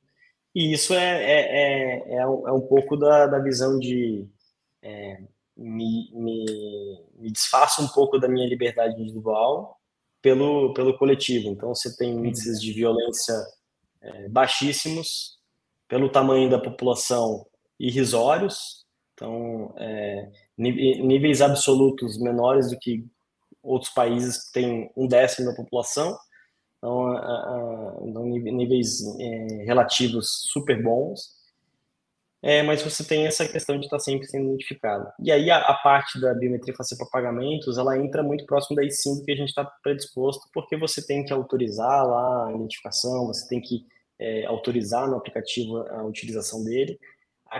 e 0.57 0.73
isso 0.73 0.95
é, 0.95 1.23
é, 1.23 2.09
é, 2.09 2.15
é, 2.17 2.27
um, 2.27 2.49
é 2.49 2.53
um 2.53 2.63
pouco 2.63 2.97
da, 2.97 3.27
da 3.27 3.39
visão 3.39 3.79
de 3.79 4.27
é, 4.81 5.21
me, 5.55 6.11
me, 6.15 7.05
me 7.19 7.31
desfaço 7.31 7.83
um 7.83 7.89
pouco 7.89 8.19
da 8.19 8.27
minha 8.27 8.49
liberdade 8.49 8.99
individual 8.99 9.79
pelo, 10.23 10.73
pelo 10.73 10.97
coletivo. 10.97 11.51
Então, 11.51 11.75
você 11.75 11.95
tem 11.95 12.11
índices 12.11 12.59
de 12.59 12.73
violência 12.73 13.35
é, 14.01 14.31
baixíssimos, 14.31 15.39
pelo 15.87 16.09
tamanho 16.09 16.49
da 16.49 16.59
população 16.59 17.47
irrisórios, 17.79 18.87
então, 19.13 19.75
é, 19.77 20.31
níveis 20.57 21.43
absolutos 21.43 22.19
menores 22.19 22.71
do 22.71 22.79
que 22.79 23.05
outros 23.63 23.93
países 23.93 24.47
que 24.47 24.53
têm 24.53 24.91
um 24.97 25.07
décimo 25.07 25.51
da 25.51 25.55
população, 25.55 26.17
então, 26.79 27.07
a, 27.09 27.19
a, 27.19 27.97
então 28.03 28.25
níveis 28.25 29.01
é, 29.19 29.65
relativos 29.65 30.49
super 30.53 30.83
bons. 30.83 31.37
É, 32.43 32.63
mas 32.63 32.83
você 32.83 33.03
tem 33.03 33.27
essa 33.27 33.49
questão 33.49 33.79
de 33.79 33.87
estar 33.87 33.99
sempre 33.99 34.27
sendo 34.27 34.49
identificado. 34.49 35.11
E 35.19 35.33
aí 35.33 35.51
a, 35.51 35.59
a 35.59 35.75
parte 35.75 36.21
da 36.21 36.33
biometria 36.33 36.75
facial 36.77 36.99
para 36.99 37.09
pagamentos, 37.09 37.77
ela 37.77 37.99
entra 37.99 38.23
muito 38.23 38.47
próximo 38.47 38.77
daí 38.77 38.91
sim 38.91 39.25
que 39.25 39.33
a 39.33 39.37
gente 39.37 39.49
está 39.49 39.65
predisposto, 39.65 40.49
porque 40.53 40.77
você 40.77 41.05
tem 41.05 41.25
que 41.25 41.33
autorizar 41.33 42.07
lá 42.07 42.49
a 42.49 42.53
identificação, 42.53 43.27
você 43.27 43.49
tem 43.49 43.61
que 43.61 43.85
é, 44.19 44.45
autorizar 44.47 45.09
no 45.09 45.17
aplicativo 45.17 45.79
a 45.89 46.05
utilização 46.05 46.63
dele, 46.63 46.99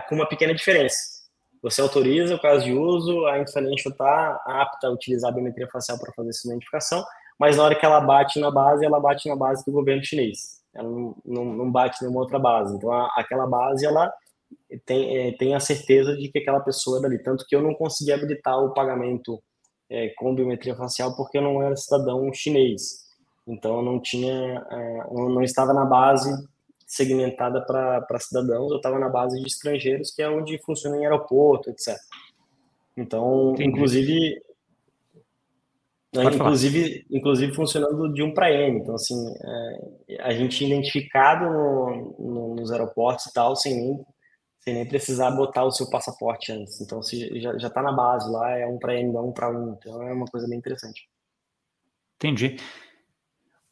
com 0.07 0.15
uma 0.15 0.27
pequena 0.27 0.53
diferença. 0.53 1.17
Você 1.61 1.81
autoriza 1.81 2.35
o 2.35 2.41
caso 2.41 2.63
de 2.65 2.71
uso, 2.71 3.25
a 3.25 3.39
Infinancial 3.39 3.91
está 3.91 4.41
apta 4.45 4.87
a 4.87 4.91
utilizar 4.91 5.31
a 5.31 5.33
biometria 5.33 5.67
facial 5.67 5.97
para 5.99 6.13
fazer 6.13 6.29
essa 6.29 6.47
identificação, 6.47 7.03
mas 7.39 7.57
na 7.57 7.63
hora 7.63 7.75
que 7.75 7.85
ela 7.85 7.99
bate 8.01 8.39
na 8.39 8.51
base, 8.51 8.85
ela 8.85 8.99
bate 8.99 9.27
na 9.27 9.35
base 9.35 9.63
do 9.65 9.71
governo 9.71 10.03
chinês. 10.03 10.61
Ela 10.73 10.89
não, 10.89 11.15
não, 11.25 11.45
não 11.45 11.71
bate 11.71 11.97
em 11.97 12.05
nenhuma 12.05 12.21
outra 12.21 12.39
base. 12.39 12.75
Então, 12.75 12.91
a, 12.91 13.11
aquela 13.15 13.47
base, 13.47 13.85
ela 13.85 14.11
tem, 14.85 15.17
é, 15.17 15.31
tem 15.33 15.55
a 15.55 15.59
certeza 15.59 16.15
de 16.15 16.29
que 16.29 16.39
aquela 16.39 16.59
pessoa 16.59 16.99
é 16.99 17.01
dali. 17.01 17.19
Tanto 17.19 17.45
que 17.47 17.55
eu 17.55 17.61
não 17.61 17.73
consegui 17.73 18.11
habilitar 18.11 18.57
o 18.57 18.73
pagamento 18.73 19.41
é, 19.89 20.09
com 20.17 20.35
biometria 20.35 20.75
facial 20.75 21.15
porque 21.15 21.37
eu 21.37 21.41
não 21.41 21.61
era 21.61 21.75
cidadão 21.75 22.31
chinês. 22.33 23.07
Então, 23.47 23.77
eu 23.77 23.81
não 23.81 23.99
tinha, 23.99 24.65
é, 24.69 24.99
eu 25.09 25.29
não 25.29 25.41
estava 25.41 25.73
na 25.73 25.85
base 25.85 26.29
segmentada 26.85 27.61
para 27.61 28.19
cidadãos, 28.19 28.71
eu 28.71 28.77
estava 28.77 28.97
na 28.97 29.09
base 29.09 29.39
de 29.41 29.47
estrangeiros, 29.47 30.09
que 30.11 30.21
é 30.21 30.29
onde 30.29 30.57
funciona 30.59 30.97
em 30.97 31.05
aeroporto, 31.05 31.69
etc. 31.69 31.97
Então, 32.95 33.51
Entendi. 33.51 33.69
inclusive, 33.69 34.41
inclusive, 36.23 37.05
inclusive 37.09 37.53
funcionando 37.53 38.11
de 38.13 38.23
um 38.23 38.33
para 38.33 38.51
N. 38.51 38.79
Então, 38.79 38.95
assim, 38.95 39.15
é, 40.09 40.21
a 40.21 40.33
gente 40.33 40.63
identificado 40.65 41.45
no, 41.45 42.15
no, 42.19 42.55
nos 42.55 42.71
aeroportos 42.71 43.25
e 43.25 43.33
tal, 43.33 43.55
sem 43.55 43.75
nem, 43.75 44.05
sem 44.59 44.73
nem 44.73 44.85
precisar 44.85 45.31
botar 45.31 45.63
o 45.63 45.71
seu 45.71 45.89
passaporte 45.89 46.51
antes. 46.51 46.81
Então, 46.81 47.01
se 47.01 47.39
já, 47.39 47.57
já 47.57 47.69
tá 47.69 47.81
na 47.81 47.91
base 47.91 48.29
lá, 48.31 48.57
é 48.57 48.65
um 48.67 48.77
para 48.77 48.95
N, 48.95 49.11
não 49.11 49.29
um 49.29 49.31
para 49.31 49.49
um. 49.49 49.77
Então, 49.77 50.01
é 50.01 50.13
uma 50.13 50.25
coisa 50.25 50.47
bem 50.47 50.57
interessante. 50.57 51.07
Entendi. 52.15 52.57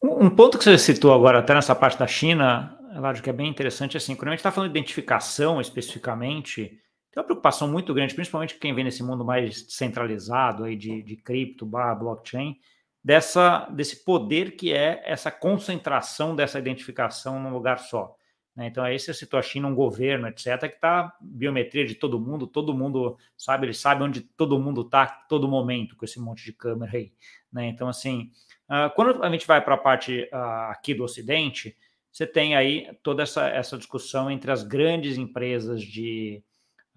Um 0.02 0.30
ponto 0.30 0.58
que 0.58 0.64
você 0.64 0.78
citou 0.78 1.12
agora, 1.12 1.40
até 1.40 1.54
nessa 1.54 1.74
parte 1.74 1.98
da 1.98 2.06
China, 2.06 2.78
acho 3.04 3.22
que 3.22 3.30
é 3.30 3.32
bem 3.32 3.48
interessante, 3.48 3.96
assim, 3.96 4.14
quando 4.14 4.28
a 4.28 4.30
gente 4.32 4.40
está 4.40 4.52
falando 4.52 4.72
de 4.72 4.78
identificação 4.78 5.60
especificamente, 5.60 6.80
tem 7.16 7.22
uma 7.22 7.24
preocupação 7.24 7.66
muito 7.66 7.94
grande, 7.94 8.14
principalmente 8.14 8.58
quem 8.58 8.74
vem 8.74 8.84
nesse 8.84 9.02
mundo 9.02 9.24
mais 9.24 9.64
centralizado 9.70 10.64
aí 10.64 10.76
de, 10.76 11.02
de 11.02 11.16
cripto, 11.16 11.64
barra 11.64 11.94
blockchain, 11.94 12.60
dessa, 13.02 13.60
desse 13.70 14.04
poder 14.04 14.54
que 14.54 14.70
é 14.70 15.00
essa 15.02 15.30
concentração 15.30 16.36
dessa 16.36 16.58
identificação 16.58 17.40
num 17.40 17.54
lugar 17.54 17.78
só. 17.78 18.14
Né? 18.54 18.66
Então, 18.66 18.84
aí 18.84 18.98
você 18.98 19.14
citou 19.14 19.38
a 19.38 19.42
China, 19.42 19.66
um 19.66 19.74
governo, 19.74 20.28
etc., 20.28 20.60
que 20.68 20.74
está 20.74 21.10
biometria 21.18 21.86
de 21.86 21.94
todo 21.94 22.20
mundo, 22.20 22.46
todo 22.46 22.74
mundo 22.74 23.16
sabe, 23.34 23.64
ele 23.64 23.72
sabe 23.72 24.02
onde 24.02 24.20
todo 24.20 24.58
mundo 24.58 24.82
está 24.82 25.06
todo 25.06 25.48
momento 25.48 25.96
com 25.96 26.04
esse 26.04 26.20
monte 26.20 26.44
de 26.44 26.52
câmera 26.52 26.98
aí. 26.98 27.14
Né? 27.50 27.66
Então, 27.68 27.88
assim, 27.88 28.30
uh, 28.68 28.94
quando 28.94 29.24
a 29.24 29.30
gente 29.30 29.46
vai 29.46 29.64
para 29.64 29.74
a 29.74 29.78
parte 29.78 30.28
uh, 30.30 30.70
aqui 30.70 30.92
do 30.92 31.04
Ocidente, 31.04 31.74
você 32.12 32.26
tem 32.26 32.54
aí 32.54 32.94
toda 33.02 33.22
essa, 33.22 33.48
essa 33.48 33.78
discussão 33.78 34.30
entre 34.30 34.50
as 34.50 34.62
grandes 34.62 35.16
empresas 35.16 35.80
de 35.80 36.44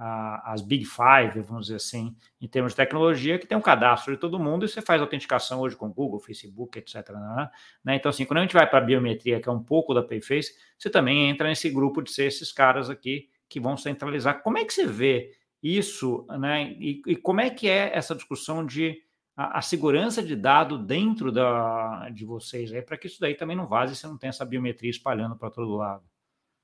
as 0.02 0.62
Big 0.62 0.86
Five, 0.86 1.42
vamos 1.42 1.66
dizer 1.66 1.76
assim, 1.76 2.16
em 2.40 2.48
termos 2.48 2.72
de 2.72 2.78
tecnologia, 2.78 3.38
que 3.38 3.46
tem 3.46 3.58
um 3.58 3.62
cadastro 3.62 4.14
de 4.14 4.20
todo 4.20 4.40
mundo 4.40 4.66
e 4.66 4.70
você 4.70 4.82
faz 4.82 5.02
autenticação 5.02 5.60
hoje 5.60 5.76
com 5.76 5.92
Google, 5.92 6.20
Facebook, 6.20 6.80
etc. 6.80 7.10
Né? 7.10 7.52
né? 7.84 7.96
Então, 7.96 8.10
assim, 8.10 8.24
quando 8.24 8.38
a 8.38 8.42
gente 8.42 8.54
vai 8.54 8.68
para 8.68 8.80
a 8.80 8.82
biometria, 8.82 9.42
que 9.42 9.50
é 9.50 9.52
um 9.52 9.62
pouco 9.62 9.94
da 9.94 10.02
Payface, 10.02 10.56
você 10.78 10.90
também 10.90 11.30
entra 11.30 11.50
nesse 11.50 11.70
grupo 11.70 12.02
de 12.02 12.12
ser 12.12 12.26
esses 12.26 12.52
caras 12.52 12.90
aqui 12.90 13.30
que 13.50 13.60
vão 13.60 13.76
centralizar. 13.76 14.42
Como 14.42 14.58
é 14.58 14.64
que 14.64 14.74
você 14.74 14.86
vê 14.86 15.34
isso, 15.62 16.26
né? 16.40 16.72
E, 16.80 17.02
e 17.06 17.16
como 17.18 17.42
é 17.42 17.50
que 17.50 17.68
é 17.68 17.92
essa 17.94 18.16
discussão 18.16 18.66
de 18.66 19.04
a, 19.36 19.60
a 19.60 19.62
segurança 19.62 20.24
de 20.24 20.36
dado 20.36 20.78
dentro 20.78 21.30
da, 21.30 22.10
de 22.10 22.24
vocês, 22.24 22.72
para 22.86 22.98
que 22.98 23.08
isso 23.08 23.20
daí 23.20 23.36
também 23.36 23.58
não 23.58 23.68
vaze 23.68 23.92
e 23.92 23.96
você 23.98 24.08
não 24.08 24.18
tenha 24.18 24.30
essa 24.30 24.46
biometria 24.46 24.90
espalhando 24.90 25.36
para 25.36 25.52
todo 25.52 25.76
lado? 25.76 26.04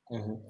Uhum. 0.10 0.42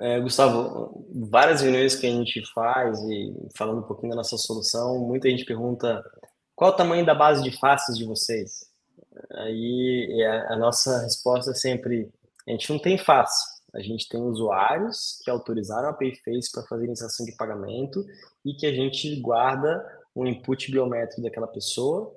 É, 0.00 0.18
Gustavo, 0.18 1.06
várias 1.30 1.60
reuniões 1.60 1.94
que 1.94 2.06
a 2.06 2.10
gente 2.10 2.42
faz 2.54 2.98
e 3.00 3.34
falando 3.56 3.80
um 3.80 3.86
pouquinho 3.86 4.10
da 4.10 4.16
nossa 4.16 4.38
solução, 4.38 4.98
muita 4.98 5.28
gente 5.28 5.44
pergunta 5.44 6.02
qual 6.60 6.72
o 6.72 6.76
tamanho 6.76 7.06
da 7.06 7.14
base 7.14 7.42
de 7.42 7.58
faces 7.58 7.96
de 7.96 8.04
vocês? 8.04 8.66
Aí 9.32 10.22
a, 10.24 10.54
a 10.54 10.56
nossa 10.56 11.00
resposta 11.02 11.50
é 11.52 11.54
sempre: 11.54 12.10
a 12.46 12.50
gente 12.50 12.70
não 12.70 12.78
tem 12.78 12.98
face, 12.98 13.44
a 13.74 13.80
gente 13.80 14.08
tem 14.08 14.20
usuários 14.20 15.20
que 15.24 15.30
autorizaram 15.30 15.88
a 15.88 15.92
Payface 15.92 16.52
para 16.52 16.62
fazer 16.64 16.84
iniciação 16.84 17.24
de 17.24 17.32
pagamento 17.32 18.04
e 18.44 18.54
que 18.54 18.66
a 18.66 18.72
gente 18.72 19.20
guarda 19.20 19.82
um 20.14 20.26
input 20.26 20.70
biométrico 20.70 21.22
daquela 21.22 21.46
pessoa 21.46 22.14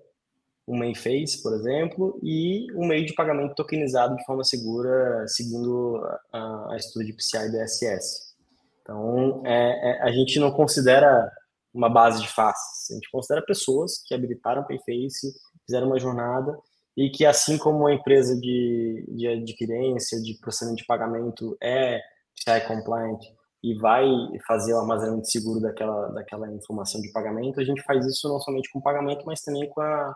um 0.67 0.77
Mayface, 0.77 1.41
por 1.41 1.53
exemplo, 1.53 2.19
e 2.23 2.71
um 2.73 2.87
meio 2.87 3.05
de 3.05 3.13
pagamento 3.13 3.55
tokenizado 3.55 4.15
de 4.15 4.25
forma 4.25 4.43
segura, 4.43 5.25
seguindo 5.27 6.01
a, 6.31 6.73
a 6.73 6.77
estrutura 6.77 7.05
de 7.05 7.13
PCI 7.13 7.51
do 7.51 7.57
SS. 7.67 8.33
Então, 8.81 9.41
é, 9.45 9.91
é, 9.91 10.01
a 10.03 10.11
gente 10.11 10.39
não 10.39 10.51
considera 10.51 11.29
uma 11.73 11.89
base 11.89 12.21
de 12.21 12.27
faces, 12.27 12.91
a 12.91 12.93
gente 12.93 13.09
considera 13.11 13.45
pessoas 13.45 14.03
que 14.05 14.13
habilitaram 14.13 14.61
o 14.61 14.67
Payface, 14.67 15.33
fizeram 15.65 15.87
uma 15.87 15.99
jornada 15.99 16.57
e 16.95 17.09
que, 17.09 17.25
assim 17.25 17.57
como 17.57 17.87
a 17.87 17.93
empresa 17.93 18.39
de, 18.39 19.05
de 19.09 19.27
adquirência, 19.27 20.21
de 20.21 20.37
processamento 20.39 20.81
de 20.81 20.85
pagamento 20.85 21.57
é 21.61 21.99
PCI 22.35 22.67
compliant 22.67 23.19
e 23.63 23.73
vai 23.75 24.05
fazer 24.45 24.73
o 24.73 24.79
armazenamento 24.79 25.29
seguro 25.29 25.59
daquela, 25.59 26.09
daquela 26.09 26.51
informação 26.51 27.01
de 27.01 27.11
pagamento, 27.11 27.59
a 27.59 27.63
gente 27.63 27.81
faz 27.83 28.05
isso 28.05 28.27
não 28.27 28.39
somente 28.39 28.69
com 28.71 28.81
pagamento, 28.81 29.25
mas 29.25 29.41
também 29.41 29.67
com 29.69 29.81
a 29.81 30.13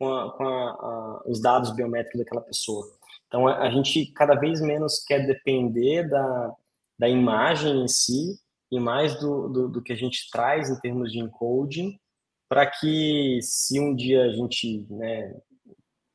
com, 0.00 0.10
a, 0.10 0.32
com 0.32 0.44
a, 0.44 0.70
a, 0.70 1.22
os 1.26 1.42
dados 1.42 1.72
biométricos 1.72 2.18
daquela 2.18 2.40
pessoa. 2.40 2.90
Então, 3.28 3.46
a, 3.46 3.70
gente 3.70 4.06
cada 4.06 4.34
vez 4.34 4.60
menos 4.62 5.04
quer 5.04 5.26
depender 5.26 6.08
da, 6.08 6.56
da 6.98 7.08
imagem 7.08 7.84
em 7.84 7.88
si 7.88 8.40
e 8.72 8.80
mais 8.80 9.20
do, 9.20 9.48
do, 9.48 9.68
do 9.68 9.82
que 9.82 9.92
a 9.92 9.96
gente 9.96 10.30
traz 10.30 10.70
em 10.70 10.80
termos 10.80 11.12
de 11.12 11.18
encoding, 11.18 11.98
para 12.48 12.66
que 12.66 13.40
se 13.42 13.78
um 13.78 13.94
dia 13.94 14.24
a 14.24 14.32
gente, 14.32 14.86
né, 14.90 15.36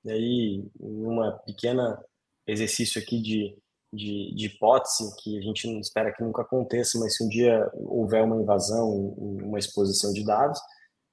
aí, 0.08 0.66
em 0.82 1.06
uma 1.06 1.34
pequena 1.46 2.04
exercício 2.48 3.00
aqui 3.00 3.22
de, 3.22 3.58
de, 3.94 4.34
de, 4.36 4.46
hipótese, 4.48 5.16
que 5.22 5.38
a 5.38 5.42
gente 5.42 5.68
não 5.68 5.80
espera 5.80 6.12
que 6.12 6.24
nunca 6.24 6.42
aconteça, 6.42 7.00
mas 7.00 7.16
se 7.16 7.24
um 7.24 7.30
dia 7.30 7.70
houver 7.74 8.24
uma 8.24 8.42
invasão, 8.42 8.90
uma 8.90 9.60
exposição 9.60 10.12
de 10.12 10.26
dados, 10.26 10.60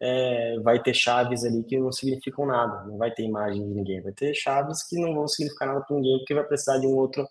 é, 0.02 0.58
vai 0.64 0.82
ter 0.82 0.92
chaves 0.92 1.44
ali 1.44 1.62
que 1.62 1.78
não 1.78 1.92
significam 1.92 2.44
nada, 2.44 2.84
não 2.86 2.98
vai 2.98 3.12
ter 3.12 3.22
imagem 3.22 3.62
de 3.62 3.72
ninguém, 3.72 4.02
vai 4.02 4.12
ter 4.12 4.34
chaves 4.34 4.82
que 4.88 5.00
não 5.00 5.14
vão 5.14 5.28
significar 5.28 5.68
nada 5.68 5.84
para 5.86 5.94
ninguém, 5.94 6.18
porque 6.18 6.34
vai 6.34 6.44
precisar 6.44 6.78
de 6.78 6.86
um 6.88 6.96
outro 6.96 7.24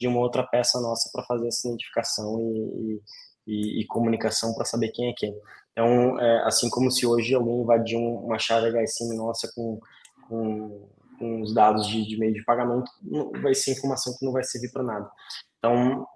de 0.00 0.08
uma 0.08 0.20
outra 0.20 0.42
peça 0.42 0.80
nossa 0.80 1.08
para 1.12 1.22
fazer 1.24 1.46
essa 1.46 1.68
identificação 1.68 2.40
e, 2.40 3.00
e, 3.46 3.80
e 3.82 3.86
comunicação 3.86 4.54
para 4.54 4.64
saber 4.64 4.90
quem 4.90 5.10
é 5.10 5.14
quem. 5.16 5.34
Então, 5.70 6.18
é, 6.18 6.44
assim 6.44 6.68
como 6.70 6.90
se 6.90 7.06
hoje 7.06 7.34
alguém 7.34 7.60
invadir 7.60 7.96
uma 7.96 8.38
chave 8.38 8.70
HSM 8.70 9.14
nossa 9.16 9.50
com, 9.54 9.78
com, 10.28 10.88
com 11.18 11.42
os 11.42 11.54
dados 11.54 11.86
de, 11.86 12.06
de 12.08 12.18
meio 12.18 12.32
de 12.32 12.44
pagamento, 12.44 12.90
vai 13.40 13.54
ser 13.54 13.72
informação 13.72 14.16
que 14.18 14.24
não 14.24 14.32
vai 14.32 14.42
servir 14.42 14.72
para 14.72 14.82
nada. 14.82 15.10
Então, 15.58 16.06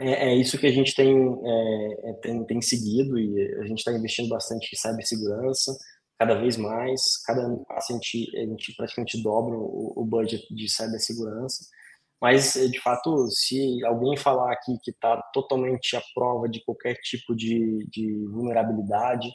é, 0.00 0.30
é, 0.30 0.34
isso 0.34 0.58
que 0.58 0.66
a 0.66 0.72
gente 0.72 0.94
tem, 0.94 1.14
é, 1.14 2.10
é 2.10 2.12
tem, 2.14 2.44
tem, 2.44 2.62
seguido 2.62 3.18
e 3.18 3.54
a 3.60 3.64
gente 3.66 3.78
está 3.78 3.92
investindo 3.92 4.28
bastante 4.28 4.70
em 4.72 4.76
cibersegurança, 4.76 5.76
cada 6.18 6.34
vez 6.34 6.56
mais. 6.56 7.22
Cada 7.24 7.42
ano 7.42 7.64
passa, 7.66 7.92
a 7.92 7.96
gente, 7.96 8.36
a 8.36 8.40
gente 8.40 8.74
praticamente 8.76 9.22
dobra 9.22 9.54
o, 9.54 9.92
o 9.96 10.04
budget 10.04 10.42
de 10.54 10.68
cibersegurança. 10.68 11.64
Mas, 12.20 12.54
de 12.54 12.80
fato, 12.80 13.28
se 13.30 13.84
alguém 13.84 14.16
falar 14.16 14.52
aqui 14.52 14.78
que 14.82 14.90
está 14.90 15.16
totalmente 15.32 15.96
à 15.96 16.02
prova 16.14 16.48
de 16.48 16.62
qualquer 16.64 16.94
tipo 16.96 17.34
de, 17.34 17.86
de 17.90 18.26
vulnerabilidade, 18.26 19.30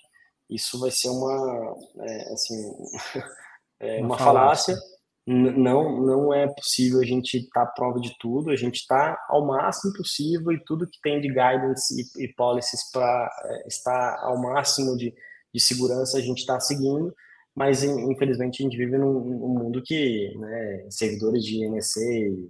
isso 0.49 0.79
vai 0.79 0.91
ser 0.91 1.09
uma, 1.09 1.75
é, 1.99 2.33
assim, 2.33 2.71
é, 3.79 3.97
uma, 3.99 4.07
uma 4.07 4.17
falácia. 4.17 4.75
falácia 4.75 4.94
não 5.27 6.05
não 6.05 6.33
é 6.33 6.47
possível 6.47 6.99
a 7.01 7.05
gente 7.05 7.37
estar 7.37 7.65
tá 7.65 7.69
à 7.69 7.71
prova 7.71 7.99
de 7.99 8.15
tudo, 8.19 8.51
a 8.51 8.55
gente 8.55 8.75
está 8.75 9.17
ao 9.27 9.45
máximo 9.45 9.93
possível 9.93 10.51
e 10.51 10.63
tudo 10.63 10.87
que 10.87 10.99
tem 11.01 11.19
de 11.19 11.29
guidance 11.29 11.93
e, 12.17 12.25
e 12.25 12.33
policies 12.33 12.91
para 12.91 13.29
é, 13.43 13.67
estar 13.67 14.19
ao 14.21 14.39
máximo 14.39 14.95
de, 14.95 15.13
de 15.53 15.59
segurança 15.59 16.17
a 16.17 16.21
gente 16.21 16.39
está 16.39 16.59
seguindo, 16.59 17.13
mas 17.55 17.83
infelizmente 17.83 18.61
a 18.61 18.63
gente 18.65 18.77
vive 18.77 18.97
num, 18.97 19.13
num 19.13 19.59
mundo 19.63 19.81
que 19.83 20.31
né, 20.37 20.87
servidores 20.89 21.43
de 21.43 21.67
NSA, 21.69 22.01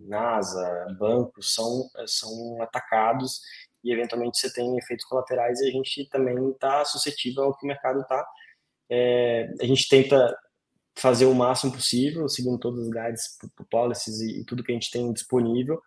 NASA, 0.07 0.87
bancos 0.99 1.53
são, 1.53 1.89
são 2.05 2.61
atacados 2.61 3.39
e 3.85 3.93
eventualmente 3.93 4.37
você 4.37 4.51
tem 4.51 4.77
efeitos 4.77 5.05
colaterais 5.05 5.61
e 5.61 5.69
a 5.69 5.71
gente 5.71 6.09
também 6.09 6.49
está 6.49 6.83
suscetível 6.83 7.43
ao 7.43 7.57
que 7.57 7.65
o 7.65 7.67
mercado 7.67 8.01
está. 8.01 8.27
É, 8.89 9.47
a 9.61 9.65
gente 9.65 9.87
tenta 9.87 10.35
fazer 10.97 11.25
o 11.25 11.33
máximo 11.33 11.73
possível, 11.73 12.27
seguindo 12.29 12.57
todas 12.57 12.81
as 12.81 12.89
guides, 12.89 13.37
policies 13.69 14.19
e, 14.21 14.41
e 14.41 14.45
tudo 14.45 14.63
que 14.63 14.71
a 14.71 14.75
gente 14.75 14.91
tem 14.91 15.11
disponível, 15.11 15.81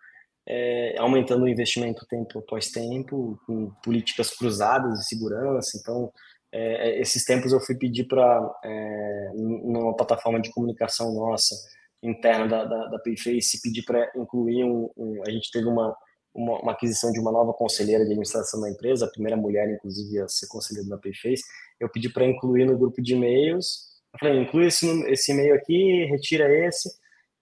é, 0.46 0.96
aumentando 0.98 1.44
o 1.44 1.48
investimento 1.48 2.06
tempo 2.06 2.38
após 2.38 2.70
tempo, 2.70 3.38
com 3.46 3.70
políticas 3.82 4.30
cruzadas 4.30 4.98
de 4.98 5.06
segurança. 5.06 5.78
Então, 5.80 6.12
é 6.52 7.00
esses 7.00 7.24
tempos 7.24 7.52
eu 7.52 7.60
fui 7.60 7.76
pedir 7.76 8.04
para, 8.04 8.60
é, 8.64 9.30
numa 9.34 9.94
plataforma 9.94 10.40
de 10.40 10.50
comunicação 10.50 11.12
nossa, 11.14 11.54
interna 12.02 12.46
da, 12.46 12.64
da, 12.64 12.86
da 12.86 12.98
Payface, 13.00 13.60
pedir 13.62 13.82
para 13.84 14.10
incluir 14.16 14.64
um, 14.64 14.88
um, 14.96 15.22
A 15.26 15.30
gente 15.30 15.50
teve 15.50 15.66
uma, 15.66 15.94
uma, 16.34 16.60
uma, 16.60 16.72
aquisição 16.72 17.10
de 17.10 17.20
uma 17.20 17.32
nova 17.32 17.52
conselheira 17.52 18.04
de 18.04 18.10
administração 18.10 18.60
da 18.60 18.70
empresa, 18.70 19.06
a 19.06 19.10
primeira 19.10 19.36
mulher, 19.36 19.68
inclusive, 19.70 20.20
a 20.20 20.28
ser 20.28 20.46
conselheira 20.46 20.88
da 20.88 20.98
Payface. 20.98 21.42
Eu 21.80 21.90
pedi 21.90 22.08
para 22.08 22.26
incluir 22.26 22.64
no 22.64 22.78
grupo 22.78 23.02
de 23.02 23.14
e-mails 23.14 23.87
eu 24.12 24.18
falei, 24.18 24.40
inclui 24.40 24.66
esse, 24.66 24.86
esse 25.10 25.32
e-mail 25.32 25.54
aqui, 25.54 26.04
retira 26.06 26.52
esse. 26.66 26.90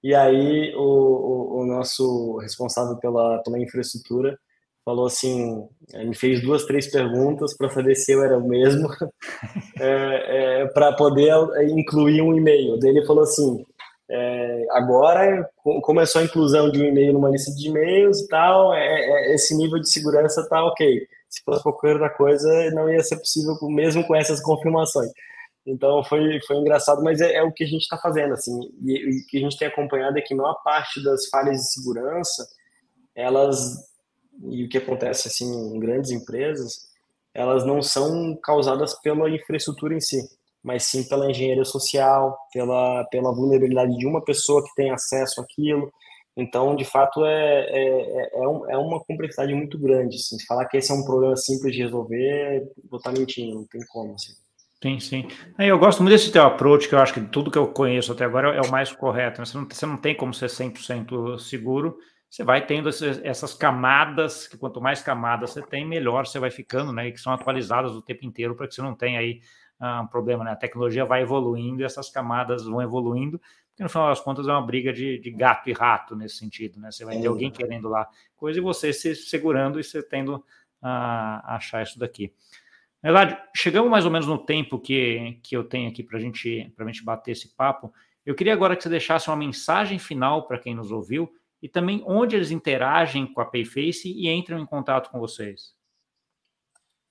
E 0.03 0.15
aí 0.15 0.75
o, 0.75 0.81
o, 0.81 1.61
o, 1.61 1.67
nosso 1.67 2.37
responsável 2.39 2.97
pela, 2.97 3.39
pela 3.43 3.59
infraestrutura 3.59 4.39
falou 4.85 5.07
assim, 5.07 5.69
eh, 5.93 6.05
me 6.05 6.15
fez 6.15 6.41
duas, 6.41 6.65
três 6.65 6.87
perguntas 6.87 7.57
para 7.57 7.69
saber 7.71 7.97
se 7.97 8.13
eu 8.13 8.23
era 8.23 8.39
o 8.39 8.47
mesmo, 8.47 8.89
é, 9.81 10.61
é, 10.63 10.67
para 10.67 10.93
poder 10.93 11.33
incluir 11.71 12.23
um 12.23 12.37
e-mail. 12.37 12.79
Daí 12.79 12.91
ele 12.91 13.05
falou 13.05 13.25
assim, 13.25 13.67
é, 14.09 14.67
agora 14.71 15.51
começou 15.83 16.21
a 16.21 16.25
inclusão 16.25 16.71
de 16.71 16.81
um 16.81 16.85
e-mail 16.85 17.13
numa 17.13 17.31
lista 17.31 17.51
de 17.53 17.69
e-mails 17.69 18.21
e 18.21 18.29
tal, 18.29 18.73
é, 18.73 18.79
é, 18.79 19.35
esse 19.35 19.57
nível 19.57 19.81
de 19.81 19.91
segurança 19.91 20.49
tá 20.49 20.65
ok. 20.65 21.07
Se 21.29 21.43
fosse 21.43 21.63
qualquer 21.65 21.95
outra 21.95 22.11
coisa, 22.11 22.71
não 22.71 22.89
ia 22.89 23.03
ser 23.03 23.17
possível, 23.17 23.57
mesmo 23.63 24.07
com 24.07 24.15
essas 24.15 24.41
confirmações. 24.41 25.11
Então 25.67 26.05
foi, 26.05 26.41
foi 26.47 26.57
engraçado, 26.59 27.03
mas 27.03 27.21
é, 27.21 27.35
é 27.35 27.43
o 27.43 27.53
que 27.53 27.65
a 27.65 27.67
gente 27.67 27.83
está 27.83 27.99
fazendo, 27.99 28.35
assim, 28.35 28.53
e, 28.85 29.21
o 29.21 29.27
que 29.27 29.39
a 29.39 29.41
gente 29.41 29.59
tem 29.59 29.67
acompanhado 29.67 30.17
é 30.17 30.23
que 30.23 30.33
a 30.33 30.37
maior 30.37 30.55
parte 30.63 31.03
das 31.03 31.29
falhas 31.29 31.57
de 31.57 31.73
segurança, 31.73 32.47
elas, 33.15 33.77
e 34.49 34.65
o 34.65 34.69
que 34.69 34.79
acontece, 34.79 35.27
assim, 35.27 35.47
em 35.75 35.81
grandes 35.81 36.13
empresas, 36.13 36.87
elas 37.35 37.65
não 37.67 37.83
são 37.83 38.37
causadas 38.43 38.95
pela 39.01 39.29
infraestrutura 39.29 39.95
em 39.95 40.01
si, 40.01 40.23
mas 40.63 40.85
sim 40.85 41.03
pela 41.09 41.31
engenharia 41.31 41.65
social, 41.65 42.39
pela, 42.53 43.05
pela 43.11 43.35
vulnerabilidade 43.35 43.97
de 43.97 44.07
uma 44.07 44.25
pessoa 44.25 44.65
que 44.65 44.75
tem 44.77 44.91
acesso 44.91 45.41
àquilo, 45.41 45.93
Então, 46.37 46.77
de 46.77 46.85
fato, 46.85 47.25
é, 47.25 47.67
é, 47.71 48.31
é, 48.35 48.49
um, 48.49 48.71
é 48.71 48.77
uma 48.77 49.03
complexidade 49.05 49.55
muito 49.55 49.79
grande. 49.79 50.17
Assim. 50.17 50.37
Falar 50.47 50.67
que 50.67 50.77
esse 50.77 50.93
é 50.93 50.95
um 50.95 51.05
problema 51.05 51.37
simples 51.37 51.75
de 51.75 51.83
resolver, 51.83 52.71
vou 52.91 52.99
estar 52.99 53.13
mentindo, 53.13 53.55
não 53.55 53.67
tem 53.67 53.81
como. 53.89 54.15
Assim. 54.15 54.33
Sim, 54.83 55.01
sim. 55.01 55.29
Eu 55.59 55.79
gosto 55.79 56.03
muito 56.03 56.13
desse 56.13 56.31
teu 56.31 56.43
approach, 56.43 56.89
que 56.89 56.95
eu 56.95 56.99
acho 56.99 57.15
que 57.15 57.21
tudo 57.21 57.51
que 57.51 57.57
eu 57.57 57.67
conheço 57.69 58.13
até 58.13 58.25
agora 58.25 58.55
é 58.55 58.61
o 58.61 58.71
mais 58.71 58.93
correto. 58.93 59.41
Né? 59.41 59.47
Você, 59.47 59.57
não, 59.57 59.67
você 59.69 59.87
não 59.87 59.97
tem 59.97 60.15
como 60.15 60.35
ser 60.35 60.49
100% 60.51 61.39
seguro, 61.39 61.99
você 62.29 62.45
vai 62.45 62.67
tendo 62.67 62.89
essas 62.89 63.55
camadas, 63.55 64.47
que 64.47 64.59
quanto 64.59 64.81
mais 64.81 65.01
camadas 65.01 65.51
você 65.51 65.63
tem, 65.63 65.87
melhor 65.87 66.27
você 66.27 66.39
vai 66.39 66.51
ficando, 66.51 66.93
né? 66.93 67.09
E 67.09 67.13
que 67.13 67.21
são 67.21 67.33
atualizadas 67.33 67.93
o 67.93 68.03
tempo 68.03 68.27
inteiro 68.27 68.55
para 68.55 68.69
que 68.69 68.75
você 68.75 68.83
não 68.83 68.95
tenha 68.95 69.21
aí 69.21 69.41
ah, 69.81 70.03
um 70.03 70.07
problema, 70.07 70.45
né? 70.45 70.51
A 70.51 70.57
tecnologia 70.57 71.05
vai 71.05 71.23
evoluindo 71.23 71.81
e 71.81 71.85
essas 71.85 72.11
camadas 72.11 72.65
vão 72.67 72.83
evoluindo, 72.83 73.39
porque 73.69 73.83
no 73.83 73.89
final 73.89 74.09
das 74.09 74.21
contas 74.21 74.47
é 74.49 74.51
uma 74.51 74.61
briga 74.65 74.93
de, 74.93 75.19
de 75.19 75.31
gato 75.31 75.71
e 75.71 75.73
rato 75.73 76.15
nesse 76.15 76.37
sentido, 76.37 76.79
né? 76.79 76.91
Você 76.91 77.05
vai 77.05 77.19
ter 77.19 77.27
alguém 77.27 77.51
querendo 77.51 77.89
lá 77.89 78.07
coisa 78.37 78.59
e 78.59 78.63
você 78.63 78.93
se 78.93 79.15
segurando 79.15 79.81
e 79.81 79.85
você 79.85 80.03
tendo 80.03 80.45
a 80.83 81.57
achar 81.57 81.83
isso 81.83 81.99
daqui. 81.99 82.33
Verdade, 83.03 83.39
chegamos 83.55 83.91
mais 83.91 84.05
ou 84.05 84.11
menos 84.11 84.27
no 84.27 84.39
tempo 84.39 84.79
que, 84.79 85.39
que 85.43 85.57
eu 85.57 85.65
tenho 85.65 85.89
aqui 85.89 86.03
para 86.03 86.19
gente, 86.19 86.73
a 86.77 86.85
gente 86.85 87.05
bater 87.05 87.33
esse 87.33 87.55
papo. 87.55 87.93
Eu 88.25 88.35
queria 88.35 88.53
agora 88.53 88.75
que 88.75 88.83
você 88.83 88.89
deixasse 88.89 89.29
uma 89.29 89.37
mensagem 89.37 89.99
final 89.99 90.47
para 90.47 90.59
quem 90.59 90.75
nos 90.75 90.91
ouviu 90.91 91.31
e 91.63 91.69
também 91.69 92.03
onde 92.07 92.35
eles 92.35 92.51
interagem 92.51 93.33
com 93.33 93.41
a 93.41 93.45
Payface 93.45 94.11
e 94.11 94.29
entram 94.29 94.59
em 94.59 94.67
contato 94.67 95.11
com 95.11 95.21
vocês. 95.21 95.75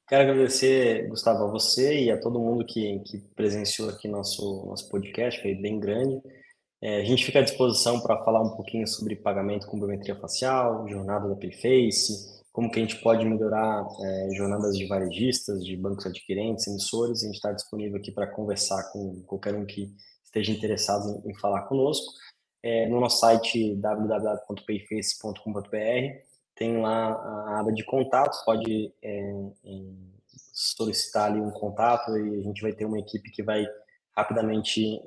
Quero 0.07 0.29
agradecer, 0.29 1.07
Gustavo, 1.07 1.45
a 1.45 1.51
você 1.51 2.03
e 2.03 2.11
a 2.11 2.19
todo 2.19 2.39
mundo 2.39 2.63
que, 2.63 2.99
que 2.99 3.17
presenciou 3.35 3.89
aqui 3.89 4.07
nosso, 4.07 4.65
nosso 4.67 4.87
podcast, 4.89 5.41
foi 5.41 5.55
bem 5.55 5.79
grande. 5.79 6.21
É, 6.79 7.01
a 7.01 7.03
gente 7.03 7.25
fica 7.25 7.39
à 7.39 7.41
disposição 7.41 7.99
para 8.01 8.23
falar 8.23 8.41
um 8.43 8.55
pouquinho 8.55 8.85
sobre 8.85 9.15
pagamento 9.15 9.65
com 9.65 9.79
biometria 9.79 10.15
facial, 10.15 10.87
jornada 10.87 11.27
da 11.27 11.35
Payface, 11.35 12.34
como 12.55 12.71
que 12.71 12.79
a 12.79 12.81
gente 12.81 12.95
pode 13.01 13.23
melhorar 13.25 13.85
é, 14.01 14.29
jornadas 14.31 14.77
de 14.77 14.87
varejistas, 14.87 15.61
de 15.61 15.75
bancos 15.75 16.05
adquirentes, 16.05 16.65
emissores. 16.67 17.21
A 17.21 17.25
gente 17.25 17.35
está 17.35 17.51
disponível 17.51 17.97
aqui 17.97 18.13
para 18.13 18.27
conversar 18.27 18.81
com 18.93 19.21
qualquer 19.23 19.53
um 19.53 19.65
que 19.65 19.93
esteja 20.23 20.53
interessado 20.53 21.21
em, 21.25 21.31
em 21.31 21.35
falar 21.35 21.63
conosco 21.63 22.13
é, 22.63 22.87
no 22.87 23.01
nosso 23.01 23.19
site 23.19 23.75
www.payface.com.br 23.75 25.67
tem 26.55 26.79
lá 26.79 27.11
a 27.11 27.59
aba 27.59 27.73
de 27.73 27.83
contatos, 27.83 28.41
pode 28.45 28.93
é, 29.03 29.33
solicitar 30.53 31.29
ali 31.29 31.41
um 31.41 31.51
contato 31.51 32.17
e 32.17 32.39
a 32.39 32.41
gente 32.41 32.61
vai 32.61 32.71
ter 32.71 32.85
uma 32.85 32.99
equipe 32.99 33.31
que 33.31 33.43
vai 33.43 33.67
rapidamente 34.15 35.01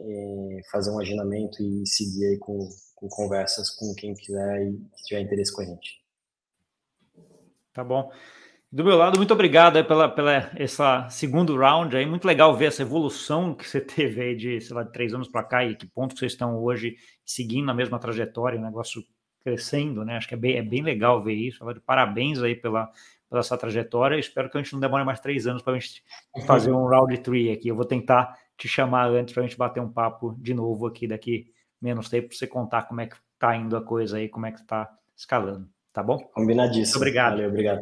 fazer 0.70 0.90
um 0.90 1.00
agendamento 1.00 1.62
e 1.62 1.86
seguir 1.86 2.38
com, 2.40 2.58
com 2.94 3.08
conversas 3.08 3.70
com 3.70 3.94
quem 3.94 4.12
quiser 4.12 4.66
e 4.66 4.78
tiver 5.06 5.22
interesse 5.22 5.50
com 5.50 5.62
a 5.62 5.64
gente. 5.64 6.06
Tá 7.78 7.84
bom. 7.84 8.10
Do 8.72 8.82
meu 8.82 8.96
lado, 8.96 9.18
muito 9.18 9.32
obrigado 9.32 9.84
pela, 9.84 10.08
pela 10.08 10.50
essa 10.56 11.08
segundo 11.10 11.56
round 11.56 11.96
aí. 11.96 12.04
Muito 12.04 12.26
legal 12.26 12.56
ver 12.56 12.64
essa 12.64 12.82
evolução 12.82 13.54
que 13.54 13.68
você 13.68 13.78
teve 13.80 14.20
aí 14.20 14.34
de, 14.34 14.60
sei 14.60 14.74
lá, 14.74 14.82
de 14.82 14.90
três 14.90 15.14
anos 15.14 15.28
para 15.28 15.44
cá 15.44 15.64
e 15.64 15.76
que 15.76 15.86
ponto 15.86 16.18
vocês 16.18 16.32
estão 16.32 16.60
hoje 16.60 16.96
seguindo 17.24 17.70
a 17.70 17.74
mesma 17.74 18.00
trajetória, 18.00 18.58
o 18.58 18.62
negócio 18.62 19.00
crescendo, 19.44 20.04
né? 20.04 20.16
Acho 20.16 20.26
que 20.26 20.34
é 20.34 20.36
bem, 20.36 20.56
é 20.56 20.62
bem 20.62 20.82
legal 20.82 21.22
ver 21.22 21.34
isso. 21.34 21.64
Parabéns 21.86 22.42
aí 22.42 22.56
pela, 22.56 22.90
pela 23.30 23.38
essa 23.38 23.56
trajetória. 23.56 24.18
Espero 24.18 24.50
que 24.50 24.58
a 24.58 24.60
gente 24.60 24.72
não 24.72 24.80
demore 24.80 25.04
mais 25.04 25.20
três 25.20 25.46
anos 25.46 25.62
para 25.62 25.74
a 25.74 25.78
gente 25.78 26.02
fazer 26.44 26.72
um 26.72 26.84
round 26.84 27.16
three 27.18 27.52
aqui. 27.52 27.68
Eu 27.68 27.76
vou 27.76 27.84
tentar 27.84 28.36
te 28.56 28.66
chamar 28.66 29.08
antes 29.08 29.32
para 29.32 29.44
a 29.44 29.46
gente 29.46 29.56
bater 29.56 29.78
um 29.78 29.92
papo 29.92 30.34
de 30.36 30.52
novo 30.52 30.84
aqui 30.84 31.06
daqui 31.06 31.52
menos 31.80 32.08
tempo 32.08 32.26
para 32.26 32.36
você 32.36 32.48
contar 32.48 32.82
como 32.88 33.02
é 33.02 33.06
que 33.06 33.16
tá 33.38 33.54
indo 33.54 33.76
a 33.76 33.80
coisa 33.80 34.16
aí, 34.16 34.28
como 34.28 34.46
é 34.46 34.50
que 34.50 34.58
está 34.58 34.90
escalando. 35.16 35.77
Tá 35.98 36.02
bom? 36.04 36.16
Combinadíssimo. 36.32 36.84
Muito 36.84 36.96
obrigado. 36.96 37.32
Valeu, 37.32 37.48
obrigado. 37.48 37.80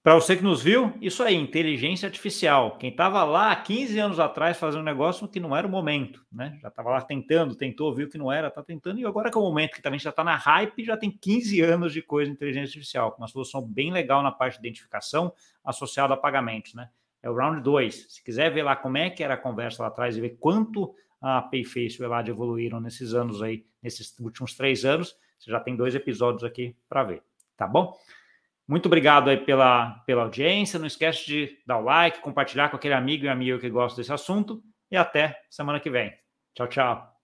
Para 0.00 0.14
você 0.14 0.36
que 0.36 0.44
nos 0.44 0.62
viu, 0.62 0.92
isso 1.00 1.20
aí, 1.24 1.34
inteligência 1.34 2.06
artificial. 2.06 2.78
Quem 2.78 2.90
estava 2.90 3.24
lá 3.24 3.56
15 3.56 3.98
anos 3.98 4.20
atrás 4.20 4.56
fazendo 4.56 4.82
um 4.82 4.84
negócio 4.84 5.26
que 5.26 5.40
não 5.40 5.56
era 5.56 5.66
o 5.66 5.70
momento, 5.70 6.24
né? 6.30 6.56
Já 6.62 6.68
estava 6.68 6.90
lá 6.90 7.02
tentando, 7.02 7.56
tentou, 7.56 7.92
viu 7.92 8.08
que 8.08 8.16
não 8.16 8.30
era, 8.30 8.46
está 8.46 8.62
tentando, 8.62 9.00
e 9.00 9.04
agora 9.04 9.28
que 9.28 9.36
é 9.36 9.40
o 9.40 9.42
momento 9.42 9.72
que 9.72 9.82
também 9.82 9.98
já 9.98 10.10
está 10.10 10.22
na 10.22 10.36
hype, 10.36 10.84
já 10.84 10.96
tem 10.96 11.10
15 11.10 11.60
anos 11.62 11.92
de 11.92 12.00
coisa 12.00 12.30
de 12.30 12.36
inteligência 12.36 12.68
artificial, 12.68 13.16
uma 13.18 13.26
solução 13.26 13.60
bem 13.60 13.90
legal 13.90 14.22
na 14.22 14.30
parte 14.30 14.60
de 14.60 14.68
identificação 14.68 15.32
associada 15.64 16.14
a 16.14 16.16
pagamentos, 16.16 16.74
né? 16.74 16.90
É 17.20 17.28
o 17.28 17.34
round 17.34 17.60
2. 17.60 18.06
Se 18.08 18.22
quiser 18.22 18.54
ver 18.54 18.62
lá 18.62 18.76
como 18.76 18.98
é 18.98 19.10
que 19.10 19.24
era 19.24 19.34
a 19.34 19.36
conversa 19.36 19.82
lá 19.82 19.88
atrás 19.88 20.16
e 20.16 20.20
ver 20.20 20.36
quanto 20.38 20.94
a 21.20 21.42
Payface 21.42 21.96
e 21.98 22.02
o 22.02 22.04
Elad 22.04 22.28
evoluíram 22.28 22.80
nesses 22.80 23.14
anos 23.14 23.42
aí, 23.42 23.66
nesses 23.82 24.16
últimos 24.20 24.54
três 24.54 24.84
anos, 24.84 25.16
você 25.38 25.50
já 25.50 25.60
tem 25.60 25.76
dois 25.76 25.94
episódios 25.94 26.44
aqui 26.44 26.76
para 26.88 27.04
ver, 27.04 27.22
tá 27.56 27.66
bom? 27.66 27.96
Muito 28.66 28.86
obrigado 28.86 29.30
aí 29.30 29.36
pela, 29.36 30.02
pela 30.06 30.22
audiência. 30.22 30.78
Não 30.78 30.86
esquece 30.86 31.24
de 31.26 31.58
dar 31.64 31.78
o 31.78 31.84
like, 31.84 32.20
compartilhar 32.20 32.68
com 32.68 32.76
aquele 32.76 32.94
amigo 32.94 33.24
e 33.24 33.28
amigo 33.28 33.60
que 33.60 33.70
gosta 33.70 34.00
desse 34.00 34.12
assunto. 34.12 34.62
E 34.90 34.96
até 34.96 35.40
semana 35.48 35.78
que 35.78 35.90
vem. 35.90 36.12
Tchau, 36.54 36.66
tchau. 36.66 37.15